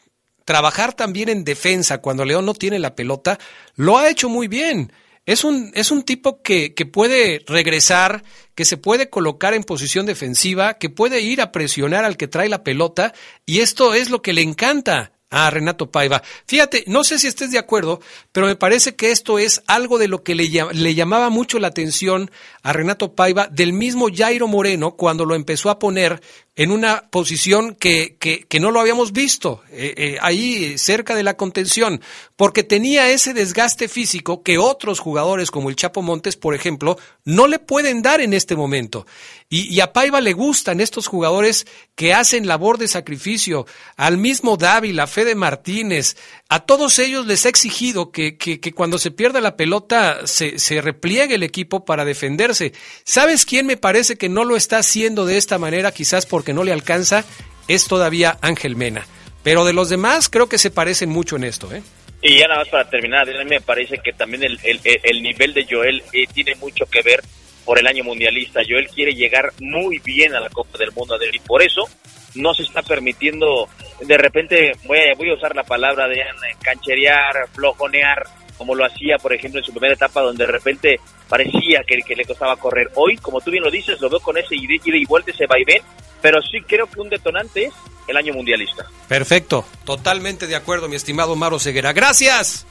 trabajar 0.45 0.93
también 0.93 1.29
en 1.29 1.45
defensa 1.45 1.99
cuando 1.99 2.25
León 2.25 2.45
no 2.45 2.55
tiene 2.55 2.79
la 2.79 2.95
pelota, 2.95 3.39
lo 3.77 3.97
ha 3.97 4.11
hecho 4.11 4.29
muy 4.29 4.49
bien. 4.49 4.93
Es 5.29 5.45
un, 5.45 5.73
es 5.75 5.91
un 5.91 6.05
tipo 6.05 6.41
que, 6.41 6.73
que 6.73 6.87
puede 6.87 7.45
regresar, 7.47 8.25
que 8.55 8.65
se 8.65 8.79
puede 8.79 9.11
colocar 9.11 9.53
en 9.53 9.63
posición 9.63 10.07
defensiva, 10.07 10.79
que 10.79 10.89
puede 10.89 11.21
ir 11.21 11.43
a 11.43 11.53
presionar 11.53 12.07
al 12.07 12.17
que 12.17 12.29
trae 12.29 12.49
la 12.49 12.65
pelota, 12.65 13.13
y 13.45 13.59
esto 13.61 13.93
es 13.93 14.09
lo 14.09 14.23
que 14.23 14.33
le 14.33 14.41
encanta 14.41 15.13
a 15.29 15.51
Renato 15.51 15.91
Paiva. 15.91 16.23
Fíjate, 16.47 16.85
no 16.87 17.05
sé 17.05 17.19
si 17.19 17.27
estés 17.27 17.51
de 17.51 17.59
acuerdo, 17.59 18.01
pero 18.33 18.47
me 18.47 18.57
parece 18.57 18.97
que 18.97 19.11
esto 19.11 19.39
es 19.39 19.63
algo 19.67 19.99
de 19.99 20.09
lo 20.09 20.23
que 20.23 20.35
le, 20.35 20.49
le, 20.73 20.95
llamaba 20.95 21.29
mucho 21.29 21.59
la 21.59 21.69
atención 21.69 22.31
a 22.63 22.73
Renato 22.73 23.15
Paiva 23.15 23.49
del 23.49 23.75
mismo 23.75 24.07
Jairo 24.11 24.49
Moreno 24.49 24.93
cuando 24.93 25.27
lo 25.27 25.35
empezó 25.35 25.69
a 25.69 25.79
poner 25.79 26.23
en 26.59 26.73
una 26.73 27.09
posición 27.11 27.77
que, 27.77 28.17
que, 28.19 28.61
no 28.61 28.73
lo 28.73 28.81
habíamos 28.81 29.13
visto, 29.13 29.63
eh, 29.71 29.95
eh, 29.97 30.19
ahí 30.21 30.77
cerca 30.77 31.15
de 31.15 31.23
la 31.23 31.37
contención, 31.37 32.01
porque 32.35 32.65
tenía 32.65 33.13
ese 33.13 33.33
desgaste 33.33 33.87
físico 33.87 34.43
que 34.43 34.59
otros 34.59 34.99
jugadores 34.99 35.53
como 35.53 35.71
el 35.71 35.77
Chapo 35.77 36.03
Montes, 36.03 36.35
por 36.37 36.57
ejemplo, 36.57 36.99
no 37.25 37.47
le 37.47 37.61
pueden 37.61 38.03
dar 38.03 38.21
en 38.21 38.33
este 38.33 38.57
momento. 38.57 39.07
Y, 39.49 39.73
y 39.73 39.79
a 39.79 39.93
Paiva 39.93 40.21
le 40.21 40.33
gustan 40.33 40.81
estos 40.81 41.07
jugadores 41.07 41.65
que 41.95 42.13
hacen 42.13 42.49
labor 42.49 42.77
de 42.77 42.89
sacrificio, 42.89 43.65
al 43.97 44.19
mismo 44.19 44.57
Dávila, 44.57 45.07
Fede 45.07 45.37
Martínez, 45.37 46.17
a 46.49 46.61
todos 46.61 46.99
ellos 46.99 47.27
les 47.27 47.45
ha 47.45 47.51
exigido 47.51 48.11
que, 48.11 48.37
que, 48.37 48.59
que 48.61 48.73
cuando 48.73 48.99
se 48.99 49.11
pierda 49.11 49.41
la 49.41 49.57
pelota 49.57 50.27
se, 50.27 50.59
se 50.59 50.81
repliegue 50.81 51.35
el 51.35 51.43
equipo 51.43 51.85
para 51.85 52.05
defenderse. 52.05 52.73
¿Sabes 53.05 53.45
quién 53.45 53.67
me 53.67 53.77
parece 53.77 54.17
que 54.17 54.29
no 54.29 54.45
lo 54.45 54.57
está 54.57 54.79
haciendo 54.79 55.27
de 55.27 55.37
esta 55.37 55.59
manera? 55.59 55.93
Quizás 55.93 56.25
porque 56.25 56.55
no 56.55 56.65
le 56.65 56.73
alcanza, 56.73 57.25
es 57.69 57.87
todavía 57.87 58.39
Ángel 58.41 58.77
Mena. 58.77 59.07
Pero 59.43 59.65
de 59.65 59.73
los 59.73 59.91
demás 59.91 60.29
creo 60.29 60.49
que 60.49 60.59
se 60.59 60.71
parecen 60.71 61.11
mucho 61.11 61.37
en 61.37 61.45
esto. 61.45 61.73
¿eh? 61.73 61.83
Y 62.23 62.39
ya 62.39 62.49
nada 62.49 62.61
más 62.61 62.69
para 62.69 62.89
terminar, 62.89 63.29
a 63.29 63.45
mí 63.45 63.51
me 63.51 63.61
parece 63.61 63.99
que 63.99 64.13
también 64.13 64.43
el, 64.43 64.59
el, 64.63 64.81
el 64.85 65.23
nivel 65.23 65.55
de 65.55 65.67
Joel 65.69 66.03
eh, 66.13 66.27
tiene 66.33 66.55
mucho 66.57 66.87
que 66.87 67.03
ver 67.03 67.23
por 67.65 67.79
el 67.79 67.87
año 67.87 68.03
mundialista. 68.03 68.63
Joel 68.67 68.89
quiere 68.89 69.13
llegar 69.13 69.53
muy 69.61 69.99
bien 69.99 70.35
a 70.35 70.41
la 70.41 70.49
Copa 70.49 70.79
del 70.79 70.93
Mundo 70.93 71.19
y 71.31 71.39
por 71.41 71.63
eso 71.63 71.89
no 72.35 72.55
se 72.55 72.63
está 72.63 72.83
permitiendo, 72.83 73.69
de 74.01 74.19
repente, 74.19 74.73
voy 74.85 74.99
a, 74.99 75.15
voy 75.17 75.31
a 75.31 75.35
usar 75.35 75.55
la 75.55 75.65
palabra 75.65 76.09
de 76.09 76.25
cancherear, 76.63 77.49
flojonear, 77.53 78.25
como 78.57 78.75
lo 78.75 78.85
hacía, 78.85 79.17
por 79.19 79.33
ejemplo, 79.33 79.61
en 79.61 79.65
su 79.65 79.73
primera 79.73 79.95
etapa, 79.95 80.21
donde 80.21 80.45
de 80.45 80.53
repente 80.53 81.01
parecía 81.29 81.83
que, 81.87 81.99
que 82.03 82.17
le 82.17 82.25
costaba 82.25 82.57
correr. 82.57 82.91
Hoy, 82.95 83.17
como 83.17 83.41
tú 83.41 83.51
bien 83.51 83.63
lo 83.63 83.71
dices, 83.71 84.01
lo 84.01 84.11
veo 84.11 84.21
con 84.21 84.37
ese 84.37 84.57
ida 84.57 84.75
y 84.85 85.05
vuelta, 85.07 85.31
ese 85.31 85.47
vaivén, 85.47 85.83
pero 86.21 86.43
sí 86.43 86.61
creo 86.67 86.87
que 86.89 87.01
un 87.01 87.09
detonante 87.09 87.67
es 87.67 87.73
el 88.09 88.17
año 88.17 88.35
mundialista. 88.35 88.85
Perfecto, 89.07 89.65
totalmente 89.85 90.47
de 90.47 90.57
acuerdo, 90.57 90.89
mi 90.89 90.97
estimado 90.97 91.37
Maro 91.37 91.59
Ceguera. 91.59 91.93
Gracias. 91.93 92.67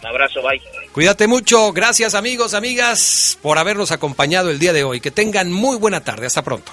Un 0.00 0.08
abrazo, 0.08 0.42
bye. 0.42 0.60
Cuídate 0.92 1.26
mucho, 1.26 1.72
gracias 1.72 2.14
amigos, 2.14 2.54
amigas, 2.54 3.38
por 3.40 3.58
habernos 3.58 3.92
acompañado 3.92 4.50
el 4.50 4.58
día 4.58 4.72
de 4.72 4.82
hoy. 4.82 5.00
Que 5.00 5.10
tengan 5.10 5.52
muy 5.52 5.76
buena 5.76 6.02
tarde, 6.02 6.26
hasta 6.26 6.42
pronto. 6.42 6.72